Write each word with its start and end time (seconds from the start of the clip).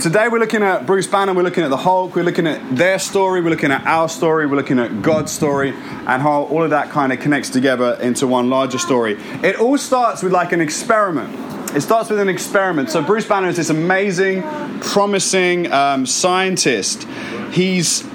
today 0.00 0.28
we're 0.28 0.38
looking 0.38 0.62
at 0.62 0.86
Bruce 0.86 1.08
Banner, 1.08 1.34
we're 1.34 1.42
looking 1.42 1.64
at 1.64 1.70
the 1.70 1.76
Hulk, 1.76 2.14
we're 2.14 2.22
looking 2.22 2.46
at 2.46 2.76
their 2.76 3.00
story, 3.00 3.40
we're 3.40 3.50
looking 3.50 3.72
at 3.72 3.84
our 3.84 4.08
story, 4.08 4.46
we're 4.46 4.56
looking 4.56 4.78
at 4.78 5.02
God's 5.02 5.32
story, 5.32 5.70
and 5.70 6.22
how 6.22 6.44
all 6.44 6.62
of 6.62 6.70
that 6.70 6.90
kind 6.90 7.12
of 7.12 7.18
connects 7.18 7.50
together 7.50 7.98
into 8.00 8.26
one 8.28 8.48
larger 8.48 8.78
story. 8.78 9.14
It 9.42 9.56
all 9.56 9.76
starts 9.76 10.22
with 10.22 10.32
like 10.32 10.52
an 10.52 10.60
experiment. 10.60 11.74
It 11.74 11.80
starts 11.80 12.10
with 12.10 12.20
an 12.20 12.28
experiment. 12.28 12.90
So 12.90 13.02
Bruce 13.02 13.26
Banner 13.26 13.48
is 13.48 13.56
this 13.56 13.70
amazing, 13.70 14.42
promising 14.80 15.70
um, 15.72 16.06
scientist. 16.06 17.04
He's 17.50 18.08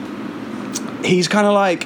he's 1.04 1.28
kind 1.28 1.46
of 1.46 1.54
like 1.54 1.84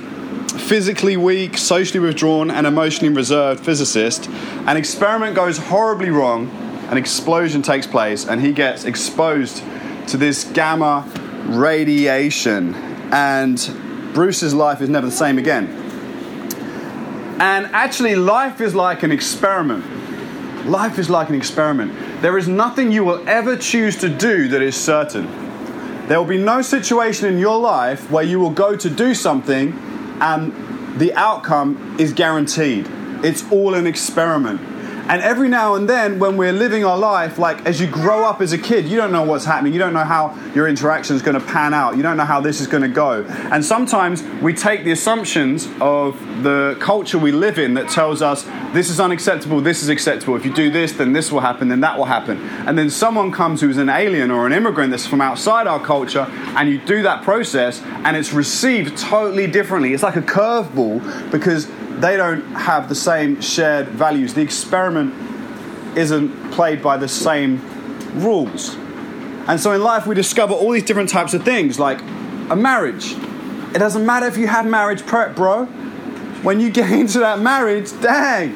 physically 0.59 1.17
weak, 1.17 1.57
socially 1.57 1.99
withdrawn, 1.99 2.51
and 2.51 2.67
emotionally 2.67 3.13
reserved 3.13 3.65
physicist. 3.65 4.29
An 4.29 4.77
experiment 4.77 5.35
goes 5.35 5.57
horribly 5.57 6.11
wrong, 6.11 6.49
an 6.89 6.97
explosion 6.97 7.63
takes 7.63 7.87
place, 7.87 8.27
and 8.27 8.41
he 8.41 8.53
gets 8.53 8.85
exposed 8.85 9.63
to 10.07 10.17
this 10.17 10.43
gamma 10.43 11.09
radiation. 11.45 12.73
And 13.11 13.57
Bruce's 14.13 14.53
life 14.53 14.81
is 14.81 14.89
never 14.89 15.07
the 15.07 15.11
same 15.11 15.37
again. 15.37 15.67
And 17.39 17.67
actually, 17.67 18.15
life 18.15 18.61
is 18.61 18.73
like 18.73 19.03
an 19.03 19.11
experiment. 19.11 19.85
Life 20.65 20.97
is 20.97 21.09
like 21.09 21.29
an 21.29 21.35
experiment. 21.35 21.93
There 22.21 22.37
is 22.37 22.47
nothing 22.47 22.91
you 22.91 23.05
will 23.05 23.27
ever 23.29 23.55
choose 23.55 23.95
to 23.97 24.09
do 24.09 24.47
that 24.47 24.61
is 24.61 24.75
certain. 24.75 25.27
There 26.07 26.17
will 26.19 26.27
be 26.27 26.37
no 26.37 26.61
situation 26.61 27.31
in 27.31 27.37
your 27.37 27.59
life 27.59 28.09
where 28.09 28.23
you 28.23 28.39
will 28.39 28.49
go 28.49 28.75
to 28.75 28.89
do 28.89 29.13
something 29.13 29.73
and 30.19 30.99
the 30.99 31.13
outcome 31.13 31.97
is 31.99 32.11
guaranteed. 32.13 32.87
It's 33.23 33.49
all 33.51 33.75
an 33.75 33.85
experiment. 33.85 34.61
And 35.09 35.21
every 35.21 35.47
now 35.47 35.75
and 35.75 35.89
then, 35.89 36.19
when 36.19 36.35
we're 36.35 36.53
living 36.53 36.83
our 36.83 36.97
life, 36.97 37.39
like 37.39 37.65
as 37.65 37.79
you 37.79 37.87
grow 37.87 38.25
up 38.25 38.41
as 38.41 38.51
a 38.51 38.57
kid, 38.57 38.85
you 38.85 38.97
don't 38.97 39.11
know 39.11 39.23
what's 39.23 39.45
happening. 39.45 39.73
You 39.73 39.79
don't 39.79 39.93
know 39.93 40.03
how 40.03 40.37
your 40.53 40.67
interaction 40.67 41.15
is 41.15 41.21
going 41.21 41.39
to 41.39 41.45
pan 41.45 41.73
out. 41.73 41.95
You 41.95 42.03
don't 42.03 42.17
know 42.17 42.25
how 42.25 42.41
this 42.41 42.59
is 42.59 42.67
going 42.67 42.83
to 42.83 42.89
go. 42.89 43.23
And 43.51 43.63
sometimes 43.63 44.23
we 44.41 44.53
take 44.53 44.83
the 44.83 44.91
assumptions 44.91 45.67
of 45.79 46.19
the 46.43 46.77
culture 46.79 47.17
we 47.17 47.31
live 47.31 47.57
in 47.57 47.73
that 47.75 47.89
tells 47.89 48.21
us 48.21 48.43
this 48.73 48.89
is 48.89 48.99
unacceptable, 48.99 49.61
this 49.61 49.81
is 49.81 49.89
acceptable. 49.89 50.35
If 50.35 50.45
you 50.45 50.53
do 50.53 50.69
this, 50.69 50.91
then 50.91 51.13
this 51.13 51.31
will 51.31 51.39
happen, 51.39 51.69
then 51.69 51.79
that 51.79 51.97
will 51.97 52.05
happen. 52.05 52.37
And 52.67 52.77
then 52.77 52.89
someone 52.89 53.31
comes 53.31 53.61
who's 53.61 53.77
an 53.77 53.89
alien 53.89 54.29
or 54.29 54.45
an 54.45 54.53
immigrant 54.53 54.91
that's 54.91 55.07
from 55.07 55.21
outside 55.21 55.67
our 55.67 55.79
culture, 55.79 56.27
and 56.29 56.69
you 56.69 56.79
do 56.79 57.01
that 57.03 57.23
process, 57.23 57.81
and 57.81 58.17
it's 58.17 58.33
received 58.33 58.97
totally 58.97 59.47
differently. 59.47 59.93
It's 59.93 60.03
like 60.03 60.17
a 60.17 60.21
curveball 60.21 61.31
because 61.31 61.67
they 61.99 62.15
don't 62.15 62.43
have 62.53 62.89
the 62.89 62.95
same 62.95 63.41
shared 63.41 63.87
values. 63.89 64.33
The 64.33 64.41
experiment 64.41 65.13
isn't 65.97 66.51
played 66.51 66.81
by 66.81 66.97
the 66.97 67.07
same 67.07 67.59
rules. 68.13 68.75
And 69.47 69.59
so 69.59 69.71
in 69.71 69.81
life, 69.81 70.05
we 70.05 70.13
discover 70.13 70.53
all 70.53 70.71
these 70.71 70.83
different 70.83 71.09
types 71.09 71.33
of 71.33 71.43
things, 71.43 71.79
like 71.79 71.99
a 72.49 72.55
marriage. 72.55 73.13
It 73.73 73.79
doesn't 73.79 74.05
matter 74.05 74.27
if 74.27 74.37
you 74.37 74.47
had 74.47 74.67
marriage 74.67 75.05
prep, 75.05 75.35
bro. 75.35 75.65
When 76.43 76.59
you 76.59 76.69
get 76.69 76.91
into 76.99 77.19
that 77.19 77.39
marriage, 77.39 77.91
dang, 78.01 78.51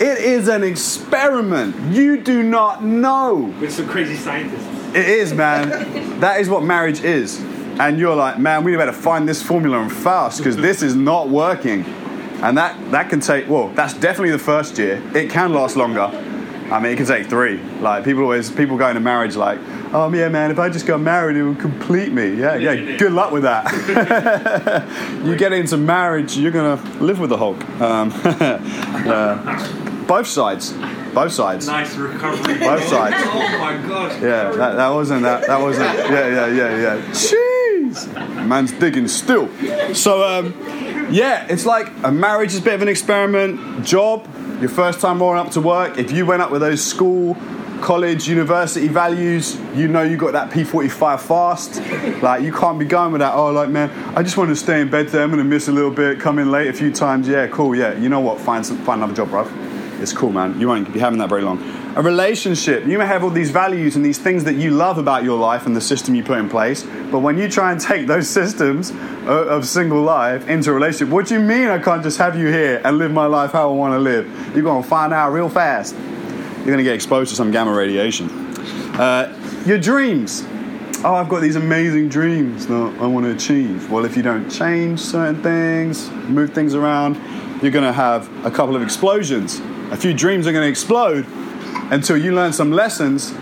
it 0.00 0.18
is 0.18 0.46
an 0.48 0.62
experiment. 0.62 1.92
You 1.92 2.20
do 2.20 2.42
not 2.42 2.84
know. 2.84 3.52
With 3.60 3.72
some 3.72 3.88
crazy 3.88 4.14
scientists. 4.14 4.94
It 4.94 5.08
is, 5.08 5.34
man. 5.34 6.20
that 6.20 6.40
is 6.40 6.48
what 6.48 6.62
marriage 6.62 7.02
is. 7.02 7.40
And 7.80 7.98
you're 7.98 8.14
like, 8.14 8.38
man, 8.38 8.62
we 8.62 8.76
better 8.76 8.92
find 8.92 9.28
this 9.28 9.42
formula 9.42 9.80
and 9.80 9.92
fast 9.92 10.38
because 10.38 10.56
this 10.56 10.82
is 10.82 10.94
not 10.94 11.28
working 11.28 11.84
and 12.42 12.56
that 12.58 12.90
that 12.90 13.08
can 13.08 13.20
take 13.20 13.48
well 13.48 13.68
that's 13.68 13.94
definitely 13.94 14.30
the 14.30 14.38
first 14.38 14.78
year. 14.78 15.02
It 15.14 15.30
can 15.30 15.52
last 15.52 15.76
longer. 15.76 16.10
I 16.70 16.80
mean 16.80 16.92
it 16.92 16.96
can 16.96 17.06
take 17.06 17.28
three. 17.28 17.58
Like 17.80 18.04
people 18.04 18.22
always 18.22 18.50
people 18.50 18.76
go 18.76 18.88
into 18.88 19.00
marriage 19.00 19.36
like 19.36 19.58
oh 19.92 20.12
yeah 20.12 20.28
man 20.28 20.50
if 20.50 20.58
i 20.58 20.68
just 20.68 20.84
got 20.84 21.00
married 21.00 21.36
it 21.36 21.44
would 21.44 21.60
complete 21.60 22.12
me. 22.12 22.34
Yeah 22.34 22.56
yeah 22.56 22.96
good 22.96 23.12
luck 23.12 23.32
with 23.32 23.44
that. 23.44 23.64
You 25.26 25.36
get 25.36 25.52
into 25.52 25.76
marriage 25.76 26.36
you're 26.36 26.52
gonna 26.52 26.80
live 27.00 27.18
with 27.18 27.30
the 27.30 27.36
hulk. 27.36 27.58
Um, 27.80 28.12
uh, 28.24 30.06
both 30.06 30.26
sides. 30.26 30.72
Both 31.14 31.32
sides. 31.32 31.66
Nice 31.66 31.96
recovery. 31.96 32.58
Both 32.58 32.84
sides. 32.84 33.16
Oh 33.18 33.58
my 33.58 33.88
god. 33.88 34.22
Yeah 34.22 34.50
that, 34.50 34.76
that 34.76 34.88
wasn't 34.90 35.22
that 35.22 35.46
that 35.46 35.60
wasn't 35.60 35.96
yeah 36.10 36.28
yeah 36.28 36.46
yeah 36.46 36.76
yeah. 36.76 37.02
Jeez. 37.12 38.46
Man's 38.46 38.72
digging 38.72 39.08
still. 39.08 39.48
So 39.94 40.22
um 40.24 40.52
yeah, 41.10 41.46
it's 41.48 41.66
like 41.66 41.90
a 42.02 42.10
marriage 42.10 42.52
is 42.52 42.60
a 42.60 42.62
bit 42.62 42.74
of 42.74 42.82
an 42.82 42.88
experiment. 42.88 43.84
Job, 43.84 44.26
your 44.60 44.68
first 44.68 45.00
time 45.00 45.20
rolling 45.20 45.38
up 45.38 45.52
to 45.52 45.60
work. 45.60 45.98
If 45.98 46.12
you 46.12 46.26
went 46.26 46.42
up 46.42 46.50
with 46.50 46.60
those 46.62 46.82
school, 46.82 47.36
college, 47.80 48.28
university 48.28 48.88
values, 48.88 49.58
you 49.74 49.88
know 49.88 50.02
you 50.02 50.16
got 50.16 50.32
that 50.32 50.50
P45 50.50 51.20
fast. 51.20 51.80
Like 52.22 52.42
you 52.42 52.52
can't 52.52 52.78
be 52.78 52.84
going 52.84 53.12
with 53.12 53.20
that. 53.20 53.34
Oh, 53.34 53.52
like 53.52 53.68
man, 53.68 53.90
I 54.16 54.22
just 54.22 54.36
want 54.36 54.50
to 54.50 54.56
stay 54.56 54.80
in 54.80 54.90
bed 54.90 55.06
today. 55.06 55.22
I'm 55.22 55.30
gonna 55.30 55.44
miss 55.44 55.68
a 55.68 55.72
little 55.72 55.90
bit, 55.90 56.20
come 56.20 56.38
in 56.38 56.50
late 56.50 56.68
a 56.68 56.72
few 56.72 56.92
times. 56.92 57.28
Yeah, 57.28 57.46
cool. 57.48 57.74
Yeah, 57.74 57.94
you 57.94 58.08
know 58.08 58.20
what? 58.20 58.40
Find 58.40 58.64
some, 58.64 58.78
find 58.78 59.02
another 59.02 59.14
job, 59.14 59.30
bro. 59.30 59.48
It's 60.00 60.12
cool, 60.12 60.30
man. 60.30 60.58
You 60.60 60.68
won't 60.68 60.92
be 60.92 61.00
having 61.00 61.18
that 61.20 61.28
very 61.28 61.42
long. 61.42 61.85
A 61.96 62.02
relationship, 62.02 62.84
you 62.84 62.98
may 62.98 63.06
have 63.06 63.24
all 63.24 63.30
these 63.30 63.50
values 63.50 63.96
and 63.96 64.04
these 64.04 64.18
things 64.18 64.44
that 64.44 64.56
you 64.56 64.70
love 64.70 64.98
about 64.98 65.24
your 65.24 65.38
life 65.38 65.64
and 65.64 65.74
the 65.74 65.80
system 65.80 66.14
you 66.14 66.22
put 66.22 66.38
in 66.38 66.46
place, 66.46 66.86
but 67.10 67.20
when 67.20 67.38
you 67.38 67.48
try 67.48 67.72
and 67.72 67.80
take 67.80 68.06
those 68.06 68.28
systems 68.28 68.92
of 69.26 69.66
single 69.66 70.02
life 70.02 70.46
into 70.46 70.72
a 70.72 70.74
relationship, 70.74 71.08
what 71.08 71.26
do 71.26 71.32
you 71.32 71.40
mean 71.40 71.68
I 71.68 71.78
can't 71.78 72.02
just 72.02 72.18
have 72.18 72.36
you 72.38 72.48
here 72.48 72.82
and 72.84 72.98
live 72.98 73.12
my 73.12 73.24
life 73.24 73.52
how 73.52 73.70
I 73.70 73.72
want 73.72 73.94
to 73.94 73.98
live? 73.98 74.26
You're 74.54 74.62
going 74.62 74.82
to 74.82 74.86
find 74.86 75.14
out 75.14 75.32
real 75.32 75.48
fast. 75.48 75.94
You're 75.94 76.66
going 76.66 76.76
to 76.76 76.84
get 76.84 76.94
exposed 76.94 77.30
to 77.30 77.36
some 77.36 77.50
gamma 77.50 77.72
radiation. 77.72 78.28
Uh, 78.28 79.62
your 79.64 79.78
dreams. 79.78 80.44
Oh, 81.02 81.14
I've 81.14 81.30
got 81.30 81.40
these 81.40 81.56
amazing 81.56 82.10
dreams 82.10 82.66
that 82.66 82.74
I 83.00 83.06
want 83.06 83.24
to 83.24 83.32
achieve. 83.32 83.90
Well, 83.90 84.04
if 84.04 84.18
you 84.18 84.22
don't 84.22 84.50
change 84.50 85.00
certain 85.00 85.42
things, 85.42 86.10
move 86.28 86.52
things 86.52 86.74
around, 86.74 87.14
you're 87.62 87.72
going 87.72 87.86
to 87.86 87.92
have 87.92 88.28
a 88.44 88.50
couple 88.50 88.76
of 88.76 88.82
explosions. 88.82 89.62
A 89.90 89.96
few 89.96 90.12
dreams 90.12 90.46
are 90.46 90.52
going 90.52 90.64
to 90.64 90.68
explode 90.68 91.24
until 91.90 92.16
you 92.16 92.34
learn 92.34 92.52
some 92.52 92.72
lessons 92.72 93.32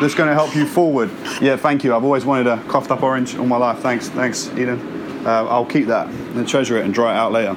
that's 0.00 0.14
going 0.14 0.28
to 0.28 0.34
help 0.34 0.54
you 0.54 0.66
forward. 0.66 1.10
Yeah, 1.40 1.56
thank 1.56 1.84
you. 1.84 1.94
I've 1.94 2.04
always 2.04 2.24
wanted 2.24 2.46
a 2.46 2.62
coughed 2.64 2.90
up 2.90 3.02
orange 3.02 3.36
all 3.36 3.46
my 3.46 3.56
life. 3.56 3.78
Thanks, 3.78 4.08
thanks, 4.08 4.48
Eden. 4.50 5.24
Uh, 5.26 5.46
I'll 5.46 5.66
keep 5.66 5.86
that 5.86 6.08
and 6.08 6.46
treasure 6.46 6.78
it 6.78 6.84
and 6.84 6.92
dry 6.92 7.12
it 7.12 7.16
out 7.16 7.32
later. 7.32 7.56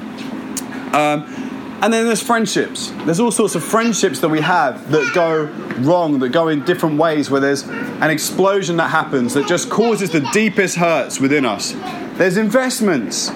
Um, 0.96 1.24
and 1.82 1.94
then 1.94 2.06
there's 2.06 2.22
friendships. 2.22 2.92
There's 3.06 3.20
all 3.20 3.32
sorts 3.32 3.56
of 3.56 3.64
friendships 3.64 4.20
that 4.20 4.30
we 4.30 4.42
have 4.42 4.92
that 4.92 5.14
go 5.14 5.44
wrong, 5.80 6.20
that 6.20 6.30
go 6.30 6.50
in 6.50 6.66
different 6.66 6.98
ways, 6.98 7.30
where 7.30 7.40
there's 7.40 7.64
an 7.68 8.10
explosion 8.10 8.78
that 8.78 8.90
happens 8.90 9.34
that 9.36 9.48
just 9.48 9.70
causes 9.70 10.10
the 10.10 10.22
deepest 10.34 10.76
hurts 10.76 11.20
within 11.20 11.46
us. 11.46 11.74
There's 12.18 12.38
investments 12.38 13.30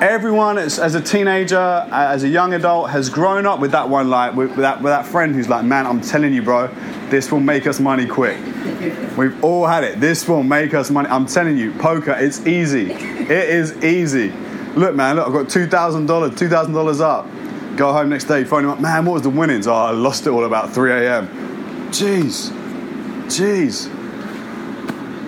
everyone 0.00 0.58
as, 0.58 0.78
as, 0.78 0.94
a 0.94 1.00
teenager, 1.00 1.58
as 1.90 2.22
a 2.22 2.28
young 2.28 2.54
adult, 2.54 2.90
has 2.90 3.08
grown 3.08 3.46
up 3.46 3.60
with 3.60 3.72
that 3.72 3.88
one 3.88 4.08
like 4.10 4.34
with, 4.34 4.50
with, 4.50 4.58
that, 4.58 4.82
with 4.82 4.92
that 4.92 5.06
friend 5.06 5.34
who's 5.34 5.48
like, 5.48 5.64
man, 5.64 5.86
I'm 5.86 6.00
telling 6.00 6.32
you, 6.32 6.42
bro, 6.42 6.68
this 7.10 7.32
will 7.32 7.40
make 7.40 7.66
us 7.66 7.80
money 7.80 8.06
quick. 8.06 8.38
We've 9.16 9.42
all 9.42 9.66
had 9.66 9.84
it. 9.84 10.00
This 10.00 10.28
will 10.28 10.42
make 10.42 10.74
us 10.74 10.90
money. 10.90 11.08
I'm 11.08 11.26
telling 11.26 11.56
you, 11.56 11.72
poker, 11.74 12.12
it's 12.12 12.46
easy. 12.46 12.92
It 12.92 13.30
is 13.30 13.82
easy. 13.82 14.30
Look, 14.76 14.94
man, 14.94 15.16
look, 15.16 15.26
I've 15.26 15.32
got 15.32 15.48
two 15.48 15.66
thousand 15.66 16.06
dollars, 16.06 16.38
two 16.38 16.48
thousand 16.48 16.74
dollars 16.74 17.00
up. 17.00 17.26
Go 17.76 17.92
home 17.92 18.08
next 18.08 18.24
day, 18.24 18.44
phone 18.44 18.64
him 18.64 18.70
up, 18.70 18.80
man, 18.80 19.04
what 19.04 19.14
was 19.14 19.22
the 19.22 19.30
winnings? 19.30 19.66
Oh, 19.66 19.72
I 19.72 19.92
lost 19.92 20.26
it 20.26 20.30
all 20.30 20.44
about 20.44 20.72
3 20.72 20.90
a.m. 20.90 21.28
Jeez, 21.90 22.50
jeez, 23.26 23.88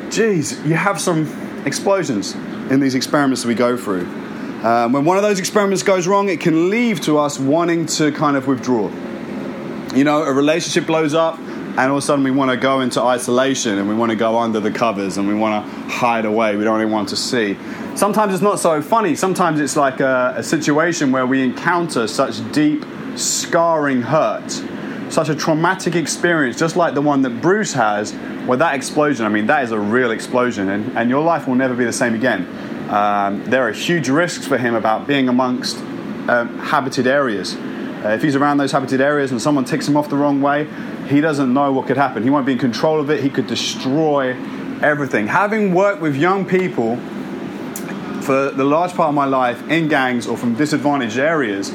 jeez. 0.09 0.67
You 0.67 0.75
have 0.75 1.01
some 1.01 1.63
explosions 1.65 2.35
in 2.71 2.81
these 2.81 2.97
experiments 2.97 3.43
that 3.43 3.49
we 3.49 3.55
go 3.55 3.77
through. 3.77 4.30
Um, 4.63 4.93
when 4.93 5.05
one 5.07 5.17
of 5.17 5.23
those 5.23 5.39
experiments 5.39 5.83
goes 5.83 6.07
wrong, 6.07 6.29
it 6.29 6.41
can 6.41 6.69
lead 6.69 7.03
to 7.05 7.19
us 7.19 7.39
wanting 7.39 7.87
to 7.87 8.13
kind 8.13 8.37
of 8.37 8.47
withdraw. 8.47 8.91
You 9.95 10.05
know, 10.05 10.23
a 10.23 10.33
relationship 10.33 10.87
blows 10.87 11.15
up, 11.15 11.39
and 11.39 11.79
all 11.79 11.97
of 11.97 11.97
a 11.97 12.03
sudden 12.03 12.23
we 12.25 12.31
want 12.31 12.51
to 12.51 12.57
go 12.57 12.81
into 12.81 13.01
isolation 13.01 13.79
and 13.79 13.89
we 13.89 13.95
want 13.95 14.11
to 14.11 14.17
go 14.17 14.39
under 14.39 14.61
the 14.61 14.71
covers 14.71 15.17
and 15.17 15.27
we 15.27 15.35
want 15.35 15.65
to 15.65 15.73
hide 15.89 16.27
away. 16.27 16.57
We 16.57 16.65
don't 16.65 16.81
even 16.81 16.93
want 16.93 17.09
to 17.11 17.17
see. 17.17 17.57
Sometimes 17.95 18.35
it's 18.35 18.43
not 18.43 18.61
so 18.61 18.83
funny. 18.83 19.15
Sometimes 19.15 19.61
it's 19.61 19.77
like 19.77 20.01
a, 20.01 20.35
a 20.37 20.43
situation 20.43 21.11
where 21.11 21.27
we 21.27 21.43
encounter 21.43 22.07
such 22.07 22.53
deep, 22.53 22.85
scarring 23.17 24.03
hurt, 24.03 24.51
such 25.11 25.29
a 25.29 25.35
traumatic 25.35 25.95
experience, 25.95 26.59
just 26.59 26.77
like 26.77 26.95
the 26.95 27.01
one 27.01 27.23
that 27.23 27.41
Bruce 27.41 27.73
has, 27.73 28.13
where 28.47 28.59
that 28.59 28.75
explosion, 28.75 29.25
I 29.25 29.29
mean, 29.29 29.47
that 29.47 29.65
is 29.65 29.73
a 29.73 29.79
real 29.79 30.11
explosion, 30.11 30.69
and, 30.69 30.99
and 30.99 31.09
your 31.09 31.23
life 31.23 31.47
will 31.47 31.55
never 31.55 31.75
be 31.75 31.85
the 31.85 31.93
same 31.93 32.15
again. 32.15 32.47
Um, 32.91 33.45
there 33.45 33.67
are 33.69 33.71
huge 33.71 34.09
risks 34.09 34.49
for 34.49 34.59
him 34.59 34.75
about 34.75 35.07
being 35.07 35.29
amongst 35.29 35.77
um, 36.29 36.59
habited 36.59 37.07
areas. 37.07 37.55
Uh, 37.55 38.09
if 38.17 38.23
he's 38.23 38.35
around 38.35 38.57
those 38.57 38.73
habited 38.73 39.01
areas 39.01 39.31
and 39.31 39.41
someone 39.41 39.65
takes 39.65 39.87
him 39.87 39.97
off 39.97 40.09
the 40.09 40.17
wrong 40.17 40.43
way, 40.43 40.67
he 41.07 41.21
doesn't 41.21 41.55
know 41.55 41.73
what 41.73 41.87
could 41.87 41.97
happen. 41.97 42.25
He 42.25 42.31
won't 42.31 42.47
be 42.47 42.53
in 42.53 42.59
control 42.59 42.99
of 42.99 43.09
it. 43.09 43.23
He 43.23 43.31
could 43.31 43.47
destroy 43.47 44.35
everything. 44.83 45.29
Having 45.29 45.73
worked 45.73 46.01
with 46.03 46.17
young 46.17 46.45
people 46.45 46.97
for 48.23 48.51
the 48.51 48.65
large 48.65 48.93
part 48.95 49.09
of 49.09 49.15
my 49.15 49.25
life 49.25 49.69
in 49.69 49.87
gangs 49.87 50.27
or 50.27 50.37
from 50.37 50.57
disadvantaged 50.57 51.19
areas, 51.19 51.73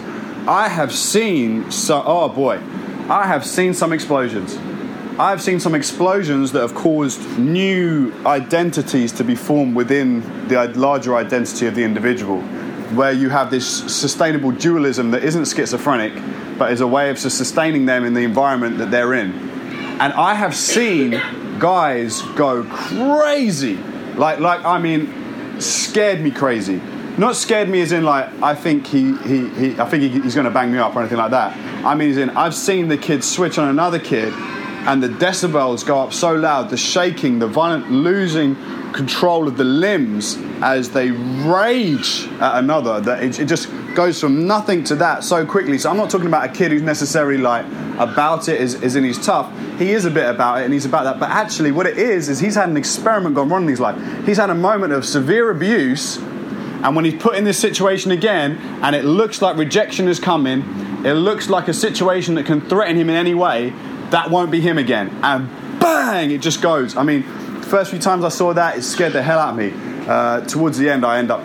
I 0.47 0.67
have 0.67 0.93
seen 0.93 1.71
so. 1.71 2.03
Oh 2.05 2.27
boy, 2.27 2.59
I 3.09 3.25
have 3.25 3.45
seen 3.45 3.73
some 3.73 3.93
explosions. 3.93 4.57
I've 5.17 5.41
seen 5.41 5.61
some 5.61 5.75
explosions 5.75 6.51
that 6.51 6.59
have 6.59 6.75
caused 6.75 7.39
new 7.39 8.13
identities 8.25 9.13
to 9.13 9.23
be 9.23 9.33
formed 9.33 9.73
within 9.73 10.19
the 10.49 10.67
larger 10.75 11.15
identity 11.15 11.67
of 11.67 11.75
the 11.75 11.85
individual, 11.85 12.41
where 12.41 13.13
you 13.13 13.29
have 13.29 13.49
this 13.49 13.65
sustainable 13.65 14.51
dualism 14.51 15.11
that 15.11 15.23
isn't 15.23 15.45
schizophrenic, 15.45 16.21
but 16.57 16.73
is 16.73 16.81
a 16.81 16.87
way 16.87 17.09
of 17.09 17.17
sustaining 17.17 17.85
them 17.85 18.03
in 18.03 18.13
the 18.13 18.23
environment 18.23 18.77
that 18.79 18.91
they're 18.91 19.13
in. 19.13 19.31
And 20.01 20.11
I 20.11 20.33
have 20.33 20.53
seen 20.53 21.11
guys 21.59 22.21
go 22.35 22.65
crazy, 22.65 23.77
like, 24.17 24.39
like 24.39 24.65
I 24.65 24.79
mean, 24.79 25.61
scared 25.61 26.19
me 26.19 26.29
crazy. 26.29 26.81
Not 27.17 27.37
scared 27.37 27.69
me 27.69 27.79
as 27.79 27.93
in 27.93 28.03
like 28.03 28.27
I 28.43 28.53
think 28.53 28.85
he, 28.85 29.15
he, 29.19 29.47
he 29.51 29.79
I 29.79 29.85
think 29.85 30.03
he, 30.03 30.09
he's 30.09 30.35
going 30.35 30.43
to 30.43 30.51
bang 30.51 30.73
me 30.73 30.77
up 30.79 30.93
or 30.93 30.99
anything 30.99 31.19
like 31.19 31.31
that. 31.31 31.55
I 31.85 31.95
mean, 31.95 32.09
as 32.09 32.17
in 32.17 32.31
I've 32.31 32.53
seen 32.53 32.89
the 32.89 32.97
kid 32.97 33.23
switch 33.23 33.57
on 33.57 33.69
another 33.69 33.99
kid 33.99 34.33
and 34.85 35.01
the 35.01 35.09
decibels 35.09 35.85
go 35.85 35.99
up 35.99 36.13
so 36.13 36.33
loud, 36.33 36.69
the 36.69 36.77
shaking, 36.77 37.39
the 37.39 37.47
violent 37.47 37.91
losing 37.91 38.55
control 38.93 39.47
of 39.47 39.57
the 39.57 39.63
limbs 39.63 40.37
as 40.61 40.91
they 40.91 41.11
rage 41.11 42.27
at 42.39 42.59
another, 42.59 43.01
that 43.01 43.23
it, 43.23 43.39
it, 43.39 43.45
just 43.45 43.67
goes 43.93 44.21
from 44.21 44.47
nothing 44.47 44.83
to 44.83 44.95
that 44.95 45.23
so 45.23 45.45
quickly. 45.45 45.77
So 45.77 45.89
I'm 45.89 45.97
not 45.97 46.09
talking 46.09 46.27
about 46.27 46.49
a 46.49 46.53
kid 46.53 46.71
who's 46.71 46.81
necessarily 46.81 47.37
like 47.37 47.65
about 47.97 48.47
it, 48.47 48.61
is, 48.61 48.75
is 48.81 48.95
in 48.95 49.03
his 49.03 49.23
tough. 49.23 49.51
He 49.79 49.91
is 49.91 50.05
a 50.05 50.11
bit 50.11 50.29
about 50.29 50.61
it 50.61 50.65
and 50.65 50.73
he's 50.73 50.85
about 50.85 51.03
that. 51.03 51.19
But 51.19 51.29
actually, 51.29 51.71
what 51.71 51.87
it 51.87 51.97
is, 51.97 52.29
is 52.29 52.39
he's 52.39 52.55
had 52.55 52.69
an 52.69 52.77
experiment 52.77 53.35
gone 53.35 53.49
wrong 53.49 53.63
in 53.63 53.69
his 53.69 53.79
life. 53.79 54.25
He's 54.25 54.37
had 54.37 54.49
a 54.49 54.55
moment 54.55 54.93
of 54.93 55.03
severe 55.05 55.49
abuse. 55.49 56.17
And 56.17 56.95
when 56.95 57.05
he's 57.05 57.21
put 57.21 57.35
in 57.35 57.43
this 57.43 57.57
situation 57.57 58.11
again, 58.11 58.57
and 58.83 58.95
it 58.95 59.03
looks 59.03 59.41
like 59.41 59.57
rejection 59.57 60.07
is 60.07 60.19
coming, 60.19 60.61
it 61.03 61.13
looks 61.13 61.49
like 61.49 61.67
a 61.67 61.73
situation 61.73 62.35
that 62.35 62.45
can 62.45 62.61
threaten 62.61 62.95
him 62.95 63.09
in 63.09 63.15
any 63.15 63.33
way, 63.33 63.73
that 64.11 64.29
won't 64.29 64.51
be 64.51 64.61
him 64.61 64.77
again. 64.77 65.09
And 65.23 65.49
bang, 65.79 66.31
it 66.31 66.41
just 66.41 66.61
goes. 66.61 66.95
I 66.95 67.03
mean, 67.03 67.23
first 67.63 67.91
few 67.91 67.99
times 67.99 68.23
I 68.23 68.29
saw 68.29 68.53
that, 68.53 68.77
it 68.77 68.83
scared 68.83 69.13
the 69.13 69.21
hell 69.21 69.39
out 69.39 69.51
of 69.51 69.57
me. 69.57 69.73
Uh, 70.07 70.41
towards 70.41 70.77
the 70.77 70.89
end, 70.89 71.05
I 71.05 71.17
end 71.17 71.31
up 71.31 71.43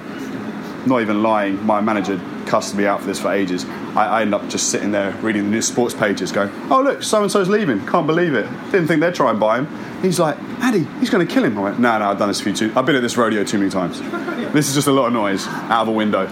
not 0.87 1.01
even 1.01 1.23
lying. 1.23 1.65
My 1.65 1.81
manager 1.81 2.21
cussed 2.47 2.75
me 2.75 2.87
out 2.87 3.01
for 3.01 3.07
this 3.07 3.21
for 3.21 3.33
ages. 3.33 3.65
I, 3.95 4.07
I 4.07 4.23
end 4.23 4.35
up 4.35 4.49
just 4.49 4.71
sitting 4.71 4.93
there 4.93 5.13
reading 5.17 5.45
the 5.45 5.51
new 5.51 5.63
sports 5.63 5.95
pages, 5.95 6.33
going, 6.33 6.51
"Oh 6.71 6.83
look, 6.83 7.03
so 7.03 7.23
and 7.23 7.31
so's 7.31 7.49
leaving. 7.49 7.85
Can't 7.87 8.07
believe 8.07 8.35
it. 8.35 8.45
Didn't 8.71 8.87
think 8.87 9.01
they'd 9.01 9.15
try 9.15 9.31
and 9.31 9.41
buy 9.41 9.59
him." 9.59 9.69
He's 10.03 10.19
like, 10.19 10.37
"Addy, 10.61 10.85
he's 10.99 11.11
going 11.11 11.27
to 11.27 11.33
kill 11.33 11.45
him." 11.45 11.59
I 11.59 11.63
went, 11.63 11.79
"No, 11.79 11.99
no, 11.99 12.11
I've 12.11 12.19
done 12.19 12.29
this 12.29 12.41
a 12.41 12.45
few 12.45 12.55
too. 12.55 12.73
I've 12.77 12.87
been 12.87 12.97
at 12.97 13.03
this 13.03 13.17
rodeo 13.17 13.45
too 13.45 13.59
many 13.59 13.71
times. 13.71 14.01
This 14.51 14.69
is 14.69 14.75
just 14.75 14.89
a 14.89 14.93
lot 14.93 15.07
of 15.07 15.13
noise 15.13 15.47
out 15.47 15.83
of 15.83 15.89
a 15.89 15.93
window." 15.93 16.27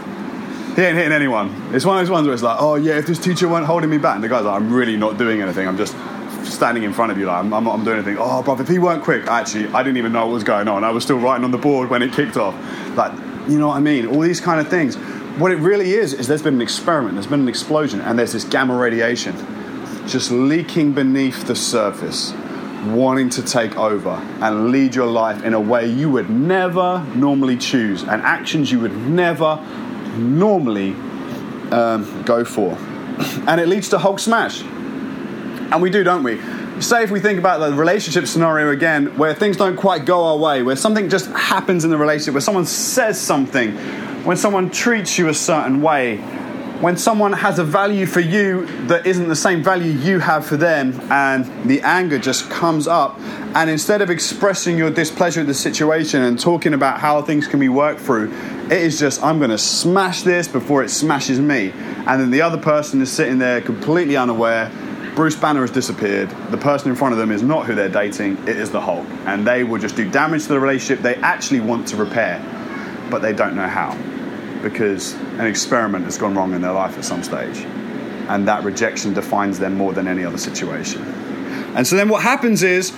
He 0.75 0.85
ain't 0.85 0.97
hitting 0.97 1.13
anyone. 1.13 1.75
It's 1.75 1.85
one 1.85 1.97
of 1.97 2.03
those 2.03 2.11
ones 2.11 2.27
where 2.29 2.35
it's 2.35 2.43
like, 2.43 2.57
oh 2.61 2.77
yeah, 2.77 2.99
if 2.99 3.07
this 3.07 3.19
teacher 3.19 3.49
weren't 3.49 3.67
holding 3.67 3.91
me 3.91 3.99
back, 3.99 4.15
and 4.15 4.23
the 4.23 4.29
guy's 4.29 4.45
like, 4.45 4.55
I'm 4.61 4.73
really 4.73 4.97
not 4.97 5.19
doing 5.19 5.43
anything. 5.43 5.67
I'm 5.67 5.77
just 5.77 5.97
standing 6.49 6.83
in 6.83 6.93
front 6.93 7.13
of 7.13 7.19
you, 7.19 7.27
like 7.27 7.45
I'm, 7.45 7.53
I'm 7.53 7.67
I'm 7.69 7.85
doing 7.85 7.99
anything. 7.99 8.17
Oh, 8.19 8.43
brother, 8.43 8.63
if 8.63 8.69
he 8.69 8.79
weren't 8.79 9.03
quick, 9.03 9.27
actually, 9.27 9.69
I 9.69 9.83
didn't 9.83 9.99
even 9.99 10.13
know 10.13 10.27
what 10.27 10.35
was 10.35 10.45
going 10.45 10.69
on. 10.69 10.85
I 10.85 10.91
was 10.91 11.05
still 11.05 11.19
writing 11.19 11.45
on 11.45 11.51
the 11.51 11.59
board 11.59 11.91
when 11.91 12.03
it 12.03 12.13
kicked 12.13 12.37
off. 12.37 12.55
Like, 12.97 13.13
you 13.49 13.59
know 13.59 13.69
what 13.69 13.77
I 13.77 13.81
mean? 13.81 14.07
All 14.07 14.21
these 14.21 14.41
kind 14.41 14.61
of 14.61 14.69
things. 14.69 14.97
What 15.39 15.53
it 15.53 15.57
really 15.57 15.93
is 15.93 16.15
is 16.15 16.27
there's 16.27 16.43
been 16.43 16.55
an 16.55 16.63
experiment, 16.63 17.15
there's 17.15 17.29
been 17.29 17.41
an 17.41 17.49
explosion, 17.49 18.01
and 18.01 18.19
there's 18.19 18.33
this 18.33 18.45
gamma 18.45 18.77
radiation 18.77 19.37
just 20.09 20.31
leaking 20.31 20.93
beneath 20.93 21.47
the 21.47 21.55
surface, 21.55 22.33
wanting 22.87 23.29
to 23.29 23.43
take 23.43 23.77
over 23.77 24.11
and 24.41 24.71
lead 24.71 24.95
your 24.95 25.07
life 25.07 25.45
in 25.45 25.53
a 25.55 25.61
way 25.61 25.87
you 25.87 26.11
would 26.11 26.31
never 26.31 27.05
normally 27.15 27.57
choose, 27.57 28.03
and 28.03 28.23
actions 28.23 28.73
you 28.73 28.81
would 28.81 28.97
never 28.97 29.57
normally 30.17 30.93
um, 31.71 32.23
go 32.25 32.45
for. 32.45 32.77
And 33.49 33.61
it 33.61 33.67
leads 33.67 33.89
to 33.91 33.99
Hulk 33.99 34.21
smash. 34.21 34.63
And 35.71 35.83
we 35.83 35.91
do, 35.91 36.03
don't 36.03 36.23
we? 36.23 36.41
Say 36.81 37.03
if 37.03 37.11
we 37.11 37.21
think 37.21 37.39
about 37.39 37.59
the 37.59 37.75
relationship 37.75 38.27
scenario 38.27 38.71
again, 38.71 39.17
where 39.19 39.35
things 39.35 39.57
don't 39.57 39.77
quite 39.77 40.05
go 40.05 40.25
our 40.25 40.37
way, 40.37 40.63
where 40.63 40.77
something 40.77 41.09
just 41.09 41.31
happens 41.33 41.85
in 41.85 41.91
the 41.91 41.99
relationship, 41.99 42.35
where 42.35 42.41
someone 42.41 42.67
says 42.67 43.21
something, 43.21 43.73
when 44.25 44.37
someone 44.37 44.71
treats 44.71 45.19
you 45.19 45.29
a 45.29 45.35
certain 45.35 45.83
way, 45.83 46.19
when 46.81 46.97
someone 46.97 47.33
has 47.33 47.59
a 47.59 47.65
value 47.65 48.07
for 48.07 48.21
you 48.21 48.65
that 48.87 49.05
isn't 49.05 49.29
the 49.29 49.37
same 49.37 49.63
value 49.65 49.91
you 49.91 50.21
have 50.21 50.47
for 50.47 50.57
them, 50.57 50.99
and 51.11 51.45
the 51.69 51.81
anger 51.83 52.19
just 52.19 52.49
comes 52.49 52.87
up, 52.87 53.19
and 53.55 53.69
instead 53.69 54.01
of 54.01 54.11
expressing 54.11 54.79
your 54.79 54.91
displeasure 54.91 55.41
with 55.41 55.49
the 55.49 55.55
situation 55.55 56.23
and 56.23 56.39
talking 56.39 56.75
about 56.75 57.01
how 57.01 57.21
things 57.21 57.49
can 57.49 57.59
be 57.59 57.69
worked 57.69 58.01
through, 58.01 58.33
it 58.67 58.73
is 58.73 58.99
just, 59.01 59.23
I'm 59.23 59.41
to 59.41 59.59
smash 59.59 60.23
this 60.23 60.47
before 60.47 60.85
it 60.85 60.91
smashes 60.91 61.41
me. 61.41 61.73
And 62.07 62.21
then 62.21 62.31
the 62.31 62.43
other 62.43 62.59
person 62.59 63.03
is 63.03 63.11
sitting 63.11 63.39
there 63.39 63.61
completely 63.61 64.17
unaware 64.17 64.71
Bruce 65.19 65.35
Banner 65.35 65.63
has 65.63 65.73
disappeared. 65.73 66.31
The 66.53 66.59
person 66.59 66.91
in 66.91 66.95
front 66.95 67.13
of 67.13 67.19
them 67.19 67.33
is 67.33 67.43
not 67.43 67.67
who 67.67 67.75
they're 67.75 67.89
dating, 67.89 68.37
it 68.47 68.57
is 68.57 68.71
the 68.71 68.81
Hulk. 68.81 69.05
And 69.27 69.45
they 69.45 69.65
will 69.65 69.81
just 69.81 69.97
do 69.97 70.09
damage 70.09 70.45
to 70.45 70.51
the 70.51 70.61
relationship 70.61 71.03
they 71.03 71.17
actually 71.17 71.59
want 71.59 71.89
to 71.89 71.97
repair, 71.97 72.39
but 73.11 73.21
they 73.21 73.33
don't 73.33 73.57
know 73.57 73.67
how 73.67 73.99
because 74.63 75.15
an 75.15 75.47
experiment 75.47 76.05
has 76.05 76.17
gone 76.17 76.37
wrong 76.37 76.55
in 76.55 76.63
their 76.63 76.71
life 76.71 76.97
at 76.97 77.05
some 77.05 77.25
stage. 77.25 77.59
And 78.29 78.47
that 78.47 78.63
rejection 78.63 79.13
defines 79.13 79.59
them 79.59 79.75
more 79.75 79.93
than 79.93 80.07
any 80.07 80.25
other 80.25 80.39
situation. 80.39 81.03
And 81.75 81.85
so 81.85 81.97
then 81.97 82.09
what 82.09 82.23
happens 82.23 82.63
is, 82.63 82.93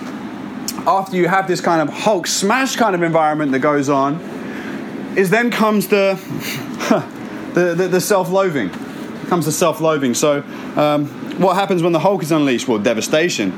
after 0.85 1.15
you 1.15 1.27
have 1.27 1.47
this 1.47 1.59
kind 1.59 1.81
of 1.81 1.91
Hulk 1.91 2.27
smash 2.27 2.75
kind 2.75 2.93
of 2.93 3.01
environment 3.01 3.51
that 3.53 3.61
goes 3.61 3.89
on, 3.89 4.21
is 5.17 5.31
then 5.31 5.49
comes 5.49 5.87
the, 5.87 6.19
the, 7.55 7.73
the, 7.73 7.87
the 7.87 7.99
self 7.99 8.29
loathing. 8.29 8.69
Comes 9.25 9.47
the 9.47 9.51
self 9.51 9.81
loathing. 9.81 10.13
So, 10.13 10.43
um, 10.75 11.30
what 11.41 11.55
happens 11.55 11.81
when 11.81 11.93
the 11.93 11.99
Hulk 11.99 12.23
is 12.23 12.31
unleashed? 12.31 12.67
Well, 12.67 12.79
devastation. 12.79 13.51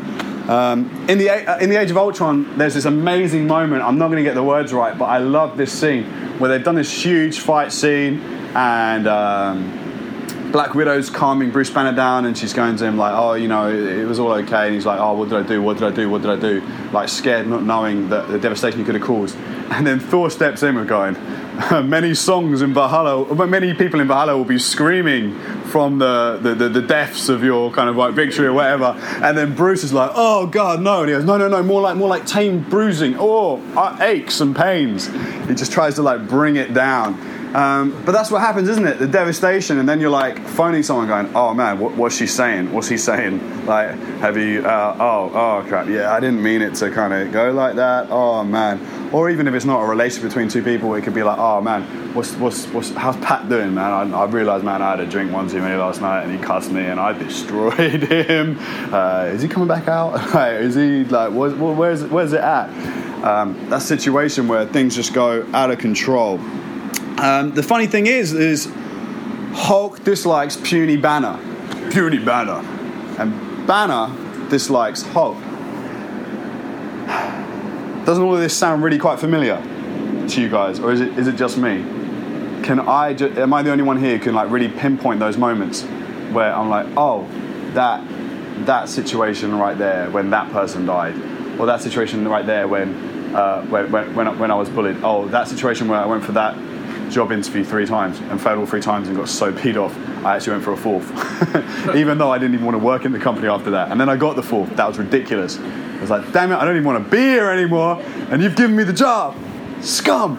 Um, 0.50 1.06
in 1.08 1.18
the 1.18 1.30
uh, 1.30 1.60
in 1.60 1.70
the 1.70 1.80
Age 1.80 1.92
of 1.92 1.98
Ultron, 1.98 2.58
there's 2.58 2.74
this 2.74 2.86
amazing 2.86 3.48
moment. 3.48 3.82
I'm 3.82 3.98
not 3.98 4.08
going 4.08 4.18
to 4.18 4.24
get 4.24 4.36
the 4.36 4.44
words 4.44 4.74
right, 4.74 4.98
but 4.98 5.06
I 5.06 5.20
love 5.20 5.58
this 5.58 5.72
scene 5.72 6.04
where 6.40 6.50
they've 6.50 6.64
done 6.64 6.76
this 6.76 6.92
huge 6.92 7.40
fight 7.40 7.72
scene, 7.72 8.20
and 8.54 9.08
um, 9.08 10.52
Black 10.52 10.74
Widow's 10.74 11.10
calming 11.10 11.52
Bruce 11.52 11.70
Banner 11.70 11.96
down, 11.96 12.26
and 12.26 12.38
she's 12.38 12.54
going 12.54 12.76
to 12.76 12.86
him 12.86 12.98
like, 12.98 13.14
"Oh, 13.14 13.34
you 13.36 13.48
know, 13.48 13.70
it, 13.70 14.00
it 14.00 14.06
was 14.06 14.20
all 14.20 14.34
okay." 14.34 14.66
And 14.66 14.76
he's 14.76 14.86
like, 14.86 15.00
"Oh, 15.00 15.14
what 15.14 15.30
did 15.30 15.38
I 15.38 15.48
do? 15.48 15.62
What 15.62 15.78
did 15.78 15.92
I 15.92 15.96
do? 15.96 16.10
What 16.10 16.22
did 16.22 16.32
I 16.32 16.40
do?" 16.40 16.62
Like 16.92 17.08
scared, 17.08 17.48
not 17.48 17.64
knowing 17.64 18.10
that 18.10 18.28
the 18.28 18.38
devastation 18.38 18.80
he 18.80 18.86
could 18.86 18.96
have 18.96 19.04
caused. 19.04 19.38
And 19.72 19.88
then 19.88 20.00
Thor 20.00 20.30
steps 20.30 20.62
in 20.62 20.76
with 20.76 20.88
going, 20.88 21.16
many 21.84 22.16
songs 22.16 22.62
in 22.62 22.74
Valhalla, 22.74 23.48
many 23.48 23.74
people 23.74 24.00
in 24.00 24.08
Valhalla 24.08 24.36
will 24.36 24.46
be 24.46 24.58
screaming 24.58 25.38
from 25.66 26.00
the, 26.00 26.40
the, 26.42 26.56
the, 26.56 26.70
the, 26.70 26.82
depths 26.82 27.30
of 27.30 27.44
your 27.44 27.72
kind 27.72 27.90
of 27.90 27.96
like 27.96 28.14
victory 28.14 28.48
or 28.48 28.54
whatever. 28.54 28.96
And 29.22 29.38
then 29.38 29.56
Bruce 29.56 29.84
is 29.84 29.94
like, 29.94 30.12
oh 30.16 30.48
God, 30.48 30.82
no. 30.82 31.02
And 31.02 31.10
he 31.10 31.16
goes, 31.16 31.26
no, 31.26 31.38
no, 31.38 31.48
no, 31.48 31.62
more 31.62 31.82
like, 31.82 31.96
more 31.96 32.08
like 32.08 32.26
tame 32.26 32.68
bruising. 32.70 33.16
Oh, 33.20 33.62
uh, 33.76 33.98
aches 34.02 34.42
and 34.42 34.56
pains. 34.56 35.08
He 35.48 35.54
just 35.54 35.72
tries 35.72 35.96
to 35.96 36.02
like 36.02 36.28
bring 36.28 36.56
it 36.56 36.74
down. 36.74 37.20
Um, 37.54 37.92
but 38.04 38.14
that's 38.14 38.32
what 38.32 38.42
happens, 38.42 38.68
isn't 38.68 38.88
it? 38.88 38.98
The 38.98 39.08
devastation, 39.08 39.78
and 39.78 39.88
then 39.88 40.00
you're 40.00 40.10
like 40.10 40.40
phoning 40.40 40.82
someone, 40.82 41.08
going, 41.08 41.30
"Oh 41.36 41.54
man, 41.54 41.78
what, 41.80 41.94
what's 41.96 42.18
she 42.18 42.26
saying? 42.26 42.74
What's 42.74 42.88
he 42.88 42.98
saying? 42.98 43.66
Like, 43.68 43.92
have 44.20 44.38
you? 44.38 44.66
Uh, 44.66 44.98
oh, 45.00 45.32
oh 45.34 45.66
crap! 45.68 45.88
Yeah, 45.88 46.12
I 46.12 46.20
didn't 46.20 46.42
mean 46.42 46.64
it 46.64 46.74
to 46.76 46.90
kind 46.90 47.14
of 47.14 47.32
go 47.32 47.52
like 47.52 47.76
that. 47.76 48.08
Oh 48.10 48.44
man." 48.44 49.12
Or 49.14 49.30
even 49.30 49.48
if 49.48 49.54
it's 49.54 49.66
not 49.66 49.84
a 49.84 49.86
relationship 49.86 50.32
between 50.32 50.50
two 50.50 50.64
people, 50.64 50.96
it 50.96 51.04
could 51.04 51.14
be 51.14 51.22
like, 51.22 51.38
"Oh 51.38 51.62
man, 51.62 51.84
what's 52.16 52.34
what's, 52.38 52.66
what's 52.68 52.90
how's 52.90 53.18
Pat 53.18 53.48
doing, 53.50 53.76
man? 53.76 54.14
I, 54.14 54.24
I 54.24 54.26
realized, 54.26 54.64
man, 54.64 54.82
I 54.82 54.92
had 54.92 55.00
a 55.00 55.06
drink 55.06 55.32
one 55.32 55.48
too 55.48 55.62
many 55.62 55.76
last 55.76 56.02
night, 56.02 56.24
and 56.24 56.32
he 56.32 56.44
cussed 56.44 56.72
me, 56.72 56.82
and 56.82 57.00
I 57.00 57.14
destroyed 57.14 58.04
him. 58.12 58.58
Uh, 58.92 59.30
is 59.32 59.44
he 59.44 59.48
coming 59.48 59.68
back 59.68 59.88
out? 59.88 60.16
is 60.60 60.74
he 60.74 61.04
like, 61.04 61.32
what, 61.32 61.56
where's 61.58 62.04
where's 62.06 62.34
it 62.34 62.42
at? 62.42 62.70
Um, 63.24 63.70
that 63.70 63.84
situation 63.84 64.48
where 64.48 64.66
things 64.66 64.96
just 64.96 65.14
go 65.14 65.48
out 65.54 65.72
of 65.72 65.78
control. 65.78 66.40
Um, 67.18 67.52
the 67.52 67.64
funny 67.64 67.88
thing 67.88 68.08
is, 68.08 68.34
is 68.34 68.72
Hulk 69.54 70.04
dislikes 70.04 70.58
puny 70.58 70.98
Banner, 70.98 71.40
puny 71.92 72.18
Banner, 72.18 72.66
and 73.20 73.68
Banner 73.68 74.50
dislikes 74.50 75.04
Hulk. 75.04 75.38
Doesn't 78.06 78.24
all 78.24 78.34
of 78.34 78.42
this 78.42 78.58
sound 78.58 78.84
really 78.84 78.98
quite 78.98 79.20
familiar 79.20 79.62
to 80.28 80.42
you 80.42 80.50
guys, 80.50 80.80
or 80.80 80.92
is 80.92 81.02
it 81.02 81.18
is 81.18 81.28
it 81.28 81.36
just 81.36 81.58
me? 81.58 81.84
Can 82.64 82.80
I? 82.80 83.14
Ju- 83.14 83.34
am 83.38 83.54
I 83.54 83.62
the 83.62 83.72
only 83.72 83.84
one 83.84 83.98
here 83.98 84.18
who 84.18 84.24
can 84.24 84.34
like 84.34 84.50
really 84.50 84.70
pinpoint 84.70 85.20
those 85.20 85.38
moments 85.38 85.84
where 86.34 86.54
I'm 86.54 86.70
like, 86.70 86.88
oh, 86.98 87.28
that 87.74 88.04
that 88.66 88.90
situation 88.90 89.58
right 89.58 89.78
there 89.78 90.10
when 90.10 90.32
that 90.32 90.52
person 90.52 90.86
died, 90.86 91.16
or 91.60 91.68
that 91.68 91.82
situation 91.82 92.28
right 92.28 92.46
there 92.46 92.68
when 92.68 93.34
uh, 93.36 93.64
when, 93.66 93.92
when, 94.16 94.40
when 94.40 94.52
I 94.52 94.56
was 94.56 94.70
bullied. 94.70 94.98
Oh, 95.04 95.28
that 95.30 95.48
situation 95.48 95.88
where 95.88 96.00
I 96.00 96.06
went 96.06 96.24
for 96.24 96.34
that 96.34 96.56
job 97.14 97.32
interview 97.32 97.64
three 97.64 97.86
times 97.86 98.20
and 98.20 98.42
failed 98.42 98.60
all 98.60 98.66
three 98.66 98.82
times 98.82 99.08
and 99.08 99.16
got 99.16 99.30
so 99.30 99.54
peed 99.54 99.78
off, 99.78 99.96
I 100.26 100.36
actually 100.36 100.54
went 100.54 100.64
for 100.64 100.74
a 100.74 100.78
fourth. 100.78 101.10
even 101.96 102.18
though 102.18 102.32
I 102.32 102.38
didn't 102.38 102.56
even 102.56 102.66
want 102.66 102.76
to 102.76 102.84
work 102.84 103.06
in 103.06 103.12
the 103.12 103.20
company 103.20 103.48
after 103.48 103.72
that. 103.72 103.92
And 103.92 104.02
then 104.02 104.10
I 104.10 104.18
got 104.18 104.36
the 104.36 104.44
fourth. 104.44 104.76
That 104.76 104.88
was 104.88 104.98
ridiculous. 104.98 105.60
I 105.60 106.02
was 106.02 106.10
like, 106.10 106.32
damn 106.34 106.52
it, 106.52 106.56
I 106.56 106.66
don't 106.66 106.76
even 106.76 106.86
want 106.86 107.04
to 107.04 107.10
be 107.10 107.18
here 107.18 107.50
anymore, 107.50 108.02
and 108.30 108.42
you've 108.42 108.56
given 108.56 108.76
me 108.76 108.84
the 108.84 108.94
job. 108.94 109.38
Scum. 109.82 110.38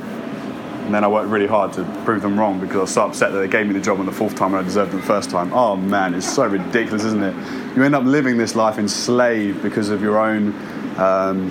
And 0.85 0.93
then 0.93 1.03
I 1.03 1.09
worked 1.09 1.31
really 1.31 1.47
hard 1.47 1.73
to 1.75 1.85
prove 2.05 2.21
them 2.21 2.39
wrong 2.39 2.61
because 2.61 2.77
I 2.77 2.81
was 2.81 2.93
so 2.93 3.07
upset 3.07 3.33
that 3.33 3.39
they 3.39 3.49
gave 3.49 3.67
me 3.67 3.73
the 3.73 3.81
job 3.81 4.01
on 4.01 4.07
the 4.07 4.13
fourth 4.13 4.35
time 4.35 4.53
and 4.53 4.57
I 4.57 4.63
deserved 4.63 4.93
it 4.93 4.99
the 4.99 5.03
first 5.03 5.31
time. 5.31 5.51
Oh 5.55 5.77
man, 5.77 6.13
it's 6.13 6.31
so 6.31 6.47
ridiculous, 6.47 7.05
isn't 7.05 7.23
it? 7.23 7.35
You 7.75 7.83
end 7.85 7.95
up 7.95 8.05
living 8.05 8.37
this 8.37 8.55
life 8.55 8.77
enslaved 8.77 9.63
because 9.63 9.89
of 9.89 10.03
your 10.03 10.19
own, 10.19 10.49
um, 10.99 11.49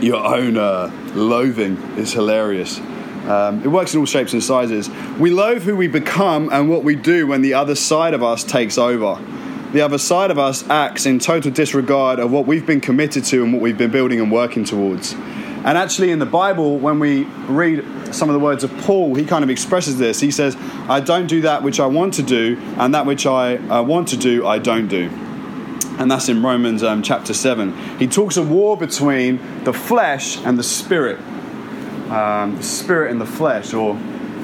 your 0.00 0.24
own 0.24 0.56
uh, 0.56 0.90
loathing. 1.14 1.76
It's 1.98 2.12
hilarious. 2.12 2.80
Um, 3.28 3.62
it 3.62 3.68
works 3.68 3.92
in 3.92 4.00
all 4.00 4.06
shapes 4.06 4.32
and 4.32 4.42
sizes. 4.42 4.88
We 5.18 5.30
loathe 5.30 5.62
who 5.62 5.76
we 5.76 5.86
become 5.86 6.48
and 6.50 6.70
what 6.70 6.82
we 6.82 6.96
do 6.96 7.26
when 7.26 7.42
the 7.42 7.54
other 7.54 7.74
side 7.74 8.14
of 8.14 8.22
us 8.22 8.42
takes 8.42 8.78
over. 8.78 9.20
The 9.72 9.82
other 9.82 9.98
side 9.98 10.30
of 10.30 10.38
us 10.38 10.66
acts 10.70 11.04
in 11.04 11.18
total 11.18 11.50
disregard 11.50 12.20
of 12.20 12.32
what 12.32 12.46
we've 12.46 12.64
been 12.64 12.80
committed 12.80 13.24
to 13.26 13.44
and 13.44 13.52
what 13.52 13.60
we've 13.60 13.76
been 13.76 13.90
building 13.90 14.18
and 14.18 14.32
working 14.32 14.64
towards. 14.64 15.12
And 15.12 15.76
actually, 15.76 16.10
in 16.10 16.20
the 16.20 16.26
Bible, 16.26 16.78
when 16.78 16.98
we 16.98 17.24
read 17.24 17.84
some 18.14 18.30
of 18.30 18.32
the 18.32 18.40
words 18.40 18.64
of 18.64 18.74
Paul, 18.78 19.14
he 19.14 19.26
kind 19.26 19.44
of 19.44 19.50
expresses 19.50 19.98
this. 19.98 20.20
He 20.20 20.30
says, 20.30 20.56
I 20.88 21.00
don't 21.00 21.26
do 21.26 21.42
that 21.42 21.62
which 21.62 21.80
I 21.80 21.86
want 21.86 22.14
to 22.14 22.22
do, 22.22 22.56
and 22.78 22.94
that 22.94 23.04
which 23.04 23.26
I 23.26 23.56
uh, 23.56 23.82
want 23.82 24.08
to 24.08 24.16
do, 24.16 24.46
I 24.46 24.58
don't 24.58 24.88
do. 24.88 25.10
And 25.98 26.10
that's 26.10 26.30
in 26.30 26.42
Romans 26.42 26.82
um, 26.82 27.02
chapter 27.02 27.34
7. 27.34 27.98
He 27.98 28.06
talks 28.06 28.38
a 28.38 28.42
war 28.42 28.78
between 28.78 29.64
the 29.64 29.74
flesh 29.74 30.38
and 30.46 30.58
the 30.58 30.62
spirit 30.62 31.18
um, 32.10 32.60
spirit 32.62 33.10
in 33.10 33.18
the 33.18 33.26
flesh, 33.26 33.74
or 33.74 33.94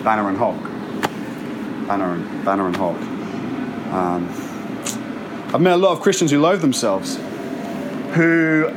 Banner 0.03 0.29
and 0.29 0.37
Hulk. 0.37 0.63
Banner 1.87 2.15
and, 2.15 2.45
Banner 2.45 2.67
and 2.67 2.77
Hulk. 2.77 2.97
Um, 3.93 4.29
I've 5.55 5.61
met 5.61 5.75
a 5.75 5.77
lot 5.77 5.93
of 5.93 6.01
Christians 6.01 6.31
who 6.31 6.41
loathe 6.41 6.61
themselves, 6.61 7.17
who 8.15 8.71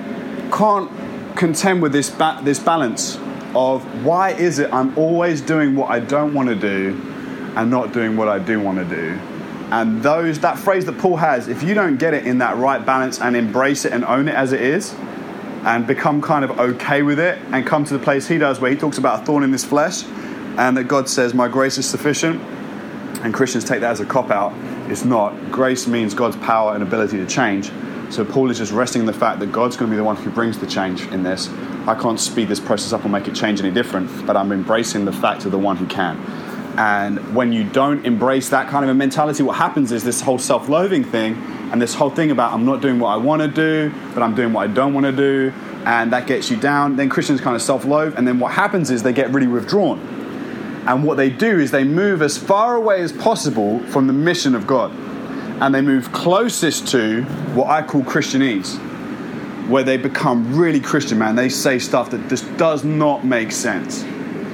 can't 0.52 0.92
contend 1.36 1.82
with 1.82 1.92
this, 1.92 2.10
ba- 2.10 2.40
this 2.44 2.60
balance 2.60 3.18
of 3.56 4.06
why 4.06 4.32
is 4.32 4.60
it 4.60 4.72
I'm 4.72 4.98
always 4.98 5.42
doing 5.42 5.76
what 5.76 5.90
I 5.90 6.00
don't 6.00 6.34
want 6.34 6.50
to 6.50 6.56
do 6.56 7.00
and 7.56 7.72
not 7.72 7.94
doing 7.94 8.16
what 8.16 8.28
I 8.28 8.40
do 8.40 8.60
want 8.60 8.78
to 8.78 8.86
do. 8.86 9.20
And 9.72 10.02
those 10.02 10.40
that 10.40 10.58
phrase 10.58 10.86
that 10.86 10.98
Paul 10.98 11.18
has, 11.18 11.48
if 11.48 11.64
you 11.64 11.74
don't 11.74 11.98
get 11.98 12.14
it 12.14 12.26
in 12.26 12.38
that 12.38 12.58
right 12.58 12.86
balance 12.86 13.20
and 13.20 13.36
embrace 13.36 13.84
it 13.84 13.92
and 13.92 14.06
own 14.06 14.28
it 14.28 14.36
as 14.36 14.54
it 14.54 14.62
is, 14.62 14.96
and 15.68 15.86
become 15.86 16.22
kind 16.22 16.46
of 16.46 16.60
okay 16.60 17.02
with 17.02 17.20
it 17.20 17.38
and 17.52 17.68
come 17.68 17.84
to 17.84 17.94
the 17.94 18.02
place 18.02 18.26
he 18.26 18.38
does 18.38 18.62
where 18.62 18.72
he 18.72 18.78
talks 18.78 18.98
about 18.98 19.22
a 19.22 19.26
thorn 19.26 19.44
in 19.44 19.52
his 19.52 19.66
flesh 19.66 20.06
and 20.58 20.78
that 20.78 20.86
God 20.86 21.10
says, 21.10 21.34
My 21.34 21.50
grace 21.50 21.78
is 21.78 21.88
sufficient. 21.88 22.42
And 23.22 23.34
Christians 23.34 23.66
take 23.66 23.82
that 23.82 23.92
as 23.92 24.00
a 24.00 24.06
cop 24.06 24.32
out. 24.32 24.54
It's 24.90 25.04
not. 25.04 25.52
Grace 25.52 25.86
means 25.86 26.14
God's 26.14 26.38
power 26.38 26.74
and 26.74 26.82
ability 26.82 27.18
to 27.18 27.26
change. 27.26 27.70
So 28.12 28.24
Paul 28.24 28.50
is 28.50 28.60
just 28.60 28.72
resting 28.72 29.02
in 29.02 29.06
the 29.06 29.14
fact 29.14 29.42
that 29.42 29.52
God's 29.52 29.76
going 29.76 29.90
to 29.90 29.94
be 29.94 29.98
the 29.98 30.04
one 30.06 30.16
who 30.16 30.30
brings 30.30 30.58
the 30.58 30.68
change 30.68 31.02
in 31.08 31.24
this. 31.24 31.50
I 31.86 31.96
can't 32.00 32.20
speed 32.20 32.48
this 32.48 32.62
process 32.62 32.94
up 32.94 33.04
or 33.04 33.10
make 33.10 33.28
it 33.28 33.36
change 33.36 33.60
any 33.60 33.72
different, 33.72 34.26
but 34.26 34.38
I'm 34.38 34.54
embracing 34.54 35.04
the 35.04 35.12
fact 35.12 35.44
of 35.44 35.52
the 35.52 35.60
one 35.60 35.76
who 35.76 35.88
can. 35.88 36.18
And 36.78 37.36
when 37.36 37.52
you 37.52 37.66
don't 37.66 38.06
embrace 38.06 38.50
that 38.50 38.70
kind 38.70 38.86
of 38.86 38.92
a 38.92 38.94
mentality, 38.94 39.44
what 39.44 39.58
happens 39.58 39.92
is 39.92 40.04
this 40.04 40.22
whole 40.22 40.40
self 40.40 40.70
loathing 40.70 41.04
thing 41.04 41.36
and 41.72 41.82
this 41.82 41.94
whole 41.94 42.10
thing 42.10 42.32
about 42.32 42.54
I'm 42.54 42.66
not 42.66 42.82
doing 42.82 43.00
what 43.00 43.10
I 43.10 43.18
want 43.18 43.42
to 43.42 43.48
do, 43.48 43.94
but 44.14 44.24
I'm 44.24 44.36
doing 44.36 44.54
what 44.54 44.70
I 44.70 44.74
don't 44.74 44.94
want 44.94 45.06
to 45.06 45.12
do, 45.12 45.54
and 45.86 46.14
that 46.14 46.28
gets 46.28 46.50
you 46.50 46.58
down. 46.58 46.96
Then 46.96 47.10
Christians 47.10 47.42
kind 47.42 47.56
of 47.56 47.62
self 47.62 47.86
loathe, 47.86 48.18
and 48.18 48.28
then 48.28 48.40
what 48.40 48.54
happens 48.54 48.90
is 48.90 49.04
they 49.04 49.14
get 49.14 49.32
really 49.32 49.48
withdrawn. 49.48 50.00
And 50.88 51.04
what 51.04 51.18
they 51.18 51.30
do 51.30 51.60
is 51.60 51.72
they 51.72 51.84
move 51.84 52.22
as 52.22 52.38
far 52.38 52.76
away 52.76 53.02
as 53.02 53.12
possible 53.12 53.80
from 53.88 54.08
the 54.08 54.14
mission 54.14 54.56
of 54.56 54.66
God. 54.66 54.92
And 55.62 55.76
they 55.76 55.82
move 55.82 56.14
closest 56.14 56.88
to 56.90 57.24
what 57.54 57.68
I 57.68 57.82
call 57.82 58.04
Christianese, 58.04 58.78
where 59.68 59.84
they 59.84 59.98
become 59.98 60.58
really 60.58 60.80
Christian, 60.80 61.18
man. 61.18 61.36
They 61.36 61.50
say 61.50 61.80
stuff 61.80 62.12
that 62.12 62.30
just 62.30 62.56
does 62.56 62.86
not 62.86 63.26
make 63.26 63.52
sense. 63.52 64.06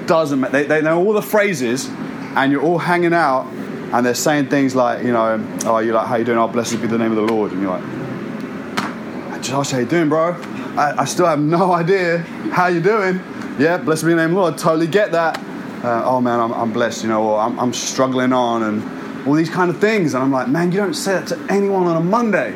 Doesn't 0.07 0.39
make, 0.39 0.51
they, 0.51 0.63
they 0.63 0.81
know 0.81 1.05
all 1.05 1.13
the 1.13 1.21
phrases, 1.21 1.87
and 2.35 2.51
you're 2.51 2.63
all 2.63 2.79
hanging 2.79 3.13
out 3.13 3.45
and 3.93 4.03
they're 4.03 4.15
saying 4.15 4.47
things 4.47 4.75
like, 4.75 5.05
you 5.05 5.13
know, 5.13 5.39
oh, 5.65 5.77
you're 5.77 5.93
like, 5.93 6.07
how 6.07 6.15
you 6.15 6.25
doing? 6.25 6.39
Oh, 6.39 6.47
blessed 6.47 6.81
be 6.81 6.87
the 6.87 6.97
name 6.97 7.11
of 7.11 7.15
the 7.15 7.31
Lord. 7.31 7.51
And 7.51 7.61
you're 7.61 7.79
like, 7.79 9.41
Josh, 9.43 9.69
how 9.69 9.77
you 9.77 9.85
doing, 9.85 10.09
bro? 10.09 10.33
I, 10.75 11.01
I 11.01 11.05
still 11.05 11.27
have 11.27 11.39
no 11.39 11.71
idea 11.73 12.17
how 12.51 12.67
you 12.67 12.81
doing. 12.81 13.21
Yeah, 13.59 13.77
blessed 13.77 14.05
be 14.05 14.09
the 14.09 14.15
name 14.15 14.31
of 14.31 14.35
the 14.35 14.41
Lord. 14.41 14.57
Totally 14.57 14.87
get 14.87 15.11
that. 15.11 15.37
Uh, 15.83 16.01
oh 16.05 16.19
man, 16.19 16.39
I'm, 16.39 16.51
I'm, 16.53 16.73
blessed, 16.73 17.03
you 17.03 17.09
know, 17.09 17.21
or 17.23 17.39
I'm, 17.39 17.59
I'm 17.59 17.71
struggling 17.71 18.33
on 18.33 18.63
and 18.63 19.27
all 19.27 19.35
these 19.35 19.49
kind 19.49 19.69
of 19.69 19.79
things. 19.79 20.15
And 20.15 20.23
I'm 20.23 20.31
like, 20.31 20.47
man, 20.47 20.71
you 20.71 20.79
don't 20.79 20.95
say 20.95 21.13
that 21.13 21.27
to 21.27 21.47
anyone 21.51 21.85
on 21.85 21.95
a 21.95 22.03
Monday. 22.03 22.53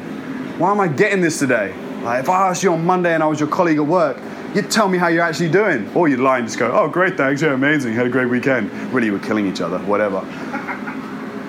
Why 0.58 0.72
am 0.72 0.80
I 0.80 0.88
getting 0.88 1.22
this 1.22 1.38
today? 1.38 1.72
Like, 2.02 2.24
if 2.24 2.30
I 2.30 2.50
asked 2.50 2.64
you 2.64 2.74
on 2.74 2.84
Monday 2.84 3.14
and 3.14 3.22
I 3.22 3.28
was 3.28 3.40
your 3.40 3.50
colleague 3.50 3.78
at 3.78 3.86
work, 3.86 4.18
you'd 4.56 4.72
tell 4.72 4.90
me 4.90 4.98
how 4.98 5.10
you're 5.10 5.22
actually 5.22 5.52
doing. 5.52 5.88
Or 5.94 6.08
you'd 6.08 6.20
lie 6.20 6.40
and 6.40 6.48
just 6.48 6.58
go, 6.58 6.72
oh, 6.72 6.88
great, 6.88 7.16
thanks, 7.16 7.44
yeah, 7.44 7.54
amazing, 7.54 7.94
had 7.94 8.08
a 8.08 8.10
great 8.10 8.28
weekend. 8.28 8.72
Really, 8.92 9.06
you 9.06 9.14
were 9.14 9.20
killing 9.20 9.46
each 9.46 9.62
other, 9.62 9.78
whatever 9.80 10.26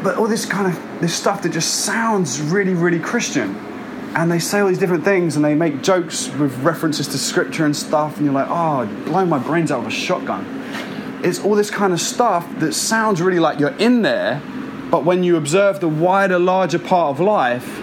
but 0.02 0.16
all 0.16 0.26
this 0.26 0.46
kind 0.46 0.72
of 0.72 1.00
this 1.00 1.14
stuff 1.14 1.42
that 1.42 1.50
just 1.50 1.84
sounds 1.84 2.40
really, 2.40 2.74
really 2.74 3.00
Christian. 3.00 3.56
And 4.14 4.30
they 4.30 4.38
say 4.38 4.60
all 4.60 4.68
these 4.68 4.78
different 4.78 5.04
things 5.04 5.36
and 5.36 5.44
they 5.44 5.54
make 5.54 5.82
jokes 5.82 6.28
with 6.28 6.56
references 6.60 7.08
to 7.08 7.18
scripture 7.18 7.66
and 7.66 7.76
stuff, 7.76 8.16
and 8.16 8.24
you're 8.24 8.34
like, 8.34 8.48
oh, 8.48 8.86
blowing 9.04 9.28
my 9.28 9.38
brains 9.38 9.70
out 9.70 9.84
with 9.84 9.92
a 9.92 9.96
shotgun. 9.96 10.46
It's 11.22 11.40
all 11.40 11.54
this 11.54 11.70
kind 11.70 11.92
of 11.92 12.00
stuff 12.00 12.48
that 12.60 12.72
sounds 12.72 13.20
really 13.20 13.40
like 13.40 13.58
you're 13.58 13.76
in 13.76 14.02
there, 14.02 14.40
but 14.90 15.04
when 15.04 15.22
you 15.22 15.36
observe 15.36 15.80
the 15.80 15.88
wider, 15.88 16.38
larger 16.38 16.78
part 16.78 17.10
of 17.10 17.20
life, 17.20 17.80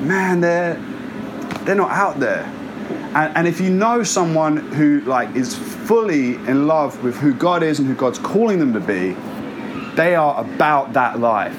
man, 0.00 0.40
they're 0.40 0.74
they're 1.64 1.74
not 1.74 1.90
out 1.90 2.20
there. 2.20 2.44
And, 3.14 3.36
and 3.36 3.48
if 3.48 3.60
you 3.60 3.70
know 3.70 4.02
someone 4.02 4.56
who 4.56 5.00
like 5.00 5.34
is 5.34 5.56
fully 5.56 6.34
in 6.34 6.66
love 6.66 7.02
with 7.02 7.16
who 7.16 7.32
God 7.32 7.62
is 7.62 7.78
and 7.78 7.88
who 7.88 7.94
God's 7.94 8.18
calling 8.18 8.58
them 8.58 8.72
to 8.74 8.80
be, 8.80 9.16
they 9.96 10.14
are 10.14 10.40
about 10.40 10.94
that 10.94 11.18
life. 11.18 11.56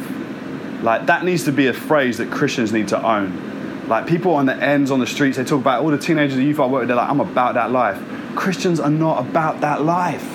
Like, 0.81 1.07
that 1.07 1.23
needs 1.23 1.45
to 1.45 1.51
be 1.51 1.67
a 1.67 1.73
phrase 1.73 2.17
that 2.17 2.31
Christians 2.31 2.71
need 2.71 2.89
to 2.89 3.03
own. 3.03 3.87
Like, 3.87 4.07
people 4.07 4.33
on 4.35 4.45
the 4.45 4.55
ends, 4.55 4.91
on 4.91 4.99
the 4.99 5.07
streets, 5.07 5.37
they 5.37 5.43
talk 5.43 5.61
about 5.61 5.83
all 5.83 5.89
the 5.89 5.97
teenagers, 5.97 6.35
the 6.35 6.43
youth 6.43 6.59
I 6.59 6.65
work 6.65 6.81
with, 6.81 6.87
they're 6.89 6.97
like, 6.97 7.09
I'm 7.09 7.19
about 7.19 7.53
that 7.55 7.71
life. 7.71 8.01
Christians 8.35 8.79
are 8.79 8.89
not 8.89 9.25
about 9.27 9.61
that 9.61 9.83
life. 9.83 10.27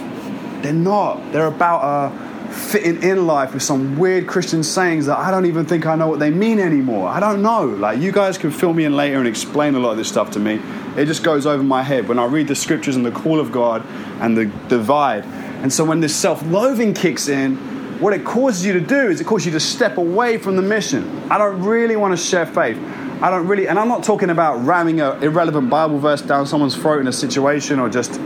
They're 0.63 0.73
not. 0.73 1.33
They're 1.33 1.47
about 1.47 1.83
uh, 1.83 2.51
fitting 2.51 3.03
in 3.03 3.27
life 3.27 3.55
with 3.55 3.63
some 3.63 3.99
weird 3.99 4.27
Christian 4.27 4.63
sayings 4.63 5.07
that 5.07 5.19
I 5.19 5.31
don't 5.31 5.47
even 5.47 5.67
think 5.67 5.87
I 5.87 5.95
know 5.95 6.09
what 6.09 6.19
they 6.19 6.31
mean 6.31 6.59
anymore. 6.59 7.09
I 7.09 7.21
don't 7.21 7.43
know. 7.43 7.65
Like, 7.65 8.01
you 8.01 8.13
guys 8.13 8.39
can 8.39 8.51
fill 8.51 8.73
me 8.73 8.85
in 8.85 8.97
later 8.97 9.19
and 9.19 9.29
explain 9.29 9.75
a 9.75 9.79
lot 9.79 9.93
of 9.93 9.97
this 9.99 10.09
stuff 10.09 10.31
to 10.33 10.39
me. 10.39 10.61
It 10.97 11.07
just 11.07 11.23
goes 11.23 11.47
over 11.47 11.63
my 11.63 11.83
head 11.83 12.09
when 12.09 12.19
I 12.19 12.25
read 12.25 12.49
the 12.49 12.57
scriptures 12.57 12.97
and 12.97 13.05
the 13.05 13.13
call 13.13 13.39
of 13.39 13.53
God 13.53 13.87
and 14.21 14.37
the 14.37 14.47
divide. 14.69 15.25
And 15.25 15.73
so 15.73 15.85
when 15.85 16.01
this 16.01 16.15
self 16.17 16.43
loathing 16.47 16.95
kicks 16.95 17.29
in, 17.29 17.70
what 18.01 18.15
it 18.15 18.25
causes 18.25 18.65
you 18.65 18.73
to 18.73 18.81
do 18.81 19.09
is 19.09 19.21
it 19.21 19.27
causes 19.27 19.47
you 19.47 19.53
to 19.53 19.61
step 19.61 19.99
away 19.99 20.39
from 20.39 20.57
the 20.57 20.63
mission. 20.63 21.23
I 21.31 21.37
don't 21.37 21.63
really 21.63 21.97
want 21.97 22.17
to 22.19 22.23
share 22.23 22.47
faith. 22.47 22.79
I 23.23 23.31
don't 23.31 23.47
really, 23.47 23.69
and 23.69 23.79
I'm 23.79 23.89
not 23.89 24.03
talking 24.03 24.31
about 24.31 24.65
ramming 24.65 25.01
an 25.01 25.23
irrelevant 25.23 25.69
Bible 25.69 25.99
verse 25.99 26.23
down 26.23 26.47
someone's 26.47 26.75
throat 26.75 27.01
in 27.01 27.07
a 27.07 27.13
situation 27.13 27.79
or 27.79 27.91
just 27.91 28.19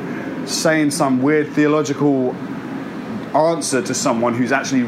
saying 0.46 0.92
some 0.92 1.20
weird 1.22 1.48
theological 1.48 2.32
answer 3.34 3.82
to 3.82 3.92
someone 3.92 4.34
who's 4.34 4.52
actually 4.52 4.82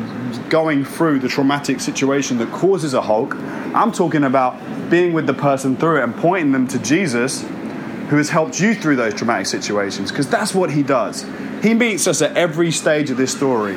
going 0.48 0.84
through 0.84 1.18
the 1.18 1.28
traumatic 1.28 1.80
situation 1.80 2.38
that 2.38 2.52
causes 2.52 2.94
a 2.94 3.02
Hulk. 3.02 3.34
I'm 3.74 3.90
talking 3.90 4.22
about 4.22 4.56
being 4.88 5.12
with 5.12 5.26
the 5.26 5.34
person 5.34 5.76
through 5.76 5.98
it 5.98 6.04
and 6.04 6.14
pointing 6.14 6.52
them 6.52 6.68
to 6.68 6.78
Jesus 6.78 7.42
who 7.42 8.16
has 8.18 8.30
helped 8.30 8.60
you 8.60 8.72
through 8.72 8.94
those 8.94 9.14
traumatic 9.14 9.46
situations 9.46 10.12
because 10.12 10.28
that's 10.28 10.54
what 10.54 10.70
he 10.70 10.84
does. 10.84 11.26
He 11.60 11.74
meets 11.74 12.06
us 12.06 12.22
at 12.22 12.36
every 12.36 12.70
stage 12.70 13.10
of 13.10 13.16
this 13.16 13.32
story. 13.36 13.74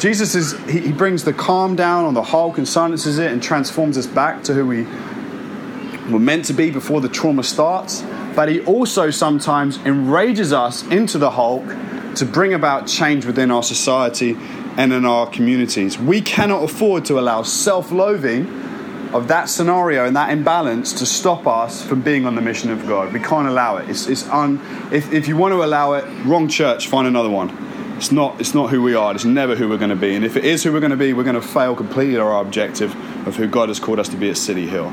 Jesus 0.00 0.34
is, 0.34 0.58
he, 0.60 0.80
he 0.80 0.92
brings 0.92 1.24
the 1.24 1.32
calm 1.34 1.76
down 1.76 2.06
on 2.06 2.14
the 2.14 2.22
Hulk 2.22 2.56
and 2.56 2.66
silences 2.66 3.18
it 3.18 3.30
and 3.30 3.42
transforms 3.42 3.98
us 3.98 4.06
back 4.06 4.42
to 4.44 4.54
who 4.54 4.66
we 4.66 4.84
were 6.10 6.18
meant 6.18 6.46
to 6.46 6.54
be 6.54 6.70
before 6.70 7.02
the 7.02 7.08
trauma 7.08 7.42
starts. 7.42 8.02
But 8.34 8.48
he 8.48 8.60
also 8.60 9.10
sometimes 9.10 9.76
enrages 9.84 10.54
us 10.54 10.84
into 10.86 11.18
the 11.18 11.32
Hulk 11.32 11.66
to 12.16 12.24
bring 12.24 12.54
about 12.54 12.86
change 12.86 13.26
within 13.26 13.50
our 13.50 13.62
society 13.62 14.38
and 14.78 14.90
in 14.90 15.04
our 15.04 15.28
communities. 15.28 15.98
We 15.98 16.22
cannot 16.22 16.62
afford 16.62 17.04
to 17.06 17.18
allow 17.18 17.42
self 17.42 17.92
loathing 17.92 18.46
of 19.12 19.28
that 19.28 19.50
scenario 19.50 20.06
and 20.06 20.16
that 20.16 20.30
imbalance 20.30 20.94
to 20.94 21.04
stop 21.04 21.46
us 21.46 21.84
from 21.84 22.00
being 22.00 22.24
on 22.24 22.36
the 22.36 22.40
mission 22.40 22.70
of 22.70 22.86
God. 22.86 23.12
We 23.12 23.20
can't 23.20 23.48
allow 23.48 23.76
it. 23.76 23.90
It's, 23.90 24.06
it's 24.06 24.26
un, 24.28 24.60
if, 24.92 25.12
if 25.12 25.28
you 25.28 25.36
want 25.36 25.52
to 25.52 25.62
allow 25.62 25.94
it, 25.94 26.04
wrong 26.24 26.48
church, 26.48 26.88
find 26.88 27.06
another 27.06 27.28
one. 27.28 27.50
It's 28.00 28.10
not, 28.10 28.40
it's 28.40 28.54
not 28.54 28.70
who 28.70 28.80
we 28.80 28.94
are. 28.94 29.14
It's 29.14 29.26
never 29.26 29.54
who 29.54 29.68
we're 29.68 29.76
going 29.76 29.90
to 29.90 29.94
be. 29.94 30.14
And 30.14 30.24
if 30.24 30.34
it 30.34 30.42
is 30.42 30.64
who 30.64 30.72
we're 30.72 30.80
going 30.80 30.88
to 30.88 30.96
be, 30.96 31.12
we're 31.12 31.22
going 31.22 31.34
to 31.34 31.42
fail 31.42 31.76
completely 31.76 32.16
our 32.16 32.40
objective 32.40 32.94
of 33.28 33.36
who 33.36 33.46
God 33.46 33.68
has 33.68 33.78
called 33.78 33.98
us 33.98 34.08
to 34.08 34.16
be 34.16 34.30
at 34.30 34.38
City 34.38 34.66
Hill. 34.66 34.90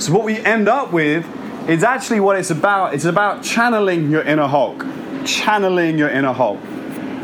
So, 0.00 0.12
what 0.12 0.24
we 0.24 0.36
end 0.38 0.68
up 0.68 0.92
with 0.92 1.24
is 1.70 1.84
actually 1.84 2.18
what 2.18 2.36
it's 2.36 2.50
about. 2.50 2.94
It's 2.94 3.04
about 3.04 3.44
channeling 3.44 4.10
your 4.10 4.22
inner 4.22 4.48
Hulk. 4.48 4.84
Channeling 5.24 5.98
your 5.98 6.08
inner 6.08 6.32
Hulk. 6.32 6.58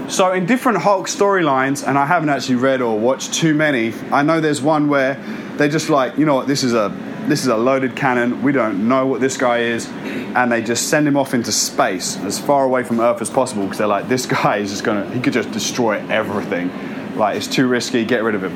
So, 0.08 0.30
in 0.30 0.46
different 0.46 0.78
Hulk 0.78 1.08
storylines, 1.08 1.84
and 1.84 1.98
I 1.98 2.06
haven't 2.06 2.28
actually 2.28 2.54
read 2.54 2.80
or 2.80 2.96
watched 2.96 3.34
too 3.34 3.54
many, 3.54 3.92
I 4.12 4.22
know 4.22 4.40
there's 4.40 4.62
one 4.62 4.88
where 4.88 5.14
they're 5.56 5.68
just 5.68 5.90
like, 5.90 6.16
you 6.16 6.26
know 6.26 6.36
what, 6.36 6.46
this 6.46 6.62
is 6.62 6.74
a 6.74 6.90
this 7.28 7.42
is 7.42 7.46
a 7.46 7.56
loaded 7.56 7.96
cannon. 7.96 8.42
We 8.42 8.52
don't 8.52 8.88
know 8.88 9.06
what 9.06 9.20
this 9.20 9.36
guy 9.36 9.60
is. 9.60 9.88
And 9.88 10.50
they 10.50 10.62
just 10.62 10.88
send 10.88 11.06
him 11.06 11.16
off 11.16 11.34
into 11.34 11.52
space 11.52 12.16
as 12.18 12.38
far 12.38 12.64
away 12.64 12.82
from 12.82 13.00
Earth 13.00 13.20
as 13.20 13.30
possible 13.30 13.64
because 13.64 13.78
they're 13.78 13.86
like, 13.86 14.08
this 14.08 14.26
guy 14.26 14.58
is 14.58 14.70
just 14.70 14.84
going 14.84 15.02
to, 15.02 15.14
he 15.14 15.20
could 15.20 15.32
just 15.32 15.50
destroy 15.52 15.98
everything. 16.08 16.70
Like, 17.16 17.36
it's 17.36 17.46
too 17.46 17.68
risky, 17.68 18.04
get 18.04 18.22
rid 18.22 18.34
of 18.34 18.42
him. 18.42 18.52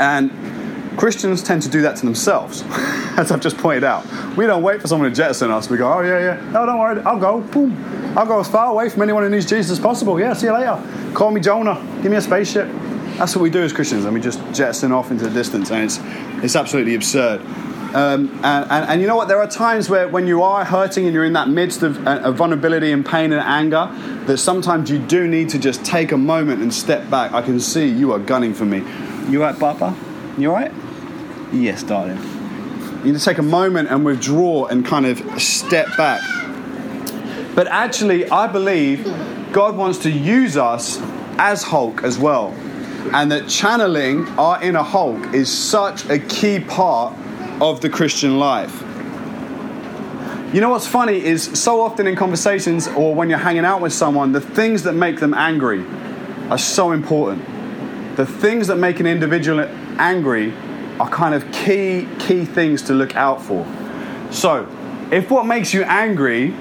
And 0.00 0.30
Christians 0.98 1.42
tend 1.42 1.62
to 1.62 1.68
do 1.68 1.82
that 1.82 1.96
to 1.96 2.04
themselves, 2.04 2.64
as 3.16 3.30
I've 3.30 3.40
just 3.40 3.56
pointed 3.56 3.84
out. 3.84 4.04
We 4.36 4.46
don't 4.46 4.62
wait 4.62 4.82
for 4.82 4.88
someone 4.88 5.08
to 5.08 5.16
jettison 5.16 5.50
us. 5.50 5.70
We 5.70 5.76
go, 5.76 5.92
oh, 5.92 6.00
yeah, 6.00 6.18
yeah, 6.18 6.50
no, 6.50 6.66
don't 6.66 6.78
worry, 6.78 7.00
I'll 7.02 7.18
go, 7.18 7.40
boom. 7.40 7.76
I'll 8.16 8.26
go 8.26 8.40
as 8.40 8.48
far 8.48 8.66
away 8.66 8.88
from 8.88 9.02
anyone 9.02 9.22
who 9.22 9.30
needs 9.30 9.46
Jesus 9.46 9.70
as 9.70 9.80
possible. 9.80 10.18
Yeah, 10.18 10.32
see 10.32 10.46
you 10.46 10.52
later. 10.52 10.82
Call 11.14 11.30
me 11.30 11.40
Jonah, 11.40 11.74
give 12.02 12.10
me 12.10 12.16
a 12.16 12.20
spaceship. 12.20 12.68
That's 13.18 13.34
what 13.34 13.42
we 13.42 13.50
do 13.50 13.62
as 13.64 13.72
Christians, 13.72 14.04
and 14.04 14.14
we 14.14 14.20
just 14.20 14.38
jettison 14.54 14.92
off 14.92 15.10
into 15.10 15.24
the 15.24 15.30
distance, 15.30 15.72
and 15.72 15.82
it's, 15.82 15.98
it's 16.44 16.54
absolutely 16.54 16.94
absurd. 16.94 17.40
Um, 17.92 18.28
and, 18.44 18.70
and, 18.70 18.90
and, 18.90 19.00
you 19.00 19.08
know 19.08 19.16
what? 19.16 19.26
There 19.26 19.40
are 19.40 19.50
times 19.50 19.90
where 19.90 20.06
when 20.06 20.28
you 20.28 20.42
are 20.42 20.64
hurting 20.64 21.06
and 21.06 21.12
you're 21.12 21.24
in 21.24 21.32
that 21.32 21.48
midst 21.48 21.82
of, 21.82 22.06
uh, 22.06 22.20
of, 22.20 22.36
vulnerability 22.36 22.92
and 22.92 23.04
pain 23.04 23.32
and 23.32 23.40
anger, 23.40 23.90
that 24.26 24.38
sometimes 24.38 24.88
you 24.88 25.00
do 25.00 25.26
need 25.26 25.48
to 25.48 25.58
just 25.58 25.84
take 25.84 26.12
a 26.12 26.16
moment 26.16 26.62
and 26.62 26.72
step 26.72 27.10
back. 27.10 27.32
I 27.32 27.42
can 27.42 27.58
see 27.58 27.88
you 27.88 28.12
are 28.12 28.20
gunning 28.20 28.54
for 28.54 28.66
me. 28.66 28.84
You 29.28 29.40
right, 29.40 29.58
Papa? 29.58 29.96
You 30.36 30.52
right? 30.52 30.70
Yes, 31.52 31.82
darling. 31.82 32.18
You 32.98 33.12
need 33.12 33.18
to 33.18 33.24
take 33.24 33.38
a 33.38 33.42
moment 33.42 33.88
and 33.88 34.04
withdraw 34.04 34.66
and 34.66 34.86
kind 34.86 35.06
of 35.06 35.42
step 35.42 35.88
back. 35.96 36.20
But 37.56 37.66
actually, 37.66 38.30
I 38.30 38.46
believe 38.46 39.04
God 39.50 39.76
wants 39.76 39.98
to 40.00 40.10
use 40.10 40.56
us 40.56 41.00
as 41.38 41.64
Hulk 41.64 42.04
as 42.04 42.16
well 42.16 42.54
and 43.12 43.30
that 43.32 43.48
channeling 43.48 44.26
our 44.38 44.62
inner 44.62 44.82
Hulk 44.82 45.34
is 45.34 45.52
such 45.52 46.08
a 46.08 46.18
key 46.18 46.60
part 46.60 47.16
of 47.60 47.80
the 47.80 47.88
Christian 47.88 48.38
life. 48.38 48.82
You 50.52 50.60
know 50.60 50.70
what's 50.70 50.86
funny 50.86 51.22
is 51.22 51.42
so 51.60 51.80
often 51.82 52.06
in 52.06 52.16
conversations 52.16 52.88
or 52.88 53.14
when 53.14 53.28
you're 53.28 53.38
hanging 53.38 53.64
out 53.64 53.80
with 53.80 53.92
someone, 53.92 54.32
the 54.32 54.40
things 54.40 54.82
that 54.84 54.94
make 54.94 55.20
them 55.20 55.34
angry 55.34 55.84
are 56.48 56.58
so 56.58 56.92
important. 56.92 57.44
The 58.16 58.26
things 58.26 58.66
that 58.68 58.76
make 58.76 58.98
an 58.98 59.06
individual 59.06 59.60
angry 59.98 60.52
are 60.98 61.08
kind 61.08 61.34
of 61.34 61.50
key, 61.52 62.08
key 62.18 62.44
things 62.44 62.82
to 62.82 62.94
look 62.94 63.14
out 63.14 63.42
for. 63.42 63.66
So, 64.30 64.66
if 65.10 65.30
what 65.30 65.46
makes 65.46 65.72
you 65.72 65.82
angry 65.82 66.54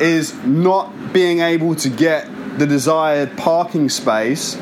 is 0.00 0.34
not 0.44 1.12
being 1.12 1.40
able 1.40 1.74
to 1.76 1.88
get 1.88 2.28
the 2.58 2.66
desired 2.66 3.36
parking 3.36 3.88
space 3.88 4.56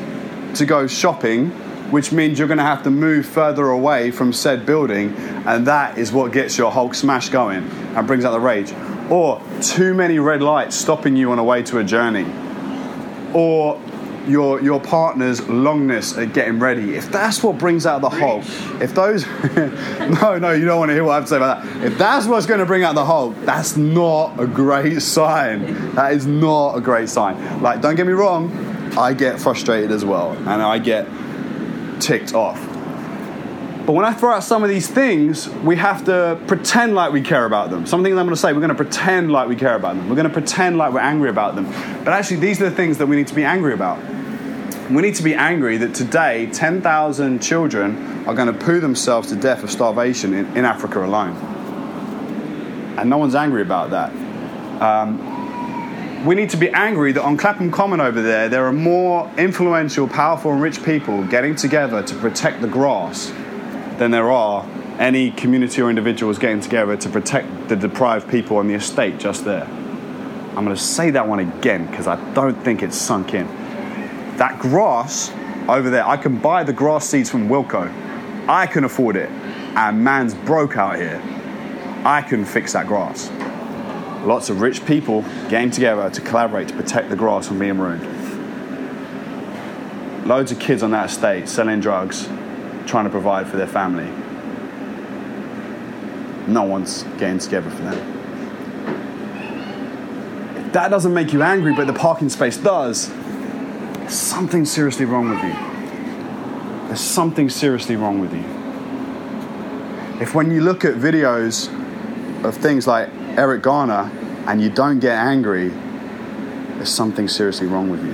to 0.55 0.65
go 0.65 0.87
shopping, 0.87 1.49
which 1.91 2.11
means 2.11 2.39
you're 2.39 2.47
going 2.47 2.59
to 2.59 2.63
have 2.63 2.83
to 2.83 2.91
move 2.91 3.25
further 3.25 3.69
away 3.69 4.11
from 4.11 4.33
said 4.33 4.65
building, 4.65 5.13
and 5.45 5.67
that 5.67 5.97
is 5.97 6.11
what 6.11 6.31
gets 6.31 6.57
your 6.57 6.71
Hulk 6.71 6.93
smash 6.93 7.29
going 7.29 7.69
and 7.69 8.07
brings 8.07 8.25
out 8.25 8.31
the 8.31 8.39
rage. 8.39 8.73
Or 9.09 9.41
too 9.61 9.93
many 9.93 10.19
red 10.19 10.41
lights 10.41 10.75
stopping 10.75 11.15
you 11.15 11.31
on 11.31 11.39
a 11.39 11.43
way 11.43 11.63
to 11.63 11.79
a 11.79 11.83
journey. 11.83 12.25
Or 13.33 13.79
your 14.29 14.61
your 14.61 14.79
partner's 14.79 15.41
longness 15.41 16.21
at 16.21 16.33
getting 16.33 16.59
ready. 16.59 16.95
If 16.95 17.11
that's 17.11 17.43
what 17.43 17.57
brings 17.57 17.85
out 17.85 18.01
the 18.01 18.09
Hulk, 18.09 18.43
if 18.81 18.93
those 18.93 19.25
no 20.21 20.37
no 20.37 20.51
you 20.51 20.65
don't 20.65 20.79
want 20.79 20.89
to 20.89 20.93
hear 20.93 21.03
what 21.03 21.13
I 21.13 21.15
have 21.15 21.23
to 21.25 21.29
say 21.29 21.37
about 21.37 21.63
that. 21.63 21.83
If 21.83 21.97
that's 21.97 22.27
what's 22.27 22.45
going 22.45 22.59
to 22.59 22.65
bring 22.65 22.83
out 22.83 22.95
the 22.95 23.05
Hulk, 23.05 23.35
that's 23.41 23.75
not 23.75 24.39
a 24.39 24.47
great 24.47 25.01
sign. 25.01 25.95
That 25.95 26.13
is 26.13 26.25
not 26.25 26.77
a 26.77 26.81
great 26.81 27.09
sign. 27.09 27.61
Like 27.61 27.81
don't 27.81 27.95
get 27.95 28.05
me 28.05 28.13
wrong, 28.13 28.49
I 28.97 29.13
get 29.13 29.39
frustrated 29.39 29.91
as 29.91 30.03
well 30.03 30.31
and 30.31 30.49
I 30.49 30.79
get 30.79 31.07
ticked 32.01 32.33
off. 32.33 32.59
But 33.89 33.93
when 33.93 34.05
I 34.05 34.13
throw 34.13 34.33
out 34.33 34.43
some 34.43 34.63
of 34.63 34.69
these 34.69 34.87
things, 34.87 35.49
we 35.49 35.75
have 35.77 36.05
to 36.05 36.39
pretend 36.45 36.93
like 36.93 37.11
we 37.11 37.21
care 37.21 37.45
about 37.45 37.71
them. 37.71 37.87
Some 37.87 38.03
things 38.03 38.17
I'm 38.17 38.25
going 38.27 38.35
to 38.35 38.39
say, 38.39 38.53
we're 38.53 38.59
going 38.59 38.69
to 38.69 38.75
pretend 38.75 39.31
like 39.31 39.49
we 39.49 39.55
care 39.55 39.73
about 39.73 39.95
them. 39.95 40.09
We're 40.09 40.15
going 40.15 40.27
to 40.27 40.33
pretend 40.33 40.77
like 40.77 40.93
we're 40.93 40.99
angry 40.99 41.29
about 41.29 41.55
them. 41.55 41.65
But 42.03 42.09
actually, 42.09 42.37
these 42.37 42.61
are 42.61 42.69
the 42.69 42.75
things 42.75 42.99
that 42.99 43.07
we 43.07 43.15
need 43.15 43.25
to 43.29 43.33
be 43.33 43.43
angry 43.43 43.73
about. 43.73 43.97
We 44.91 45.01
need 45.01 45.15
to 45.15 45.23
be 45.23 45.33
angry 45.33 45.77
that 45.77 45.95
today 45.95 46.49
10,000 46.51 47.39
children 47.39 48.27
are 48.27 48.35
going 48.35 48.53
to 48.53 48.53
poo 48.53 48.79
themselves 48.79 49.29
to 49.29 49.35
death 49.35 49.63
of 49.63 49.71
starvation 49.71 50.35
in, 50.35 50.55
in 50.55 50.65
Africa 50.65 51.03
alone. 51.03 51.35
And 52.95 53.09
no 53.09 53.17
one's 53.17 53.33
angry 53.33 53.63
about 53.63 53.89
that. 53.89 54.11
Um, 54.81 55.38
we 56.25 56.35
need 56.35 56.49
to 56.49 56.57
be 56.57 56.69
angry 56.71 57.13
that 57.13 57.23
on 57.23 57.37
Clapham 57.37 57.71
Common 57.71 58.01
over 58.01 58.21
there, 58.21 58.49
there 58.49 58.65
are 58.65 58.73
more 58.73 59.31
influential, 59.37 60.07
powerful, 60.07 60.51
and 60.51 60.61
rich 60.61 60.83
people 60.83 61.23
getting 61.25 61.55
together 61.55 62.03
to 62.03 62.15
protect 62.15 62.61
the 62.61 62.67
grass 62.67 63.27
than 63.97 64.11
there 64.11 64.29
are 64.29 64.67
any 64.97 65.31
community 65.31 65.81
or 65.81 65.89
individuals 65.89 66.37
getting 66.37 66.59
together 66.59 66.97
to 66.97 67.09
protect 67.09 67.69
the 67.69 67.75
deprived 67.75 68.29
people 68.29 68.57
on 68.57 68.67
the 68.67 68.73
estate 68.73 69.17
just 69.17 69.45
there. 69.45 69.63
I'm 69.63 70.65
going 70.65 70.75
to 70.75 70.77
say 70.77 71.09
that 71.11 71.25
one 71.25 71.39
again 71.39 71.85
because 71.85 72.07
I 72.07 72.33
don't 72.33 72.61
think 72.63 72.83
it's 72.83 72.97
sunk 72.97 73.33
in. 73.33 73.47
That 74.35 74.59
grass 74.59 75.31
over 75.69 75.89
there, 75.89 76.05
I 76.05 76.17
can 76.17 76.37
buy 76.37 76.65
the 76.65 76.73
grass 76.73 77.07
seeds 77.07 77.29
from 77.29 77.47
Wilko. 77.47 77.89
I 78.49 78.67
can 78.67 78.83
afford 78.83 79.15
it. 79.15 79.29
And 79.29 80.03
man's 80.03 80.33
broke 80.33 80.75
out 80.75 80.97
here. 80.97 81.21
I 82.03 82.21
can 82.21 82.43
fix 82.43 82.73
that 82.73 82.87
grass 82.87 83.29
lots 84.25 84.49
of 84.49 84.61
rich 84.61 84.85
people 84.85 85.21
getting 85.49 85.71
together 85.71 86.09
to 86.09 86.21
collaborate 86.21 86.67
to 86.69 86.73
protect 86.73 87.09
the 87.09 87.15
grass 87.15 87.47
from 87.47 87.59
being 87.59 87.77
ruined. 87.77 88.05
Loads 90.27 90.51
of 90.51 90.59
kids 90.59 90.83
on 90.83 90.91
that 90.91 91.09
estate 91.09 91.47
selling 91.49 91.79
drugs, 91.79 92.27
trying 92.85 93.05
to 93.05 93.09
provide 93.09 93.47
for 93.47 93.57
their 93.57 93.67
family. 93.67 94.09
No 96.51 96.63
one's 96.63 97.03
getting 97.17 97.39
together 97.39 97.69
for 97.69 97.81
them. 97.83 98.15
That 100.71 100.89
doesn't 100.89 101.13
make 101.13 101.33
you 101.33 101.41
angry, 101.41 101.73
but 101.73 101.87
the 101.87 101.93
parking 101.93 102.29
space 102.29 102.57
does, 102.57 103.09
there's 103.09 104.13
something 104.13 104.65
seriously 104.65 105.05
wrong 105.05 105.29
with 105.29 105.43
you. 105.43 105.53
There's 106.87 106.99
something 106.99 107.49
seriously 107.49 107.95
wrong 107.95 108.19
with 108.19 108.33
you. 108.33 108.43
If 110.21 110.35
when 110.35 110.51
you 110.51 110.61
look 110.61 110.83
at 110.85 110.95
videos 110.95 111.69
of 112.43 112.55
things 112.57 112.87
like 112.87 113.09
Eric 113.39 113.61
Garner 113.61 114.11
and 114.47 114.61
you 114.61 114.69
don't 114.69 114.99
get 114.99 115.15
angry, 115.15 115.69
there's 115.69 116.89
something 116.89 117.29
seriously 117.29 117.67
wrong 117.67 117.89
with 117.89 118.03
you. 118.03 118.13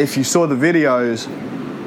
If 0.00 0.18
you 0.18 0.24
saw 0.24 0.46
the 0.46 0.54
videos 0.54 1.26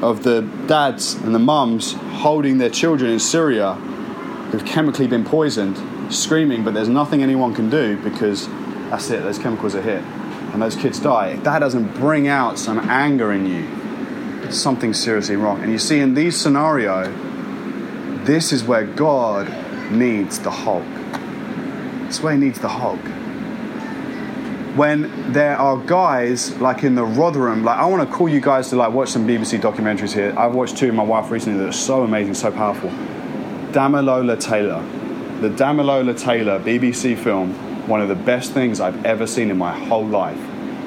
of 0.01 0.23
the 0.23 0.41
dads 0.67 1.13
and 1.13 1.35
the 1.35 1.39
mums 1.39 1.93
holding 1.93 2.57
their 2.57 2.71
children 2.71 3.11
in 3.11 3.19
Syria 3.19 3.75
who've 3.75 4.65
chemically 4.65 5.05
been 5.05 5.23
poisoned, 5.23 5.77
screaming, 6.11 6.63
but 6.63 6.73
there's 6.73 6.89
nothing 6.89 7.21
anyone 7.21 7.53
can 7.53 7.69
do 7.69 7.97
because 7.97 8.47
that's 8.89 9.11
it, 9.11 9.21
those 9.21 9.37
chemicals 9.37 9.75
are 9.75 9.83
hit 9.83 10.01
and 10.53 10.59
those 10.59 10.75
kids 10.75 10.99
die, 10.99 11.29
if 11.29 11.43
that 11.43 11.59
doesn't 11.59 11.93
bring 11.93 12.27
out 12.27 12.57
some 12.57 12.79
anger 12.89 13.31
in 13.31 13.45
you, 13.45 14.51
something 14.51 14.91
seriously 14.91 15.35
wrong. 15.35 15.61
And 15.61 15.71
you 15.71 15.77
see, 15.77 15.99
in 15.99 16.15
these 16.15 16.35
scenario, 16.35 17.11
this 18.23 18.51
is 18.51 18.63
where 18.63 18.85
God 18.85 19.51
needs 19.91 20.39
the 20.39 20.51
Hulk. 20.51 20.83
He 22.19 22.37
needs 22.37 22.59
the 22.59 22.69
Hulk. 22.69 22.99
When 24.77 25.31
there 25.33 25.57
are 25.57 25.77
guys 25.77 26.55
like 26.59 26.83
in 26.83 26.95
the 26.95 27.03
Rotherham, 27.03 27.63
like 27.63 27.77
I 27.77 27.85
want 27.85 28.07
to 28.07 28.15
call 28.15 28.29
you 28.29 28.41
guys 28.41 28.69
to 28.69 28.75
like 28.75 28.91
watch 28.91 29.09
some 29.09 29.27
BBC 29.27 29.59
documentaries 29.59 30.13
here. 30.13 30.33
I've 30.37 30.55
watched 30.55 30.77
two 30.77 30.87
with 30.87 30.95
my 30.95 31.03
wife 31.03 31.29
recently 31.29 31.59
that 31.59 31.69
are 31.69 31.71
so 31.71 32.03
amazing, 32.03 32.33
so 32.33 32.51
powerful. 32.51 32.89
Damilola 33.71 34.39
Taylor, 34.39 34.81
the 35.41 35.49
Damilola 35.49 36.19
Taylor 36.19 36.59
BBC 36.59 37.17
film, 37.17 37.53
one 37.87 38.01
of 38.01 38.07
the 38.07 38.15
best 38.15 38.51
things 38.51 38.79
I've 38.79 39.05
ever 39.05 39.27
seen 39.27 39.51
in 39.51 39.57
my 39.57 39.77
whole 39.77 40.05
life 40.05 40.39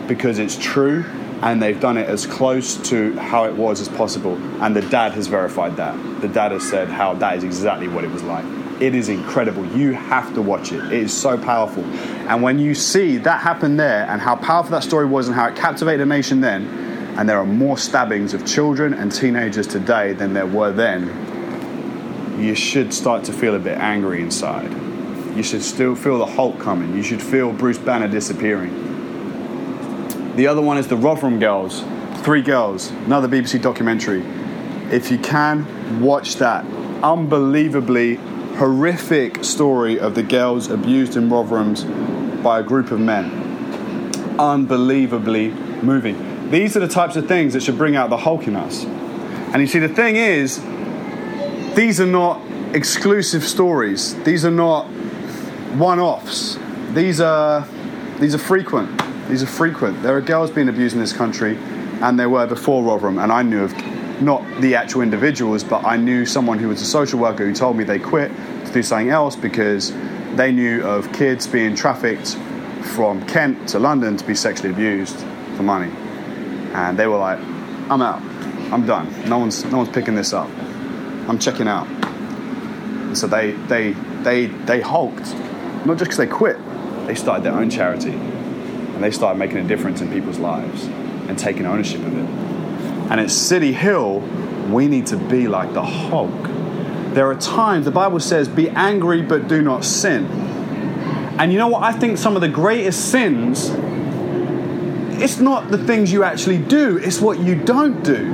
because 0.08 0.38
it's 0.38 0.56
true 0.56 1.04
and 1.42 1.62
they've 1.62 1.80
done 1.80 1.98
it 1.98 2.08
as 2.08 2.26
close 2.26 2.76
to 2.88 3.14
how 3.18 3.44
it 3.44 3.54
was 3.54 3.80
as 3.80 3.88
possible. 3.88 4.36
And 4.62 4.74
the 4.74 4.82
dad 4.82 5.12
has 5.12 5.26
verified 5.26 5.76
that. 5.76 6.20
The 6.20 6.28
dad 6.28 6.52
has 6.52 6.68
said 6.68 6.88
how 6.88 7.14
that 7.14 7.36
is 7.36 7.44
exactly 7.44 7.88
what 7.88 8.04
it 8.04 8.10
was 8.10 8.22
like. 8.22 8.44
It 8.80 8.94
is 8.94 9.08
incredible. 9.08 9.64
You 9.66 9.92
have 9.92 10.34
to 10.34 10.42
watch 10.42 10.70
it. 10.72 10.84
It 10.84 10.92
is 10.92 11.12
so 11.12 11.38
powerful. 11.38 11.82
And 11.84 12.42
when 12.42 12.58
you 12.58 12.74
see 12.74 13.16
that 13.18 13.40
happen 13.40 13.76
there 13.76 14.06
and 14.08 14.20
how 14.20 14.36
powerful 14.36 14.72
that 14.72 14.82
story 14.82 15.06
was 15.06 15.28
and 15.28 15.34
how 15.34 15.46
it 15.48 15.56
captivated 15.56 16.02
a 16.02 16.06
nation 16.06 16.42
then, 16.42 16.66
and 17.16 17.26
there 17.26 17.38
are 17.38 17.46
more 17.46 17.78
stabbings 17.78 18.34
of 18.34 18.44
children 18.44 18.92
and 18.92 19.10
teenagers 19.10 19.66
today 19.66 20.12
than 20.12 20.34
there 20.34 20.46
were 20.46 20.72
then, 20.72 21.08
you 22.38 22.54
should 22.54 22.92
start 22.92 23.24
to 23.24 23.32
feel 23.32 23.54
a 23.54 23.58
bit 23.58 23.78
angry 23.78 24.20
inside. 24.20 24.70
You 25.34 25.42
should 25.42 25.62
still 25.62 25.96
feel 25.96 26.18
the 26.18 26.26
Hulk 26.26 26.58
coming. 26.60 26.94
You 26.94 27.02
should 27.02 27.22
feel 27.22 27.52
Bruce 27.52 27.78
Banner 27.78 28.08
disappearing. 28.08 28.84
The 30.36 30.46
other 30.46 30.60
one 30.60 30.76
is 30.76 30.86
the 30.86 30.96
Rotherham 30.96 31.38
Girls. 31.38 31.82
Three 32.22 32.42
girls, 32.42 32.90
another 32.90 33.28
BBC 33.28 33.62
documentary. 33.62 34.22
If 34.90 35.10
you 35.10 35.16
can, 35.16 36.00
watch 36.00 36.36
that. 36.36 36.66
Unbelievably 37.02 38.18
horrific 38.56 39.44
story 39.44 40.00
of 40.00 40.14
the 40.14 40.22
girls 40.22 40.70
abused 40.70 41.16
in 41.16 41.28
Rotherham's 41.28 41.84
by 42.42 42.60
a 42.60 42.62
group 42.62 42.90
of 42.90 43.00
men. 43.00 43.30
Unbelievably 44.38 45.50
moving. 45.82 46.50
These 46.50 46.76
are 46.76 46.80
the 46.80 46.88
types 46.88 47.16
of 47.16 47.26
things 47.26 47.52
that 47.52 47.62
should 47.62 47.76
bring 47.76 47.96
out 47.96 48.08
the 48.08 48.16
Hulk 48.16 48.46
in 48.46 48.56
us. 48.56 48.84
And 48.84 49.60
you 49.60 49.66
see, 49.66 49.78
the 49.78 49.88
thing 49.88 50.16
is, 50.16 50.62
these 51.74 52.00
are 52.00 52.06
not 52.06 52.40
exclusive 52.74 53.44
stories. 53.44 54.14
These 54.24 54.44
are 54.44 54.50
not 54.50 54.86
one-offs. 55.76 56.58
These 56.92 57.20
are 57.20 57.66
these 58.18 58.34
are 58.34 58.38
frequent. 58.38 59.02
These 59.28 59.42
are 59.42 59.46
frequent. 59.46 60.02
There 60.02 60.16
are 60.16 60.22
girls 60.22 60.50
being 60.50 60.70
abused 60.70 60.94
in 60.94 61.00
this 61.00 61.12
country, 61.12 61.58
and 62.00 62.18
there 62.18 62.30
were 62.30 62.46
before 62.46 62.82
Rotherham, 62.82 63.18
and 63.18 63.30
I 63.30 63.42
knew 63.42 63.62
of 63.62 63.74
not 64.20 64.42
the 64.60 64.74
actual 64.74 65.02
individuals, 65.02 65.62
but 65.64 65.84
I 65.84 65.96
knew 65.96 66.24
someone 66.24 66.58
who 66.58 66.68
was 66.68 66.80
a 66.80 66.86
social 66.86 67.18
worker 67.18 67.44
who 67.46 67.54
told 67.54 67.76
me 67.76 67.84
they 67.84 67.98
quit 67.98 68.30
to 68.66 68.72
do 68.72 68.82
something 68.82 69.10
else 69.10 69.36
because 69.36 69.92
they 70.34 70.52
knew 70.52 70.82
of 70.82 71.12
kids 71.12 71.46
being 71.46 71.74
trafficked 71.74 72.36
from 72.94 73.26
Kent 73.26 73.68
to 73.70 73.78
London 73.78 74.16
to 74.16 74.24
be 74.24 74.34
sexually 74.34 74.70
abused 74.70 75.16
for 75.56 75.62
money, 75.62 75.92
and 76.72 76.98
they 76.98 77.06
were 77.06 77.18
like, 77.18 77.38
"I'm 77.90 78.02
out. 78.02 78.22
I'm 78.72 78.86
done. 78.86 79.12
No 79.28 79.38
one's 79.38 79.64
no 79.64 79.78
one's 79.78 79.90
picking 79.90 80.14
this 80.14 80.32
up. 80.32 80.48
I'm 81.28 81.38
checking 81.38 81.68
out." 81.68 81.86
And 81.88 83.16
so 83.16 83.26
they 83.26 83.52
they 83.52 83.92
they 84.22 84.46
they 84.46 84.80
hulked, 84.80 85.34
not 85.84 85.98
just 85.98 86.04
because 86.04 86.16
they 86.16 86.26
quit, 86.26 86.58
they 87.06 87.14
started 87.14 87.44
their 87.44 87.54
own 87.54 87.70
charity, 87.70 88.12
and 88.12 89.02
they 89.02 89.10
started 89.10 89.38
making 89.38 89.58
a 89.58 89.64
difference 89.64 90.00
in 90.00 90.10
people's 90.10 90.38
lives 90.38 90.84
and 91.28 91.38
taking 91.38 91.66
ownership 91.66 92.00
of 92.00 92.16
it. 92.16 92.45
And 93.10 93.20
at 93.20 93.30
City 93.30 93.72
Hill, 93.72 94.20
we 94.70 94.88
need 94.88 95.06
to 95.08 95.16
be 95.16 95.46
like 95.48 95.72
the 95.72 95.82
Hulk. 95.82 96.32
There 97.14 97.30
are 97.30 97.36
times 97.36 97.84
the 97.84 97.90
Bible 97.90 98.20
says, 98.20 98.48
"Be 98.48 98.68
angry, 98.70 99.22
but 99.22 99.48
do 99.48 99.62
not 99.62 99.84
sin." 99.84 100.26
And 101.38 101.52
you 101.52 101.58
know 101.58 101.68
what? 101.68 101.82
I 101.82 101.92
think 101.92 102.18
some 102.18 102.34
of 102.34 102.42
the 102.42 102.48
greatest 102.48 103.10
sins, 103.10 103.70
it's 105.22 105.38
not 105.38 105.70
the 105.70 105.78
things 105.78 106.12
you 106.12 106.24
actually 106.24 106.58
do, 106.58 106.96
it's 106.96 107.20
what 107.20 107.38
you 107.38 107.54
don't 107.54 108.02
do. 108.02 108.32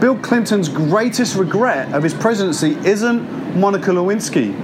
Bill 0.00 0.16
Clinton's 0.16 0.68
greatest 0.68 1.36
regret 1.36 1.92
of 1.92 2.02
his 2.02 2.14
presidency 2.14 2.76
isn't 2.84 3.56
Monica 3.56 3.90
Lewinsky. 3.90 4.54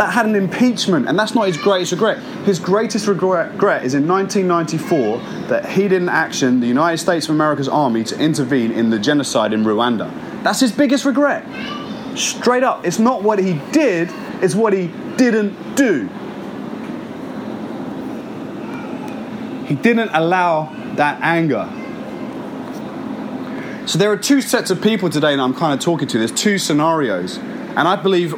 That 0.00 0.14
had 0.14 0.24
an 0.24 0.34
impeachment, 0.34 1.10
and 1.10 1.18
that's 1.18 1.34
not 1.34 1.46
his 1.46 1.58
greatest 1.58 1.92
regret. 1.92 2.20
His 2.46 2.58
greatest 2.58 3.06
regret, 3.06 3.84
is 3.84 3.92
in 3.92 4.08
1994 4.08 5.18
that 5.48 5.68
he 5.68 5.88
didn't 5.88 6.08
action 6.08 6.60
the 6.60 6.66
United 6.66 6.96
States 6.96 7.28
of 7.28 7.34
America's 7.34 7.68
army 7.68 8.02
to 8.04 8.18
intervene 8.18 8.72
in 8.72 8.88
the 8.88 8.98
genocide 8.98 9.52
in 9.52 9.62
Rwanda. 9.62 10.10
That's 10.42 10.58
his 10.58 10.72
biggest 10.72 11.04
regret. 11.04 11.44
Straight 12.16 12.62
up. 12.62 12.86
It's 12.86 12.98
not 12.98 13.22
what 13.22 13.40
he 13.40 13.60
did, 13.72 14.08
it's 14.42 14.54
what 14.54 14.72
he 14.72 14.86
didn't 15.18 15.74
do. 15.74 16.08
He 19.66 19.74
didn't 19.74 20.12
allow 20.14 20.74
that 20.96 21.20
anger. 21.20 21.68
So 23.86 23.98
there 23.98 24.10
are 24.10 24.16
two 24.16 24.40
sets 24.40 24.70
of 24.70 24.80
people 24.80 25.10
today 25.10 25.36
that 25.36 25.42
I'm 25.42 25.52
kind 25.52 25.74
of 25.74 25.80
talking 25.84 26.08
to. 26.08 26.16
There's 26.16 26.32
two 26.32 26.56
scenarios. 26.56 27.36
And 27.36 27.86
I 27.86 27.96
believe 27.96 28.34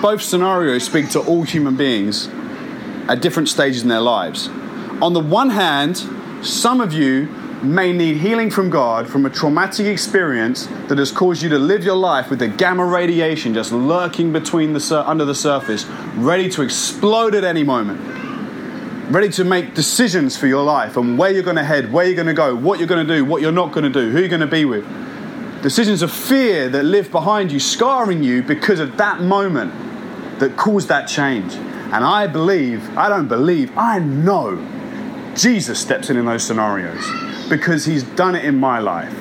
both 0.00 0.22
scenarios 0.22 0.84
speak 0.84 1.10
to 1.10 1.20
all 1.20 1.42
human 1.42 1.76
beings 1.76 2.28
at 3.08 3.20
different 3.20 3.48
stages 3.48 3.82
in 3.82 3.88
their 3.88 4.00
lives. 4.00 4.48
On 5.00 5.12
the 5.12 5.20
one 5.20 5.50
hand, 5.50 5.96
some 6.42 6.80
of 6.80 6.92
you 6.92 7.28
may 7.62 7.92
need 7.92 8.18
healing 8.18 8.50
from 8.50 8.70
God 8.70 9.08
from 9.08 9.24
a 9.26 9.30
traumatic 9.30 9.86
experience 9.86 10.66
that 10.88 10.98
has 10.98 11.10
caused 11.10 11.42
you 11.42 11.48
to 11.48 11.58
live 11.58 11.84
your 11.84 11.96
life 11.96 12.30
with 12.30 12.38
the 12.38 12.48
gamma 12.48 12.84
radiation 12.84 13.54
just 13.54 13.72
lurking 13.72 14.32
between 14.32 14.72
the 14.72 14.80
sur- 14.80 15.04
under 15.06 15.24
the 15.24 15.34
surface, 15.34 15.86
ready 16.16 16.48
to 16.50 16.62
explode 16.62 17.34
at 17.34 17.44
any 17.44 17.64
moment. 17.64 18.00
Ready 19.10 19.28
to 19.30 19.44
make 19.44 19.74
decisions 19.74 20.36
for 20.36 20.46
your 20.46 20.64
life 20.64 20.96
and 20.96 21.16
where 21.16 21.30
you're 21.30 21.42
going 21.42 21.56
to 21.56 21.64
head, 21.64 21.92
where 21.92 22.04
you're 22.04 22.16
going 22.16 22.26
to 22.26 22.34
go, 22.34 22.54
what 22.54 22.78
you're 22.78 22.88
going 22.88 23.06
to 23.06 23.14
do, 23.14 23.24
what 23.24 23.40
you're 23.40 23.52
not 23.52 23.72
going 23.72 23.84
to 23.84 23.90
do, 23.90 24.10
who 24.10 24.18
you're 24.18 24.28
going 24.28 24.40
to 24.40 24.46
be 24.46 24.64
with. 24.64 24.84
Decisions 25.66 26.00
of 26.00 26.12
fear 26.12 26.68
that 26.68 26.84
live 26.84 27.10
behind 27.10 27.50
you, 27.50 27.58
scarring 27.58 28.22
you 28.22 28.40
because 28.40 28.78
of 28.78 28.98
that 28.98 29.20
moment 29.20 29.74
that 30.38 30.56
caused 30.56 30.86
that 30.86 31.08
change. 31.08 31.54
And 31.54 32.04
I 32.04 32.28
believe, 32.28 32.96
I 32.96 33.08
don't 33.08 33.26
believe, 33.26 33.76
I 33.76 33.98
know 33.98 34.64
Jesus 35.34 35.80
steps 35.80 36.08
in 36.08 36.16
in 36.16 36.24
those 36.24 36.44
scenarios 36.44 37.04
because 37.48 37.84
he's 37.84 38.04
done 38.04 38.36
it 38.36 38.44
in 38.44 38.60
my 38.60 38.78
life. 38.78 39.12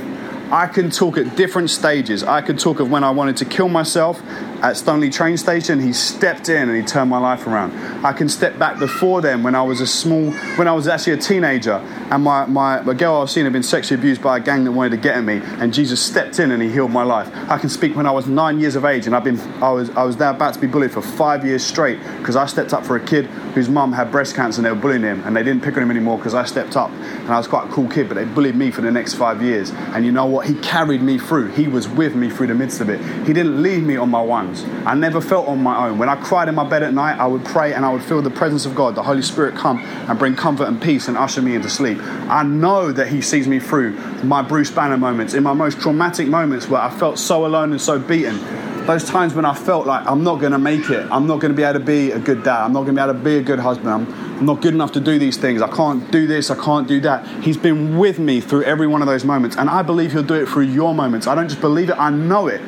I 0.51 0.67
can 0.67 0.91
talk 0.91 1.17
at 1.17 1.35
different 1.35 1.71
stages. 1.71 2.23
I 2.23 2.41
could 2.41 2.59
talk 2.59 2.79
of 2.79 2.91
when 2.91 3.03
I 3.03 3.09
wanted 3.09 3.37
to 3.37 3.45
kill 3.45 3.67
myself 3.67 4.21
at 4.61 4.77
Stoneleigh 4.77 5.11
train 5.11 5.37
station. 5.37 5.79
He 5.79 5.93
stepped 5.93 6.49
in 6.49 6.69
and 6.69 6.77
he 6.77 6.83
turned 6.83 7.09
my 7.09 7.17
life 7.17 7.47
around. 7.47 7.73
I 8.05 8.13
can 8.13 8.29
step 8.29 8.57
back 8.57 8.79
before 8.79 9.21
then 9.21 9.43
when 9.43 9.55
I 9.55 9.61
was 9.61 9.81
a 9.81 9.87
small, 9.87 10.31
when 10.57 10.67
I 10.67 10.73
was 10.73 10.87
actually 10.87 11.13
a 11.13 11.17
teenager 11.17 11.73
and 12.11 12.23
my, 12.23 12.45
my, 12.45 12.81
the 12.81 12.93
girl 12.93 13.15
I 13.15 13.19
was 13.21 13.31
seeing 13.31 13.45
had 13.45 13.53
been 13.53 13.63
sexually 13.63 13.99
abused 13.99 14.21
by 14.21 14.37
a 14.37 14.39
gang 14.39 14.63
that 14.63 14.71
wanted 14.71 14.91
to 14.91 14.97
get 14.97 15.15
at 15.17 15.23
me 15.23 15.41
and 15.43 15.73
Jesus 15.73 16.01
stepped 16.01 16.39
in 16.39 16.51
and 16.51 16.61
he 16.61 16.69
healed 16.69 16.91
my 16.91 17.03
life. 17.03 17.29
I 17.49 17.57
can 17.57 17.69
speak 17.69 17.95
when 17.95 18.05
I 18.05 18.11
was 18.11 18.27
nine 18.27 18.59
years 18.59 18.75
of 18.75 18.85
age 18.85 19.07
and 19.07 19.15
I've 19.15 19.23
been, 19.23 19.39
I 19.61 19.71
was, 19.71 19.89
I 19.91 20.03
was 20.03 20.17
now 20.17 20.31
about 20.31 20.53
to 20.53 20.59
be 20.59 20.67
bullied 20.67 20.91
for 20.91 21.01
five 21.01 21.45
years 21.45 21.63
straight 21.63 21.99
because 22.19 22.35
I 22.35 22.45
stepped 22.45 22.73
up 22.73 22.85
for 22.85 22.95
a 22.95 23.05
kid 23.05 23.25
whose 23.55 23.69
mum 23.69 23.93
had 23.93 24.11
breast 24.11 24.35
cancer 24.35 24.59
and 24.59 24.65
they 24.65 24.71
were 24.71 24.79
bullying 24.79 25.03
him 25.03 25.21
and 25.25 25.35
they 25.35 25.43
didn't 25.43 25.63
pick 25.63 25.77
on 25.77 25.83
him 25.83 25.91
anymore 25.91 26.17
because 26.17 26.33
I 26.33 26.45
stepped 26.45 26.75
up 26.75 26.91
and 26.91 27.29
I 27.29 27.37
was 27.37 27.47
quite 27.47 27.67
a 27.67 27.71
cool 27.71 27.87
kid 27.89 28.07
but 28.07 28.15
they 28.15 28.25
bullied 28.25 28.55
me 28.55 28.71
for 28.71 28.81
the 28.81 28.91
next 28.91 29.15
five 29.15 29.41
years 29.41 29.71
and 29.71 30.05
you 30.05 30.11
know 30.11 30.25
what? 30.25 30.47
He 30.47 30.55
carried 30.55 31.01
me 31.01 31.17
through. 31.17 31.47
He 31.51 31.67
was 31.67 31.87
with 31.87 32.15
me 32.15 32.29
through 32.29 32.47
the 32.47 32.55
midst 32.55 32.81
of 32.81 32.89
it. 32.89 32.99
He 33.25 33.33
didn't 33.33 33.61
leave 33.61 33.83
me 33.83 33.97
on 33.97 34.09
my 34.09 34.21
ones. 34.45 34.63
I 34.85 34.95
never 34.95 35.21
felt 35.21 35.47
on 35.47 35.61
my 35.61 35.87
own. 35.87 35.97
When 35.97 36.09
I 36.09 36.15
cried 36.15 36.47
in 36.47 36.55
my 36.55 36.67
bed 36.67 36.83
at 36.83 36.93
night, 36.93 37.17
I 37.19 37.27
would 37.27 37.43
pray 37.45 37.73
and 37.73 37.85
I 37.85 37.91
would 37.91 38.03
feel 38.03 38.21
the 38.21 38.29
presence 38.29 38.65
of 38.65 38.75
God, 38.75 38.95
the 38.95 39.03
Holy 39.03 39.21
Spirit 39.21 39.55
come 39.55 39.79
and 39.79 40.17
bring 40.17 40.35
comfort 40.35 40.67
and 40.67 40.81
peace 40.81 41.07
and 41.07 41.17
usher 41.17 41.41
me 41.41 41.55
into 41.55 41.69
sleep. 41.69 41.99
I 42.29 42.43
know 42.43 42.91
that 42.91 43.07
He 43.07 43.21
sees 43.21 43.47
me 43.47 43.59
through 43.59 43.91
my 44.23 44.41
Bruce 44.41 44.71
Banner 44.71 44.97
moments, 44.97 45.33
in 45.33 45.43
my 45.43 45.53
most 45.53 45.79
traumatic 45.79 46.27
moments 46.27 46.67
where 46.67 46.81
I 46.81 46.89
felt 46.89 47.19
so 47.19 47.45
alone 47.45 47.71
and 47.71 47.81
so 47.81 47.99
beaten. 47.99 48.39
Those 48.85 49.03
times 49.03 49.33
when 49.33 49.45
I 49.45 49.55
felt 49.55 49.87
like 49.87 50.05
I'm 50.05 50.23
not 50.23 50.39
going 50.39 50.51
to 50.51 50.59
make 50.59 50.91
it, 50.91 51.09
I'm 51.11 51.25
not 51.25 51.39
going 51.39 51.51
to 51.51 51.55
be 51.55 51.63
able 51.63 51.79
to 51.79 51.85
be 51.85 52.11
a 52.11 52.19
good 52.19 52.43
dad, 52.43 52.65
I'm 52.65 52.73
not 52.73 52.83
going 52.83 52.95
to 52.95 53.01
be 53.01 53.03
able 53.03 53.13
to 53.13 53.25
be 53.25 53.37
a 53.37 53.41
good 53.41 53.57
husband, 53.57 53.89
I'm, 53.89 54.13
I'm 54.37 54.45
not 54.45 54.61
good 54.61 54.75
enough 54.75 54.91
to 54.91 54.99
do 54.99 55.17
these 55.17 55.37
things, 55.37 55.63
I 55.63 55.67
can't 55.75 56.11
do 56.11 56.27
this, 56.27 56.51
I 56.51 56.63
can't 56.63 56.87
do 56.87 56.99
that. 57.01 57.25
He's 57.43 57.57
been 57.57 57.97
with 57.97 58.19
me 58.19 58.41
through 58.41 58.63
every 58.63 58.85
one 58.85 59.01
of 59.01 59.07
those 59.07 59.25
moments, 59.25 59.57
and 59.57 59.71
I 59.71 59.81
believe 59.81 60.11
He'll 60.11 60.21
do 60.21 60.35
it 60.35 60.47
through 60.47 60.65
your 60.65 60.93
moments. 60.93 61.25
I 61.25 61.33
don't 61.33 61.49
just 61.49 61.61
believe 61.61 61.89
it, 61.89 61.97
I 61.97 62.11
know 62.11 62.45
it 62.45 62.61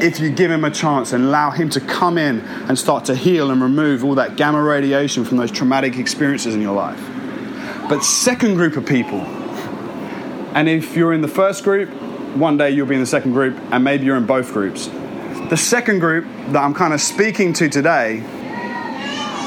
if 0.00 0.20
you 0.20 0.30
give 0.30 0.50
him 0.50 0.64
a 0.64 0.70
chance 0.70 1.12
and 1.12 1.24
allow 1.24 1.50
him 1.50 1.70
to 1.70 1.80
come 1.80 2.18
in 2.18 2.40
and 2.40 2.78
start 2.78 3.06
to 3.06 3.14
heal 3.14 3.50
and 3.50 3.62
remove 3.62 4.04
all 4.04 4.14
that 4.16 4.36
gamma 4.36 4.62
radiation 4.62 5.24
from 5.24 5.38
those 5.38 5.50
traumatic 5.50 5.96
experiences 5.96 6.54
in 6.54 6.60
your 6.60 6.74
life. 6.74 7.00
But, 7.88 8.02
second 8.02 8.54
group 8.54 8.76
of 8.76 8.84
people, 8.84 9.20
and 10.54 10.68
if 10.68 10.96
you're 10.96 11.12
in 11.12 11.20
the 11.20 11.28
first 11.28 11.64
group, 11.64 11.88
one 12.36 12.56
day 12.56 12.70
you'll 12.70 12.86
be 12.86 12.94
in 12.94 13.00
the 13.00 13.06
second 13.06 13.32
group, 13.32 13.56
and 13.70 13.84
maybe 13.84 14.04
you're 14.04 14.16
in 14.16 14.26
both 14.26 14.52
groups. 14.52 14.88
The 15.48 15.56
second 15.56 16.00
group 16.00 16.26
that 16.48 16.62
I'm 16.62 16.74
kind 16.74 16.92
of 16.92 17.00
speaking 17.00 17.52
to 17.54 17.68
today 17.68 18.24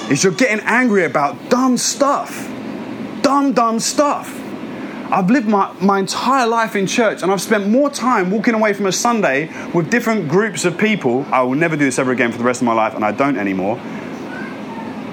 is 0.10 0.24
you're 0.24 0.34
getting 0.34 0.66
angry 0.66 1.04
about 1.04 1.50
dumb 1.50 1.78
stuff. 1.78 2.48
Dumb, 3.22 3.54
dumb 3.54 3.80
stuff. 3.80 4.39
I've 5.12 5.32
lived 5.32 5.48
my, 5.48 5.74
my 5.82 5.98
entire 5.98 6.46
life 6.46 6.76
in 6.76 6.86
church 6.86 7.24
and 7.24 7.32
I've 7.32 7.42
spent 7.42 7.68
more 7.68 7.90
time 7.90 8.30
walking 8.30 8.54
away 8.54 8.74
from 8.74 8.86
a 8.86 8.92
Sunday 8.92 9.50
with 9.74 9.90
different 9.90 10.30
groups 10.30 10.66
of 10.66 10.78
people. 10.78 11.26
I 11.32 11.42
will 11.42 11.56
never 11.56 11.76
do 11.76 11.84
this 11.84 11.98
ever 11.98 12.12
again 12.12 12.32
for 12.32 12.38
the 12.38 12.44
rest 12.44 12.62
of 12.62 12.66
my 12.66 12.74
life, 12.74 12.94
and 12.94 13.04
I 13.04 13.12
don't 13.12 13.38
anymore. 13.38 13.78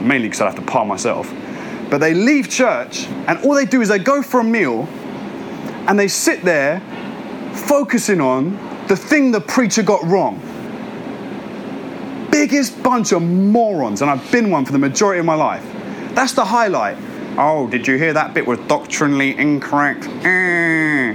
Mainly 0.02 0.28
because 0.28 0.42
I 0.42 0.46
have 0.46 0.56
to 0.56 0.62
par 0.62 0.84
myself. 0.84 1.32
But 1.88 1.98
they 1.98 2.12
leave 2.12 2.50
church 2.50 3.06
and 3.26 3.38
all 3.38 3.54
they 3.54 3.64
do 3.64 3.80
is 3.80 3.88
they 3.88 3.98
go 3.98 4.22
for 4.22 4.40
a 4.40 4.44
meal 4.44 4.86
and 5.88 5.98
they 5.98 6.08
sit 6.08 6.42
there 6.42 6.80
focusing 7.54 8.20
on 8.20 8.58
the 8.88 8.96
thing 8.96 9.32
the 9.32 9.40
preacher 9.40 9.82
got 9.82 10.04
wrong. 10.04 10.42
Biggest 12.30 12.82
bunch 12.82 13.12
of 13.12 13.22
morons, 13.22 14.02
and 14.02 14.10
I've 14.10 14.30
been 14.30 14.50
one 14.50 14.66
for 14.66 14.72
the 14.72 14.78
majority 14.78 15.20
of 15.20 15.24
my 15.24 15.34
life. 15.34 15.64
That's 16.14 16.34
the 16.34 16.44
highlight. 16.44 16.98
Oh, 17.38 17.68
did 17.68 17.86
you 17.86 17.98
hear 17.98 18.14
that 18.14 18.32
bit 18.32 18.46
was 18.46 18.58
doctrinally 18.60 19.36
incorrect? 19.36 20.06
Eh. 20.24 21.14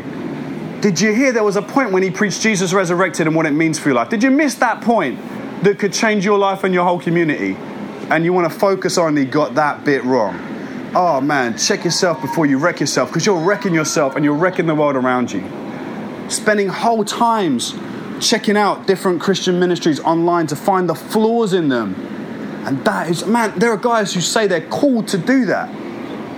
Did 0.80 1.02
you 1.02 1.14
hear 1.14 1.32
there 1.32 1.44
was 1.44 1.56
a 1.56 1.62
point 1.64 1.92
when 1.92 2.04
he 2.04 2.12
preached 2.12 2.42
Jesus 2.42 2.74
resurrected 2.74 3.26
and 3.26 3.36
what 3.36 3.46
it 3.48 3.52
means 3.52 3.80
for 3.80 3.90
your 3.90 3.96
life? 3.96 4.10
Did 4.10 4.22
you 4.22 4.30
miss 4.30 4.56
that 4.56 4.82
point 4.82 5.20
that 5.64 5.80
could 5.80 5.94
change 5.94 6.24
your 6.24 6.38
life 6.38 6.64
and 6.64 6.74
your 6.74 6.86
whole 6.86 7.00
community? 7.00 7.56
And 8.10 8.24
you 8.24 8.34
want 8.34 8.52
to 8.52 8.60
focus 8.60 8.98
on 8.98 9.18
he 9.18 9.26
got 9.26 9.56
that 9.56 9.84
bit 9.84 10.04
wrong. 10.04 10.40
Oh 10.94 11.22
man, 11.22 11.58
check 11.58 11.84
yourself 11.86 12.22
before 12.22 12.46
you 12.46 12.58
wreck 12.58 12.80
yourself 12.80 13.10
because 13.10 13.26
you're 13.26 13.40
wrecking 13.40 13.74
yourself 13.74 14.16
and 14.16 14.24
you're 14.24 14.36
wrecking 14.36 14.68
the 14.68 14.76
world 14.76 14.96
around 14.96 15.32
you. 15.32 15.44
Spending 16.30 16.68
whole 16.68 17.04
times 17.04 17.74
checking 18.20 18.58
out 18.58 18.86
different 18.86 19.22
Christian 19.22 19.60
ministries 19.60 20.00
online 20.02 20.46
to 20.48 20.56
find 20.56 20.88
the 20.88 20.96
flaws 20.96 21.54
in 21.54 21.70
them. 21.70 21.96
And 22.66 22.84
that 22.86 23.10
is, 23.10 23.26
man, 23.26 23.58
there 23.58 23.72
are 23.72 23.78
guys 23.78 24.14
who 24.14 24.22
say 24.22 24.46
they're 24.46 24.68
called 24.68 25.08
to 25.10 25.18
do 25.18 25.46
that. 25.46 25.81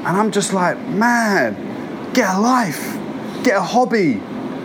And 0.06 0.18
I'm 0.18 0.32
just 0.32 0.52
like, 0.54 0.78
man, 0.80 2.12
get 2.14 2.36
a 2.36 2.40
life, 2.40 2.98
get 3.44 3.56
a 3.56 3.62
hobby, 3.62 4.22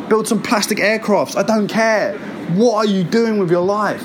build 0.09 0.27
some 0.27 0.43
plastic 0.43 0.79
aircrafts. 0.79 1.37
I 1.37 1.45
don't 1.45 1.69
care. 1.69 2.19
What 2.57 2.75
are 2.77 2.91
you 2.91 3.05
doing 3.05 3.39
with 3.39 3.51
your 3.51 3.65
life? 3.65 4.05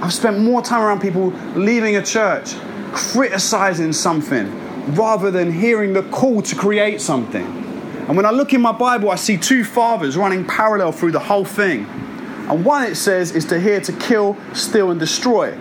I've 0.00 0.12
spent 0.12 0.38
more 0.38 0.62
time 0.62 0.82
around 0.82 1.00
people 1.00 1.30
leaving 1.54 1.96
a 1.96 2.02
church, 2.02 2.54
criticizing 2.92 3.92
something, 3.92 4.94
rather 4.94 5.30
than 5.30 5.52
hearing 5.52 5.92
the 5.92 6.02
call 6.04 6.40
to 6.40 6.56
create 6.56 7.00
something. 7.00 7.44
And 8.08 8.16
when 8.16 8.24
I 8.24 8.30
look 8.30 8.54
in 8.54 8.62
my 8.62 8.72
Bible, 8.72 9.10
I 9.10 9.16
see 9.16 9.36
two 9.36 9.64
fathers 9.64 10.16
running 10.16 10.46
parallel 10.46 10.92
through 10.92 11.12
the 11.12 11.18
whole 11.18 11.44
thing. 11.44 11.84
And 12.48 12.64
one 12.64 12.84
it 12.84 12.94
says 12.94 13.32
is 13.32 13.44
to 13.46 13.60
here 13.60 13.82
to 13.82 13.92
kill, 13.92 14.38
steal, 14.54 14.90
and 14.90 14.98
destroy. 14.98 15.52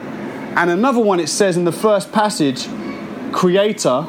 And 0.55 0.69
another 0.69 1.01
one 1.01 1.19
it 1.19 1.27
says 1.27 1.57
in 1.57 1.65
the 1.65 1.73
first 1.73 2.13
passage, 2.13 2.69
Creator, 3.33 4.05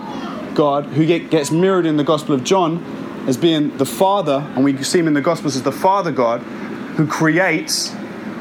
God, 0.58 0.86
who 0.86 1.06
get, 1.06 1.30
gets 1.30 1.52
mirrored 1.52 1.86
in 1.86 1.96
the 1.96 2.02
Gospel 2.02 2.34
of 2.34 2.42
John 2.42 2.84
as 3.28 3.36
being 3.36 3.76
the 3.76 3.86
Father, 3.86 4.44
and 4.56 4.64
we 4.64 4.82
see 4.82 4.98
him 4.98 5.06
in 5.06 5.14
the 5.14 5.20
Gospels 5.20 5.54
as 5.54 5.62
the 5.62 5.70
Father 5.70 6.10
God, 6.10 6.40
who 6.96 7.06
creates. 7.06 7.94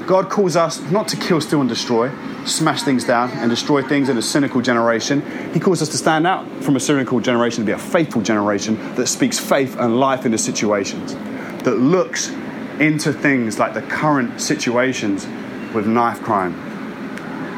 God 0.07 0.27
calls 0.27 0.55
us 0.55 0.81
not 0.89 1.07
to 1.09 1.15
kill, 1.15 1.39
steal, 1.41 1.61
and 1.61 1.69
destroy, 1.69 2.11
smash 2.43 2.81
things 2.81 3.03
down, 3.03 3.29
and 3.33 3.51
destroy 3.51 3.83
things 3.83 4.09
in 4.09 4.17
a 4.17 4.23
cynical 4.23 4.61
generation. 4.61 5.21
He 5.53 5.59
calls 5.59 5.83
us 5.83 5.89
to 5.89 5.97
stand 5.97 6.25
out 6.25 6.47
from 6.63 6.75
a 6.75 6.79
cynical 6.79 7.19
generation, 7.19 7.63
to 7.63 7.67
be 7.67 7.71
a 7.71 7.77
faithful 7.77 8.23
generation 8.23 8.79
that 8.95 9.05
speaks 9.05 9.37
faith 9.37 9.77
and 9.77 9.99
life 9.99 10.25
into 10.25 10.39
situations, 10.39 11.13
that 11.65 11.75
looks 11.77 12.29
into 12.79 13.13
things 13.13 13.59
like 13.59 13.75
the 13.75 13.83
current 13.83 14.41
situations 14.41 15.27
with 15.71 15.85
knife 15.85 16.19
crime, 16.23 16.55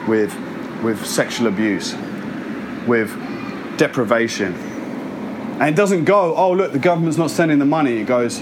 with, 0.06 0.36
with 0.84 1.06
sexual 1.06 1.48
abuse, 1.48 1.96
with 2.86 3.29
deprivation. 3.80 4.54
And 4.54 5.70
it 5.70 5.76
doesn't 5.76 6.06
go, 6.06 6.36
oh, 6.36 6.52
look, 6.52 6.72
the 6.72 6.80
government's 6.80 7.18
not 7.18 7.32
sending 7.32 7.58
the 7.58 7.66
money. 7.66 7.98
It 7.98 8.06
goes, 8.06 8.40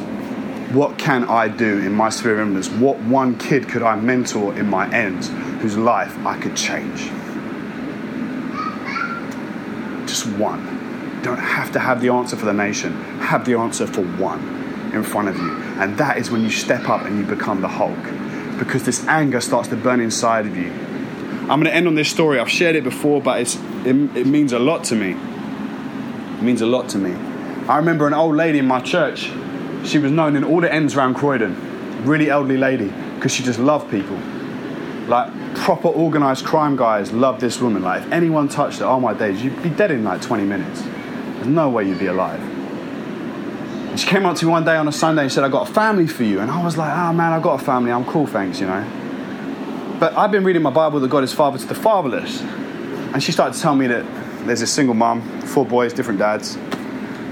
what 0.73 0.97
can 0.97 1.23
I 1.23 1.47
do 1.47 1.79
in 1.79 1.93
my 1.93 2.09
sphere 2.09 2.41
of 2.41 2.47
influence? 2.47 2.69
What 2.69 2.99
one 2.99 3.37
kid 3.37 3.69
could 3.69 3.83
I 3.83 3.95
mentor 3.95 4.53
in 4.57 4.67
my 4.67 4.91
ends 4.91 5.29
whose 5.61 5.77
life 5.77 6.17
I 6.25 6.37
could 6.37 6.57
change? 6.57 7.05
Just 10.07 10.27
one. 10.37 11.21
Don't 11.23 11.39
have 11.39 11.71
to 11.71 11.79
have 11.79 12.01
the 12.01 12.09
answer 12.09 12.35
for 12.35 12.45
the 12.45 12.53
nation, 12.53 12.93
have 13.19 13.45
the 13.45 13.57
answer 13.57 13.87
for 13.87 14.01
one 14.01 14.39
in 14.93 15.03
front 15.03 15.29
of 15.29 15.37
you. 15.37 15.51
And 15.79 15.97
that 15.97 16.17
is 16.17 16.29
when 16.29 16.41
you 16.41 16.49
step 16.49 16.89
up 16.89 17.05
and 17.05 17.17
you 17.17 17.25
become 17.25 17.61
the 17.61 17.67
Hulk. 17.67 17.97
Because 18.59 18.83
this 18.83 19.05
anger 19.07 19.39
starts 19.39 19.69
to 19.69 19.75
burn 19.75 20.01
inside 20.01 20.45
of 20.45 20.57
you. 20.57 20.71
I'm 21.49 21.61
going 21.61 21.65
to 21.65 21.73
end 21.73 21.87
on 21.87 21.95
this 21.95 22.09
story. 22.09 22.39
I've 22.39 22.49
shared 22.49 22.75
it 22.75 22.83
before, 22.83 23.21
but 23.21 23.39
it's, 23.39 23.55
it, 23.87 24.17
it 24.17 24.27
means 24.27 24.51
a 24.51 24.59
lot 24.59 24.83
to 24.85 24.95
me. 24.95 25.11
It 25.11 26.41
means 26.41 26.61
a 26.61 26.65
lot 26.65 26.89
to 26.89 26.97
me. 26.97 27.13
I 27.67 27.77
remember 27.77 28.05
an 28.05 28.13
old 28.13 28.35
lady 28.35 28.59
in 28.59 28.65
my 28.65 28.81
church. 28.81 29.31
She 29.85 29.97
was 29.97 30.11
known 30.11 30.35
in 30.35 30.43
all 30.43 30.61
the 30.61 30.71
ends 30.71 30.95
around 30.95 31.15
Croydon. 31.15 32.03
Really 32.03 32.29
elderly 32.29 32.57
lady, 32.57 32.91
because 33.15 33.33
she 33.33 33.43
just 33.43 33.59
loved 33.59 33.89
people. 33.89 34.17
Like 35.07 35.31
proper 35.55 35.87
organized 35.87 36.45
crime 36.45 36.75
guys 36.75 37.13
loved 37.13 37.39
this 37.39 37.61
woman. 37.61 37.81
Like 37.81 38.03
if 38.03 38.11
anyone 38.11 38.49
touched 38.49 38.79
her, 38.79 38.85
oh 38.85 38.99
my 38.99 39.13
days, 39.13 39.41
you'd 39.41 39.61
be 39.63 39.69
dead 39.69 39.91
in 39.91 40.03
like 40.03 40.21
20 40.21 40.43
minutes. 40.43 40.81
There's 40.81 41.47
no 41.47 41.69
way 41.69 41.85
you'd 41.85 41.99
be 41.99 42.07
alive. 42.07 42.41
And 42.41 43.99
she 43.99 44.07
came 44.07 44.25
up 44.25 44.35
to 44.37 44.45
me 44.45 44.51
one 44.51 44.65
day 44.65 44.75
on 44.75 44.87
a 44.87 44.91
Sunday 44.91 45.23
and 45.23 45.31
said, 45.31 45.43
I 45.43 45.49
got 45.49 45.69
a 45.69 45.73
family 45.73 46.07
for 46.07 46.23
you. 46.23 46.41
And 46.41 46.51
I 46.51 46.63
was 46.63 46.77
like, 46.77 46.91
oh 46.91 47.13
man, 47.13 47.31
I 47.31 47.39
got 47.39 47.61
a 47.61 47.63
family. 47.63 47.91
I'm 47.91 48.05
cool, 48.05 48.27
thanks, 48.27 48.59
you 48.59 48.67
know. 48.67 48.85
But 49.99 50.15
I've 50.15 50.31
been 50.31 50.43
reading 50.43 50.61
my 50.61 50.69
Bible 50.69 50.99
that 50.99 51.09
God 51.09 51.23
is 51.23 51.33
father 51.33 51.57
to 51.57 51.65
the 51.65 51.73
fatherless. 51.73 52.43
And 53.13 53.23
she 53.23 53.31
started 53.31 53.55
to 53.55 53.61
tell 53.61 53.75
me 53.75 53.87
that 53.87 54.05
there's 54.45 54.61
a 54.61 54.67
single 54.67 54.95
mum, 54.95 55.21
four 55.41 55.65
boys, 55.65 55.93
different 55.93 56.19
dads. 56.19 56.57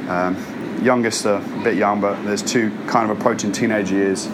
Um, 0.09 0.35
youngest 0.81 1.25
a 1.25 1.39
bit 1.63 1.75
young, 1.75 2.01
but 2.01 2.21
there's 2.23 2.43
two 2.43 2.69
kind 2.87 3.09
of 3.09 3.17
approaching 3.17 3.51
teenage 3.51 3.91
years. 3.91 4.27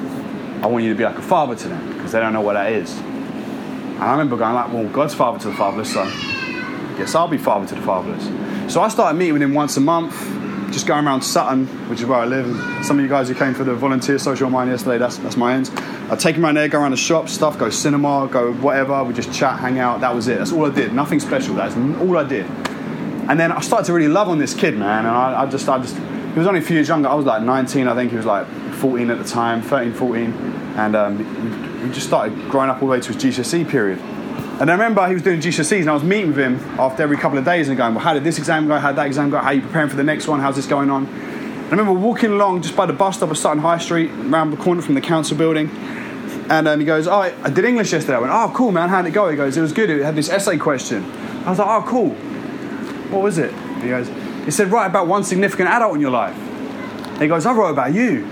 I 0.61 0.67
want 0.67 0.83
you 0.83 0.91
to 0.91 0.97
be 0.97 1.03
like 1.03 1.17
a 1.17 1.21
father 1.21 1.55
to 1.55 1.67
them 1.67 1.93
because 1.93 2.11
they 2.11 2.19
don't 2.19 2.33
know 2.33 2.41
what 2.41 2.53
that 2.53 2.71
is. 2.71 2.97
And 2.97 4.03
I 4.03 4.11
remember 4.11 4.37
going 4.37 4.53
like, 4.53 4.71
well, 4.73 4.87
God's 4.89 5.13
father 5.13 5.39
to 5.39 5.49
the 5.49 5.55
fatherless, 5.55 5.93
so 5.93 6.03
yes, 6.97 7.15
I'll 7.15 7.27
be 7.27 7.37
father 7.37 7.67
to 7.67 7.75
the 7.75 7.81
fatherless. 7.81 8.71
So 8.71 8.81
I 8.81 8.89
started 8.89 9.17
meeting 9.17 9.33
with 9.33 9.41
him 9.41 9.53
once 9.53 9.77
a 9.77 9.81
month, 9.81 10.13
just 10.71 10.87
going 10.87 11.05
around 11.05 11.21
Sutton, 11.21 11.67
which 11.89 11.99
is 11.99 12.05
where 12.05 12.19
I 12.19 12.25
live. 12.25 12.45
And 12.45 12.85
some 12.85 12.97
of 12.97 13.03
you 13.03 13.09
guys 13.09 13.27
who 13.29 13.35
came 13.35 13.53
for 13.53 13.63
the 13.63 13.75
volunteer 13.75 14.17
social 14.17 14.49
mine 14.49 14.69
yesterday, 14.69 14.97
that's, 14.97 15.17
that's 15.17 15.37
my 15.37 15.53
end. 15.53 15.69
I 16.09 16.15
take 16.15 16.35
him 16.35 16.45
around 16.45 16.55
there, 16.55 16.67
go 16.67 16.79
around 16.79 16.91
the 16.91 16.97
shops, 16.97 17.33
stuff, 17.33 17.57
go 17.57 17.69
cinema, 17.69 18.27
go 18.31 18.53
whatever. 18.53 19.03
We 19.03 19.13
just 19.13 19.33
chat, 19.33 19.59
hang 19.59 19.79
out. 19.79 20.01
That 20.01 20.15
was 20.15 20.27
it. 20.27 20.37
That's 20.37 20.51
all 20.51 20.65
I 20.65 20.73
did. 20.73 20.93
Nothing 20.93 21.19
special. 21.19 21.55
That's 21.55 21.75
all 21.75 22.17
I 22.17 22.23
did. 22.23 22.45
And 23.29 23.39
then 23.39 23.51
I 23.51 23.61
started 23.61 23.85
to 23.85 23.93
really 23.93 24.07
love 24.07 24.29
on 24.29 24.37
this 24.37 24.53
kid, 24.53 24.77
man. 24.77 25.05
And 25.05 25.15
I, 25.15 25.43
I 25.43 25.45
just, 25.45 25.67
I 25.69 25.77
just, 25.79 25.95
he 25.95 26.39
was 26.39 26.47
only 26.47 26.59
a 26.59 26.63
few 26.63 26.75
years 26.75 26.87
younger. 26.87 27.09
I 27.09 27.15
was 27.15 27.25
like 27.25 27.43
19, 27.43 27.87
I 27.87 27.95
think. 27.95 28.11
He 28.11 28.17
was 28.17 28.25
like 28.25 28.47
14 28.75 29.09
at 29.09 29.17
the 29.17 29.23
time, 29.23 29.61
13, 29.61 29.93
14. 29.93 30.33
And 30.75 30.95
um, 30.95 31.83
we 31.83 31.93
just 31.93 32.07
started 32.07 32.35
growing 32.49 32.69
up 32.69 32.81
all 32.81 32.87
the 32.87 32.93
way 32.93 32.99
to 32.99 33.13
his 33.13 33.23
GCSE 33.23 33.69
period. 33.69 33.99
And 34.61 34.69
I 34.69 34.73
remember 34.73 35.07
he 35.07 35.15
was 35.15 35.23
doing 35.23 35.41
GCSEs, 35.41 35.79
and 35.79 35.89
I 35.89 35.93
was 35.93 36.03
meeting 36.03 36.27
with 36.27 36.37
him 36.37 36.59
after 36.79 37.01
every 37.01 37.17
couple 37.17 37.39
of 37.39 37.43
days 37.43 37.67
and 37.67 37.75
going, 37.75 37.95
Well, 37.95 38.03
how 38.03 38.13
did 38.13 38.23
this 38.23 38.37
exam 38.37 38.67
go? 38.67 38.77
How 38.77 38.89
did 38.89 38.97
that 38.97 39.07
exam 39.07 39.31
go? 39.31 39.39
How 39.39 39.47
are 39.47 39.53
you 39.55 39.61
preparing 39.63 39.89
for 39.89 39.95
the 39.95 40.03
next 40.03 40.27
one? 40.27 40.39
How's 40.39 40.55
this 40.55 40.67
going 40.67 40.91
on? 40.91 41.07
And 41.07 41.65
I 41.65 41.69
remember 41.71 41.93
walking 41.93 42.33
along 42.33 42.61
just 42.61 42.75
by 42.75 42.85
the 42.85 42.93
bus 42.93 43.17
stop 43.17 43.31
of 43.31 43.39
Sutton 43.39 43.57
High 43.57 43.79
Street, 43.79 44.11
around 44.11 44.51
the 44.51 44.57
corner 44.57 44.83
from 44.83 44.93
the 44.93 45.01
council 45.01 45.35
building. 45.35 45.71
And 46.51 46.67
um, 46.67 46.79
he 46.79 46.85
goes, 46.85 47.07
Oh, 47.07 47.21
I 47.21 47.49
did 47.49 47.65
English 47.65 47.91
yesterday. 47.91 48.17
I 48.17 48.19
went, 48.19 48.31
Oh, 48.31 48.51
cool, 48.55 48.71
man. 48.71 48.87
How'd 48.89 49.07
it 49.07 49.11
go? 49.11 49.27
He 49.29 49.35
goes, 49.35 49.57
It 49.57 49.61
was 49.61 49.73
good. 49.73 49.89
It 49.89 50.03
had 50.03 50.15
this 50.15 50.29
essay 50.29 50.59
question. 50.59 51.05
I 51.43 51.49
was 51.49 51.57
like, 51.57 51.67
Oh, 51.67 51.83
cool. 51.87 52.09
What 53.09 53.23
was 53.23 53.39
it? 53.39 53.51
He 53.81 53.89
goes, 53.89 54.09
He 54.45 54.51
said, 54.51 54.67
Write 54.67 54.85
about 54.85 55.07
one 55.07 55.23
significant 55.23 55.69
adult 55.69 55.95
in 55.95 56.01
your 56.01 56.11
life. 56.11 56.37
He 57.19 57.27
goes, 57.27 57.47
I 57.47 57.53
wrote 57.53 57.71
about 57.71 57.95
you. 57.95 58.27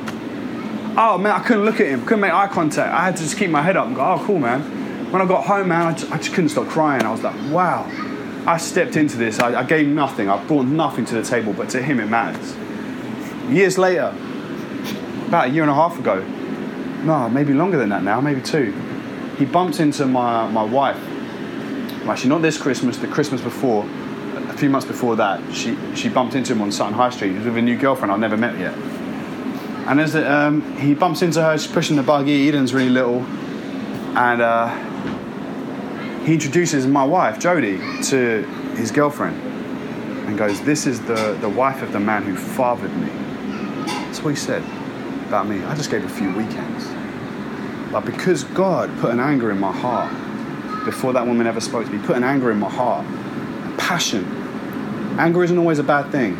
Oh, 0.95 1.17
man, 1.17 1.31
I 1.31 1.39
couldn't 1.39 1.65
look 1.65 1.79
at 1.79 1.87
him, 1.87 2.01
couldn't 2.01 2.19
make 2.19 2.33
eye 2.33 2.49
contact. 2.49 2.93
I 2.93 3.05
had 3.05 3.15
to 3.15 3.23
just 3.23 3.35
keep 3.35 3.49
my 3.49 3.63
head 3.63 3.77
up 3.77 3.87
and 3.87 3.95
go, 3.95 4.03
Oh, 4.03 4.23
cool, 4.23 4.37
man. 4.37 4.75
When 5.11 5.21
I 5.21 5.25
got 5.25 5.45
home, 5.45 5.69
man, 5.69 5.87
I 5.87 5.93
just, 5.93 6.11
I 6.11 6.17
just 6.17 6.33
couldn't 6.33 6.49
stop 6.49 6.67
crying. 6.67 7.03
I 7.03 7.11
was 7.11 7.23
like, 7.23 7.35
Wow. 7.51 7.89
I 8.45 8.57
stepped 8.57 8.95
into 8.95 9.17
this. 9.17 9.39
I, 9.39 9.59
I 9.59 9.63
gave 9.63 9.87
nothing. 9.87 10.29
I 10.29 10.43
brought 10.45 10.65
nothing 10.65 11.05
to 11.05 11.15
the 11.15 11.23
table, 11.23 11.53
but 11.53 11.69
to 11.69 11.81
him, 11.81 11.99
it 11.99 12.07
matters. 12.07 12.55
Years 13.51 13.77
later, 13.77 14.15
about 15.27 15.47
a 15.47 15.49
year 15.49 15.63
and 15.63 15.71
a 15.71 15.75
half 15.75 15.99
ago, 15.99 16.21
no, 17.03 17.29
maybe 17.29 17.53
longer 17.53 17.77
than 17.77 17.89
that 17.89 18.03
now, 18.03 18.21
maybe 18.21 18.41
two, 18.41 18.71
he 19.37 19.45
bumped 19.45 19.79
into 19.79 20.05
my, 20.05 20.47
my 20.49 20.63
wife. 20.63 20.97
Actually, 22.07 22.29
not 22.29 22.41
this 22.41 22.57
Christmas, 22.57 22.97
the 22.97 23.07
Christmas 23.07 23.41
before, 23.41 23.85
a 24.35 24.57
few 24.57 24.69
months 24.69 24.87
before 24.87 25.15
that, 25.15 25.41
she, 25.53 25.77
she 25.95 26.09
bumped 26.09 26.33
into 26.33 26.53
him 26.53 26.61
on 26.61 26.71
Sutton 26.71 26.93
High 26.93 27.09
Street. 27.09 27.31
He 27.31 27.37
was 27.37 27.45
with 27.45 27.57
a 27.57 27.61
new 27.61 27.77
girlfriend 27.77 28.11
I'd 28.11 28.19
never 28.19 28.37
met 28.37 28.57
yet. 28.57 28.73
And 29.87 29.99
as 29.99 30.13
the, 30.13 30.31
um, 30.31 30.77
he 30.77 30.93
bumps 30.93 31.21
into 31.21 31.41
her, 31.41 31.57
she's 31.57 31.71
pushing 31.71 31.95
the 31.95 32.03
buggy, 32.03 32.47
Eden's 32.47 32.73
really 32.73 32.89
little, 32.89 33.25
and 34.15 34.41
uh, 34.41 36.23
he 36.25 36.33
introduces 36.33 36.85
my 36.87 37.03
wife, 37.03 37.39
Jody 37.39 37.77
to 38.03 38.43
his 38.75 38.91
girlfriend 38.91 39.49
and 40.29 40.37
goes, 40.37 40.61
This 40.61 40.85
is 40.85 41.01
the, 41.01 41.37
the 41.41 41.49
wife 41.49 41.81
of 41.81 41.91
the 41.91 41.99
man 41.99 42.23
who 42.23 42.35
fathered 42.35 42.95
me. 42.97 43.09
That's 43.85 44.23
what 44.23 44.31
he 44.31 44.35
said 44.35 44.63
about 45.27 45.47
me. 45.47 45.63
I 45.63 45.75
just 45.75 45.89
gave 45.89 46.03
a 46.03 46.09
few 46.09 46.31
weekends. 46.35 46.87
But 47.91 48.05
because 48.05 48.43
God 48.43 48.95
put 48.99 49.11
an 49.11 49.19
anger 49.19 49.51
in 49.51 49.59
my 49.59 49.71
heart 49.71 50.11
before 50.85 51.13
that 51.13 51.25
woman 51.25 51.47
ever 51.47 51.59
spoke 51.59 51.85
to 51.85 51.91
me, 51.91 52.05
put 52.05 52.15
an 52.15 52.23
anger 52.23 52.51
in 52.51 52.59
my 52.59 52.69
heart, 52.69 53.05
a 53.05 53.77
passion. 53.77 54.25
Anger 55.17 55.43
isn't 55.43 55.57
always 55.57 55.79
a 55.79 55.83
bad 55.83 56.11
thing. 56.11 56.37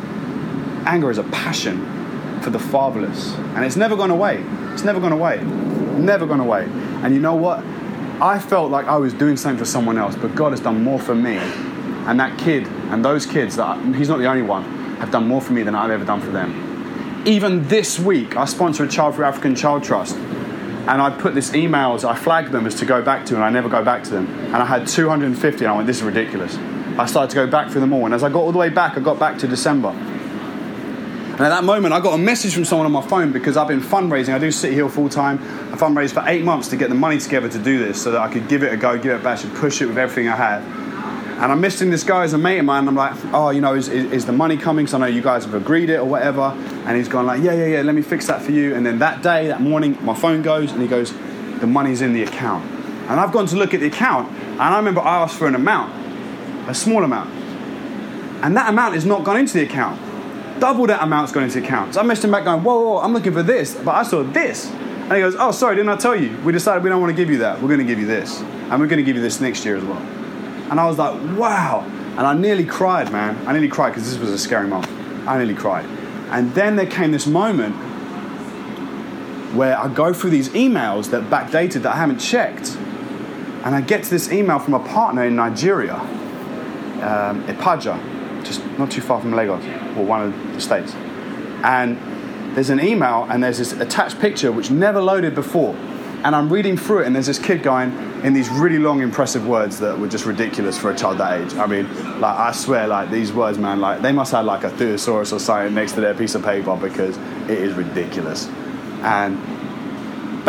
Anger 0.86 1.10
is 1.10 1.18
a 1.18 1.24
passion 1.24 2.42
for 2.42 2.52
the 2.52 2.60
fatherless. 2.60 3.34
And 3.56 3.66
it's 3.66 3.76
never 3.76 3.96
gone 3.96 4.12
away. 4.12 4.44
It's 4.74 4.84
never 4.84 5.00
gone 5.00 5.12
away. 5.12 5.40
Never 6.06 6.26
gone 6.26 6.40
away. 6.40 6.66
And 7.04 7.14
you 7.14 7.20
know 7.20 7.36
what? 7.36 7.64
I 8.22 8.40
felt 8.40 8.72
like 8.72 8.88
I 8.88 8.98
was 8.98 9.14
doing 9.14 9.38
something 9.38 9.58
for 9.58 9.66
someone 9.66 9.98
else, 9.98 10.16
but 10.16 10.36
God 10.36 10.52
has 10.52 10.60
done 10.60 10.84
more 10.84 11.00
for 11.00 11.16
me. 11.16 11.38
And 11.38 12.20
that 12.20 12.38
kid 12.38 12.68
and 12.68 13.04
those 13.04 13.26
kids, 13.26 13.56
that 13.58 13.78
he's 13.96 14.10
not 14.10 14.18
the 14.18 14.26
only 14.26 14.42
one, 14.42 14.64
have 14.98 15.12
done 15.12 15.28
more 15.28 15.42
for 15.42 15.54
me 15.54 15.64
than 15.64 15.76
I've 15.76 15.92
ever 15.92 16.04
done 16.04 16.20
for 16.20 16.32
them. 16.32 17.24
Even 17.26 17.68
this 17.68 18.00
week, 18.00 18.36
I 18.36 18.46
sponsor 18.46 18.84
a 18.84 18.88
Child 18.88 19.16
for 19.16 19.24
African 19.24 19.56
Child 19.56 19.84
Trust. 19.84 20.16
And 20.16 21.02
I 21.02 21.12
put 21.12 21.36
this 21.36 21.52
emails, 21.52 22.04
I 22.04 22.16
flagged 22.16 22.52
them 22.52 22.66
as 22.66 22.76
to 22.76 22.86
go 22.86 23.02
back 23.02 23.26
to, 23.28 23.36
and 23.36 23.44
I 23.44 23.50
never 23.50 23.70
go 23.70 23.84
back 23.84 24.04
to 24.06 24.10
them. 24.10 24.28
And 24.28 24.56
I 24.56 24.66
had 24.66 24.88
250, 24.88 25.64
and 25.64 25.72
I 25.72 25.76
went, 25.76 25.86
this 25.86 25.98
is 25.98 26.04
ridiculous. 26.04 26.58
I 26.98 27.06
started 27.06 27.30
to 27.30 27.36
go 27.36 27.48
back 27.48 27.70
through 27.70 27.82
them 27.82 27.94
all. 27.94 28.06
And 28.06 28.14
as 28.14 28.24
I 28.24 28.30
got 28.30 28.40
all 28.40 28.52
the 28.52 28.58
way 28.58 28.70
back, 28.70 28.98
I 28.98 29.02
got 29.02 29.20
back 29.20 29.38
to 29.40 29.48
December. 29.48 29.90
And 31.40 31.46
at 31.46 31.52
that 31.52 31.64
moment, 31.64 31.94
I 31.94 32.02
got 32.02 32.16
a 32.16 32.18
message 32.18 32.54
from 32.54 32.66
someone 32.66 32.86
on 32.86 32.92
my 32.92 33.02
phone 33.02 33.32
because 33.32 33.56
I've 33.56 33.70
been 33.70 33.80
fundraising. 33.80 34.34
I 34.34 34.40
do 34.40 34.52
City 34.52 34.76
Hill 34.76 34.90
full 34.90 35.08
time. 35.08 35.40
I 35.72 35.78
fundraised 35.78 36.12
for 36.12 36.22
eight 36.28 36.44
months 36.44 36.68
to 36.68 36.76
get 36.76 36.90
the 36.90 36.96
money 36.96 37.18
together 37.18 37.48
to 37.48 37.58
do 37.58 37.80
this 37.80 38.04
so 38.04 38.12
that 38.12 38.20
I 38.20 38.28
could 38.28 38.50
give 38.50 38.62
it 38.62 38.74
a 38.74 38.76
go, 38.76 38.98
give 38.98 39.14
it 39.14 39.22
a 39.22 39.24
bash, 39.24 39.46
and 39.46 39.56
push 39.56 39.82
it 39.82 39.86
with 39.86 39.98
everything 39.98 40.28
I 40.28 40.36
had. 40.36 40.62
And 41.42 41.50
I'm 41.50 41.62
missing 41.62 41.92
this 41.92 42.04
guy 42.04 42.26
as 42.26 42.34
a 42.34 42.38
mate 42.38 42.60
of 42.60 42.66
mine. 42.66 42.86
I'm 42.90 42.96
like, 42.96 43.14
oh, 43.34 43.52
you 43.52 43.62
know, 43.62 43.74
is, 43.74 43.88
is, 43.88 44.12
is 44.12 44.26
the 44.26 44.34
money 44.34 44.58
coming? 44.58 44.84
Because 44.84 44.96
I 44.96 44.98
know 44.98 45.06
you 45.06 45.22
guys 45.22 45.46
have 45.46 45.54
agreed 45.54 45.90
it 45.90 45.96
or 45.96 46.04
whatever. 46.04 46.42
And 46.42 46.98
he's 46.98 47.08
gone 47.08 47.26
like, 47.26 47.42
yeah, 47.42 47.54
yeah, 47.54 47.68
yeah, 47.68 47.82
let 47.84 47.96
me 47.96 48.02
fix 48.02 48.28
that 48.28 48.42
for 48.42 48.52
you. 48.52 48.76
And 48.76 48.86
then 48.86 49.00
that 49.00 49.24
day, 49.24 49.48
that 49.48 49.62
morning, 49.62 49.98
my 50.02 50.14
phone 50.14 50.42
goes 50.42 50.74
and 50.74 50.82
he 50.82 50.90
goes, 50.90 51.14
the 51.62 51.68
money's 51.68 52.02
in 52.02 52.12
the 52.12 52.24
account. 52.24 52.70
And 53.10 53.18
I've 53.18 53.32
gone 53.32 53.46
to 53.46 53.56
look 53.56 53.74
at 53.74 53.80
the 53.80 53.88
account. 53.88 54.30
And 54.30 54.62
I 54.62 54.76
remember 54.76 55.00
I 55.00 55.24
asked 55.24 55.38
for 55.38 55.48
an 55.48 55.56
amount, 55.56 56.70
a 56.70 56.76
small 56.76 57.06
amount. 57.06 57.30
And 58.44 58.58
that 58.58 58.68
amount 58.68 58.96
is 58.96 59.06
not 59.06 59.24
gone 59.24 59.38
into 59.38 59.54
the 59.54 59.64
account. 59.64 60.09
Double 60.60 60.88
that 60.88 61.02
amount's 61.02 61.32
gone 61.32 61.44
into 61.44 61.60
accounts. 61.60 61.96
I 61.98 62.04
messaged 62.04 62.26
him 62.26 62.32
back 62.32 62.44
going, 62.44 62.64
whoa, 62.64 62.82
whoa, 62.82 62.98
I'm 63.00 63.14
looking 63.14 63.34
for 63.34 63.44
this. 63.44 63.76
But 63.76 63.96
I 63.96 64.04
saw 64.04 64.24
this. 64.24 64.70
And 64.70 65.14
he 65.14 65.20
goes, 65.22 65.36
oh, 65.40 65.52
sorry, 65.52 65.76
didn't 65.76 65.90
I 65.90 65.96
tell 65.96 66.16
you? 66.16 66.38
We 66.42 66.52
decided 66.52 66.84
we 66.84 66.90
don't 66.90 67.02
want 67.02 67.12
to 67.12 67.16
give 67.16 67.30
you 67.30 67.40
that. 67.40 67.62
We're 67.62 67.68
going 67.68 67.80
to 67.80 67.86
give 67.86 67.98
you 67.98 68.06
this. 68.06 68.42
And 68.42 68.80
we're 68.80 68.88
going 68.88 68.98
to 68.98 69.04
give 69.04 69.16
you 69.16 69.22
this 69.22 69.42
next 69.42 69.66
year 69.66 69.76
as 69.76 69.84
well. 69.84 69.98
And 70.70 70.80
I 70.80 70.86
was 70.86 70.98
like, 71.00 71.20
wow. 71.38 71.84
And 72.12 72.22
I 72.22 72.34
nearly 72.34 72.66
cried, 72.66 73.12
man. 73.12 73.36
I 73.48 73.54
nearly 73.54 73.70
cried 73.70 73.92
because 73.92 74.10
this 74.10 74.20
was 74.20 74.30
a 74.30 74.38
scary 74.38 74.68
month. 74.68 74.88
I 75.28 75.38
nearly 75.38 75.56
cried. 75.56 75.86
And 76.30 76.54
then 76.54 76.76
there 76.76 76.86
came 76.86 77.12
this 77.12 77.26
moment 77.26 77.76
where 79.56 79.78
I 79.78 79.88
go 79.88 80.14
through 80.14 80.30
these 80.30 80.50
emails 80.50 81.10
that 81.10 81.24
backdated 81.24 81.82
that 81.84 81.96
I 81.96 81.98
haven't 81.98 82.20
checked. 82.20 82.76
And 83.64 83.74
I 83.74 83.82
get 83.82 84.04
to 84.04 84.10
this 84.10 84.32
email 84.32 84.60
from 84.60 84.76
a 84.76 84.80
partner 84.80 85.24
in 85.24 85.36
Nigeria, 85.36 85.96
um, 85.96 87.44
Ipaja, 87.48 88.19
just 88.50 88.66
not 88.78 88.92
too 88.92 89.02
far 89.02 89.22
from 89.22 89.34
Lagos, 89.34 89.64
or 89.98 90.04
one 90.04 90.22
of 90.22 90.54
the 90.54 90.60
states. 90.60 90.94
And 91.64 91.98
there's 92.56 92.70
an 92.70 92.80
email 92.80 93.28
and 93.30 93.44
there's 93.44 93.60
this 93.60 93.74
attached 93.74 94.20
picture 94.20 94.52
which 94.52 94.72
never 94.72 95.00
loaded 95.00 95.36
before. 95.36 95.76
And 96.24 96.36
I'm 96.36 96.52
reading 96.52 96.76
through 96.76 97.04
it, 97.04 97.08
and 97.08 97.16
there's 97.16 97.28
this 97.28 97.40
kid 97.40 97.64
going 97.64 97.94
in 98.26 98.34
these 98.34 98.50
really 98.50 98.78
long, 98.78 99.02
impressive 99.02 99.48
words 99.48 99.80
that 99.80 99.98
were 99.98 100.10
just 100.10 100.26
ridiculous 100.26 100.78
for 100.78 100.92
a 100.92 100.96
child 100.96 101.20
that 101.20 101.40
age. 101.40 101.54
I 101.56 101.66
mean, 101.66 101.88
like 102.20 102.38
I 102.38 102.52
swear, 102.52 102.88
like 102.88 103.10
these 103.10 103.32
words, 103.32 103.58
man, 103.58 103.80
like 103.80 104.02
they 104.02 104.12
must 104.12 104.34
have 104.34 104.44
like 104.44 104.66
a 104.66 104.70
thesaurus 104.70 105.32
or 105.32 105.40
something 105.40 105.74
next 105.74 105.94
to 105.94 106.02
their 106.02 106.14
piece 106.14 106.36
of 106.36 106.44
paper 106.44 106.76
because 106.76 107.16
it 107.50 107.58
is 107.58 107.74
ridiculous. 107.74 108.48
And 109.02 109.38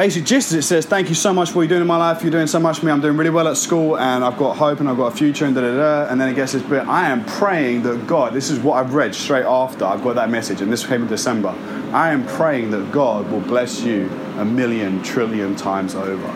basically, 0.01 0.25
just 0.25 0.51
as 0.51 0.57
it 0.57 0.63
says, 0.63 0.87
"Thank 0.87 1.11
you 1.11 1.15
so 1.15 1.31
much 1.31 1.51
for 1.51 1.57
what 1.57 1.63
you're 1.65 1.69
doing 1.69 1.83
in 1.83 1.87
my 1.87 1.99
life. 1.99 2.23
You're 2.23 2.31
doing 2.31 2.47
so 2.47 2.59
much 2.59 2.79
for 2.79 2.87
me. 2.87 2.93
I'm 2.93 3.03
doing 3.03 3.19
really 3.19 3.29
well 3.29 3.47
at 3.49 3.59
school, 3.59 3.99
and 3.99 4.25
I've 4.25 4.39
got 4.39 4.57
hope, 4.57 4.81
and 4.81 4.89
I've 4.89 4.97
got 4.97 5.13
a 5.13 5.15
future, 5.15 5.45
and 5.45 5.55
da 5.55 5.61
da 5.61 5.77
da." 5.77 6.11
And 6.11 6.19
then 6.19 6.31
it 6.31 6.37
gets 6.37 6.53
this 6.53 6.63
bit. 6.63 6.89
I 6.89 7.11
am 7.11 7.23
praying 7.27 7.83
that 7.83 8.07
God. 8.07 8.33
This 8.33 8.49
is 8.49 8.59
what 8.61 8.79
I've 8.79 8.95
read 8.95 9.15
straight 9.15 9.45
after 9.45 9.85
I've 9.85 10.03
got 10.03 10.15
that 10.15 10.31
message, 10.31 10.63
and 10.63 10.73
this 10.73 10.87
came 10.87 11.03
in 11.03 11.09
December. 11.09 11.53
I 11.93 12.13
am 12.13 12.25
praying 12.25 12.71
that 12.71 12.91
God 12.93 13.31
will 13.31 13.43
bless 13.43 13.83
you 13.83 14.09
a 14.39 14.45
million 14.45 15.03
trillion 15.03 15.55
times 15.55 15.95
over. 15.95 16.31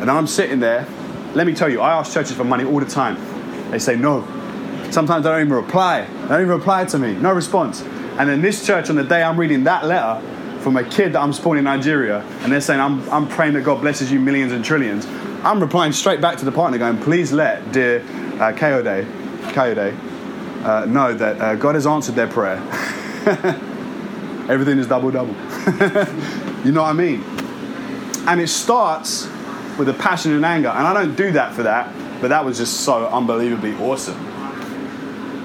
And 0.00 0.08
I'm 0.08 0.28
sitting 0.28 0.60
there. 0.60 0.86
Let 1.34 1.48
me 1.48 1.54
tell 1.54 1.68
you, 1.68 1.80
I 1.80 1.94
ask 1.94 2.12
churches 2.12 2.36
for 2.36 2.44
money 2.44 2.62
all 2.62 2.78
the 2.78 2.86
time. 2.86 3.16
They 3.72 3.80
say 3.80 3.96
no. 3.96 4.22
Sometimes 4.90 5.24
they 5.24 5.30
don't 5.30 5.40
even 5.40 5.52
reply. 5.54 6.06
They 6.22 6.28
don't 6.28 6.42
even 6.42 6.54
reply 6.54 6.84
to 6.84 7.00
me. 7.00 7.14
No 7.14 7.32
response. 7.32 7.82
And 8.16 8.30
in 8.30 8.42
this 8.42 8.64
church, 8.64 8.90
on 8.90 8.94
the 8.94 9.02
day 9.02 9.24
I'm 9.24 9.40
reading 9.40 9.64
that 9.64 9.86
letter 9.86 10.20
from 10.62 10.76
a 10.76 10.84
kid 10.84 11.12
that 11.12 11.20
I'm 11.20 11.32
supporting 11.32 11.60
in 11.60 11.64
Nigeria, 11.64 12.20
and 12.40 12.52
they're 12.52 12.60
saying, 12.60 12.80
I'm, 12.80 13.08
I'm 13.10 13.28
praying 13.28 13.54
that 13.54 13.62
God 13.62 13.80
blesses 13.80 14.10
you 14.10 14.20
millions 14.20 14.52
and 14.52 14.64
trillions, 14.64 15.06
I'm 15.44 15.60
replying 15.60 15.92
straight 15.92 16.20
back 16.20 16.38
to 16.38 16.44
the 16.44 16.52
partner 16.52 16.78
going, 16.78 16.98
please 16.98 17.32
let 17.32 17.72
dear 17.72 18.00
uh, 18.00 18.52
Kayode, 18.52 19.04
Kayode 19.52 19.98
uh, 20.64 20.84
know 20.86 21.12
that 21.12 21.40
uh, 21.40 21.54
God 21.56 21.74
has 21.74 21.86
answered 21.86 22.14
their 22.14 22.28
prayer. 22.28 22.56
Everything 24.48 24.78
is 24.78 24.86
double 24.86 25.10
double. 25.10 25.32
you 26.64 26.72
know 26.72 26.82
what 26.82 26.90
I 26.90 26.92
mean? 26.92 27.22
And 28.28 28.40
it 28.40 28.48
starts 28.48 29.26
with 29.78 29.88
a 29.88 29.94
passion 29.94 30.32
and 30.32 30.44
anger. 30.44 30.68
And 30.68 30.86
I 30.86 30.94
don't 30.94 31.16
do 31.16 31.32
that 31.32 31.54
for 31.54 31.64
that, 31.64 31.92
but 32.20 32.28
that 32.28 32.44
was 32.44 32.58
just 32.58 32.80
so 32.80 33.08
unbelievably 33.08 33.74
awesome. 33.76 34.31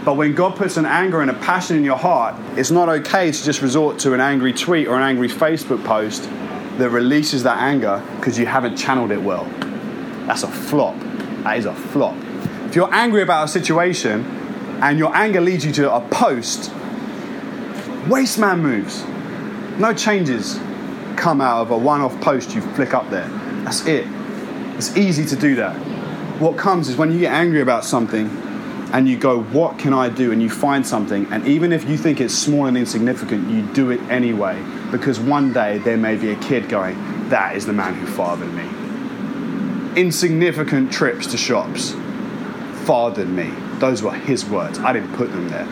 But 0.07 0.15
when 0.15 0.35
God 0.35 0.55
puts 0.55 0.77
an 0.77 0.85
anger 0.85 1.19
and 1.19 1.29
a 1.29 1.33
passion 1.33 1.75
in 1.75 1.83
your 1.83 1.97
heart, 1.97 2.33
it's 2.57 2.71
not 2.71 2.87
okay 2.87 3.29
to 3.29 3.43
just 3.43 3.61
resort 3.61 3.99
to 3.99 4.13
an 4.13 4.21
angry 4.21 4.53
tweet 4.53 4.87
or 4.87 4.95
an 4.95 5.01
angry 5.01 5.27
Facebook 5.27 5.83
post 5.83 6.29
that 6.77 6.91
releases 6.91 7.43
that 7.43 7.57
anger 7.57 8.01
because 8.15 8.39
you 8.39 8.45
haven't 8.45 8.77
channeled 8.77 9.11
it 9.11 9.21
well. 9.21 9.43
That's 10.25 10.43
a 10.43 10.47
flop. 10.47 10.97
That 11.43 11.57
is 11.57 11.65
a 11.65 11.75
flop. 11.75 12.15
If 12.67 12.75
you're 12.77 12.93
angry 12.93 13.21
about 13.21 13.43
a 13.43 13.47
situation 13.49 14.23
and 14.81 14.97
your 14.97 15.13
anger 15.13 15.41
leads 15.41 15.65
you 15.65 15.73
to 15.73 15.93
a 15.93 15.99
post, 15.99 16.71
waste 18.07 18.39
man 18.39 18.61
moves. 18.61 19.03
No 19.77 19.93
changes 19.93 20.57
come 21.17 21.41
out 21.41 21.63
of 21.63 21.71
a 21.71 21.77
one 21.77 21.99
off 21.99 22.17
post 22.21 22.55
you 22.55 22.61
flick 22.61 22.93
up 22.93 23.09
there. 23.09 23.27
That's 23.65 23.85
it. 23.85 24.07
It's 24.77 24.95
easy 24.95 25.25
to 25.25 25.35
do 25.35 25.55
that. 25.55 25.75
What 26.39 26.57
comes 26.57 26.87
is 26.87 26.95
when 26.95 27.11
you 27.11 27.19
get 27.19 27.33
angry 27.33 27.59
about 27.59 27.83
something 27.83 28.46
and 28.93 29.07
you 29.07 29.17
go, 29.17 29.41
What 29.41 29.77
can 29.77 29.93
I 29.93 30.09
do? 30.09 30.31
and 30.31 30.41
you 30.41 30.49
find 30.49 30.85
something, 30.85 31.25
and 31.31 31.47
even 31.47 31.71
if 31.71 31.87
you 31.89 31.97
think 31.97 32.21
it's 32.21 32.33
small 32.33 32.65
and 32.65 32.77
insignificant, 32.77 33.49
you 33.49 33.61
do 33.73 33.91
it 33.91 34.01
anyway 34.09 34.61
because 34.91 35.19
one 35.19 35.51
day 35.53 35.77
there 35.79 35.97
may 35.97 36.15
be 36.15 36.31
a 36.31 36.35
kid 36.37 36.69
going, 36.69 36.95
That 37.29 37.55
is 37.55 37.65
the 37.65 37.73
man 37.73 37.93
who 37.95 38.07
fathered 38.07 38.53
me. 38.53 40.01
Insignificant 40.01 40.91
trips 40.91 41.27
to 41.27 41.37
shops 41.37 41.91
fathered 42.85 43.29
me. 43.29 43.51
Those 43.79 44.01
were 44.01 44.13
his 44.13 44.45
words. 44.45 44.79
I 44.79 44.93
didn't 44.93 45.13
put 45.15 45.31
them 45.31 45.49
there. 45.49 45.65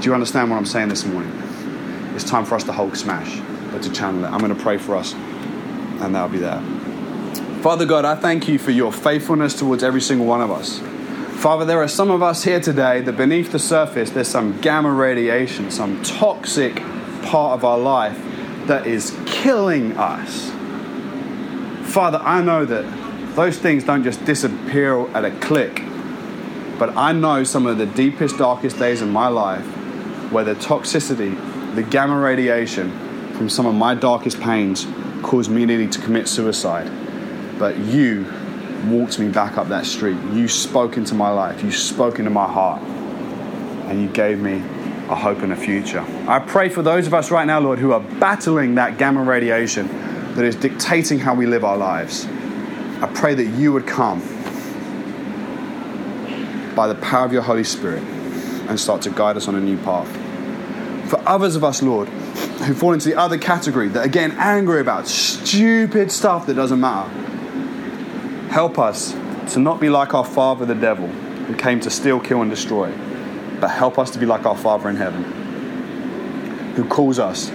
Do 0.00 0.06
you 0.06 0.14
understand 0.14 0.50
what 0.50 0.56
I'm 0.56 0.66
saying 0.66 0.88
this 0.88 1.04
morning? 1.04 1.32
It's 2.14 2.24
time 2.24 2.44
for 2.44 2.54
us 2.54 2.64
to 2.64 2.72
Hulk 2.72 2.96
smash, 2.96 3.40
but 3.70 3.82
to 3.82 3.92
channel 3.92 4.24
it. 4.24 4.28
I'm 4.28 4.40
going 4.40 4.54
to 4.54 4.62
pray 4.62 4.76
for 4.76 4.96
us, 4.96 5.14
and 5.14 6.14
that'll 6.14 6.28
be 6.28 6.38
that. 6.38 6.62
Father 7.62 7.86
God, 7.86 8.04
I 8.04 8.14
thank 8.14 8.48
you 8.48 8.58
for 8.58 8.70
your 8.70 8.92
faithfulness 8.92 9.54
towards 9.54 9.82
every 9.82 10.00
single 10.00 10.26
one 10.26 10.40
of 10.40 10.50
us. 10.50 10.80
Father, 11.40 11.64
there 11.64 11.82
are 11.82 11.88
some 11.88 12.10
of 12.10 12.22
us 12.22 12.44
here 12.44 12.60
today 12.60 13.00
that 13.00 13.16
beneath 13.16 13.50
the 13.50 13.58
surface 13.58 14.10
there's 14.10 14.28
some 14.28 14.60
gamma 14.60 14.92
radiation, 14.92 15.70
some 15.70 16.02
toxic 16.02 16.76
part 17.22 17.54
of 17.54 17.64
our 17.64 17.78
life 17.78 18.18
that 18.66 18.86
is 18.86 19.18
killing 19.24 19.96
us. 19.96 20.50
Father, 21.90 22.18
I 22.18 22.42
know 22.42 22.66
that 22.66 22.84
those 23.36 23.56
things 23.56 23.84
don't 23.84 24.04
just 24.04 24.22
disappear 24.26 25.08
at 25.16 25.24
a 25.24 25.30
click, 25.30 25.82
but 26.78 26.94
I 26.94 27.12
know 27.12 27.42
some 27.44 27.64
of 27.64 27.78
the 27.78 27.86
deepest, 27.86 28.36
darkest 28.36 28.78
days 28.78 29.00
in 29.00 29.08
my 29.08 29.28
life 29.28 29.64
where 30.30 30.44
the 30.44 30.56
toxicity, 30.56 31.34
the 31.74 31.82
gamma 31.82 32.18
radiation 32.18 32.92
from 33.32 33.48
some 33.48 33.64
of 33.64 33.74
my 33.74 33.94
darkest 33.94 34.38
pains 34.42 34.86
caused 35.22 35.50
me 35.50 35.64
nearly 35.64 35.88
to 35.88 36.02
commit 36.02 36.28
suicide. 36.28 36.92
But 37.58 37.78
you 37.78 38.26
walked 38.84 39.18
me 39.18 39.28
back 39.28 39.58
up 39.58 39.68
that 39.68 39.86
street. 39.86 40.16
You 40.32 40.48
spoke 40.48 40.96
into 40.96 41.14
my 41.14 41.30
life. 41.30 41.62
You 41.62 41.70
spoke 41.70 42.18
into 42.18 42.30
my 42.30 42.46
heart. 42.50 42.82
And 42.82 44.00
you 44.00 44.08
gave 44.08 44.38
me 44.38 44.62
a 45.08 45.14
hope 45.14 45.38
and 45.38 45.52
a 45.52 45.56
future. 45.56 46.04
I 46.28 46.38
pray 46.38 46.68
for 46.68 46.82
those 46.82 47.06
of 47.06 47.14
us 47.14 47.30
right 47.30 47.46
now, 47.46 47.58
Lord, 47.58 47.78
who 47.78 47.92
are 47.92 48.00
battling 48.00 48.76
that 48.76 48.98
gamma 48.98 49.22
radiation 49.22 49.88
that 50.34 50.44
is 50.44 50.54
dictating 50.54 51.18
how 51.18 51.34
we 51.34 51.46
live 51.46 51.64
our 51.64 51.76
lives. 51.76 52.26
I 53.00 53.10
pray 53.12 53.34
that 53.34 53.46
you 53.46 53.72
would 53.72 53.86
come 53.86 54.20
by 56.76 56.86
the 56.86 56.94
power 57.02 57.24
of 57.24 57.32
your 57.32 57.42
Holy 57.42 57.64
Spirit 57.64 58.02
and 58.68 58.78
start 58.78 59.02
to 59.02 59.10
guide 59.10 59.36
us 59.36 59.48
on 59.48 59.56
a 59.56 59.60
new 59.60 59.76
path. 59.78 60.08
For 61.10 61.20
others 61.28 61.56
of 61.56 61.64
us, 61.64 61.82
Lord, 61.82 62.08
who 62.08 62.74
fall 62.74 62.92
into 62.92 63.08
the 63.08 63.16
other 63.16 63.36
category 63.36 63.88
that 63.88 64.12
getting 64.12 64.36
angry 64.38 64.80
about 64.80 65.08
stupid 65.08 66.12
stuff 66.12 66.46
that 66.46 66.54
doesn't 66.54 66.78
matter, 66.78 67.10
help 68.50 68.80
us 68.80 69.12
to 69.52 69.60
not 69.60 69.80
be 69.80 69.88
like 69.88 70.12
our 70.12 70.24
father, 70.24 70.66
the 70.66 70.74
devil, 70.74 71.06
who 71.06 71.54
came 71.54 71.78
to 71.80 71.88
steal, 71.88 72.18
kill, 72.18 72.42
and 72.42 72.50
destroy, 72.50 72.92
but 73.60 73.68
help 73.68 73.96
us 73.96 74.10
to 74.10 74.18
be 74.18 74.26
like 74.26 74.44
our 74.44 74.56
Father 74.56 74.88
in 74.88 74.96
heaven, 74.96 75.22
who 76.74 76.84
calls 76.84 77.18
us 77.18 77.48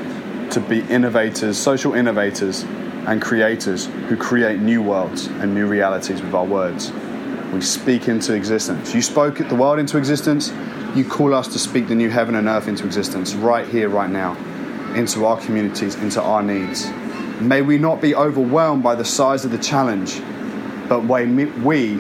to 0.52 0.64
be 0.70 0.80
innovators, 0.82 1.58
social 1.58 1.94
innovators, 1.94 2.64
and 3.08 3.22
creators 3.22 3.86
who 4.08 4.16
create 4.16 4.60
new 4.60 4.82
worlds 4.82 5.28
and 5.28 5.54
new 5.54 5.68
realities 5.68 6.22
with 6.22 6.34
our 6.34 6.46
words. 6.46 6.92
We 7.54 7.62
speak 7.62 8.08
into 8.08 8.34
existence. 8.34 8.96
You 8.96 9.02
spoke 9.02 9.38
the 9.38 9.56
world 9.56 9.80
into 9.80 9.98
existence. 9.98 10.52
You 10.96 11.04
call 11.04 11.34
us 11.34 11.48
to 11.50 11.60
speak 11.60 11.88
the 11.88 11.96
new 11.96 12.10
heaven 12.10 12.36
and 12.36 12.48
earth 12.48 12.68
into 12.68 12.86
existence 12.86 13.34
right 13.34 13.68
here, 13.68 13.90
right 13.90 14.10
now, 14.10 14.36
into 14.96 15.26
our 15.26 15.40
communities, 15.40 15.96
into 15.96 16.22
our 16.22 16.42
needs. 16.42 16.90
May 17.42 17.62
we 17.62 17.78
not 17.78 18.02
be 18.02 18.16
overwhelmed 18.16 18.82
by 18.82 18.96
the 18.96 19.06
size 19.06 19.44
of 19.44 19.52
the 19.52 19.58
challenge, 19.58 20.22
but 20.88 21.04
may 21.04 21.46
we 21.46 21.96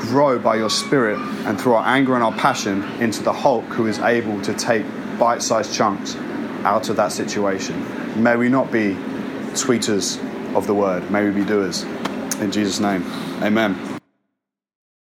grow 0.00 0.38
by 0.38 0.56
your 0.56 0.70
spirit 0.70 1.18
and 1.46 1.60
through 1.60 1.74
our 1.74 1.86
anger 1.86 2.14
and 2.14 2.24
our 2.24 2.32
passion 2.32 2.82
into 3.00 3.22
the 3.22 3.32
Hulk 3.32 3.64
who 3.66 3.86
is 3.86 3.98
able 3.98 4.40
to 4.42 4.54
take 4.54 4.84
bite 5.18 5.42
sized 5.42 5.74
chunks 5.74 6.16
out 6.64 6.88
of 6.88 6.96
that 6.96 7.12
situation. 7.12 8.22
May 8.22 8.36
we 8.36 8.48
not 8.48 8.72
be 8.72 8.94
tweeters 9.52 10.18
of 10.54 10.66
the 10.66 10.74
word, 10.74 11.10
may 11.10 11.24
we 11.24 11.30
be 11.30 11.44
doers. 11.44 11.84
In 12.40 12.50
Jesus' 12.50 12.80
name, 12.80 13.04
amen. 13.42 13.89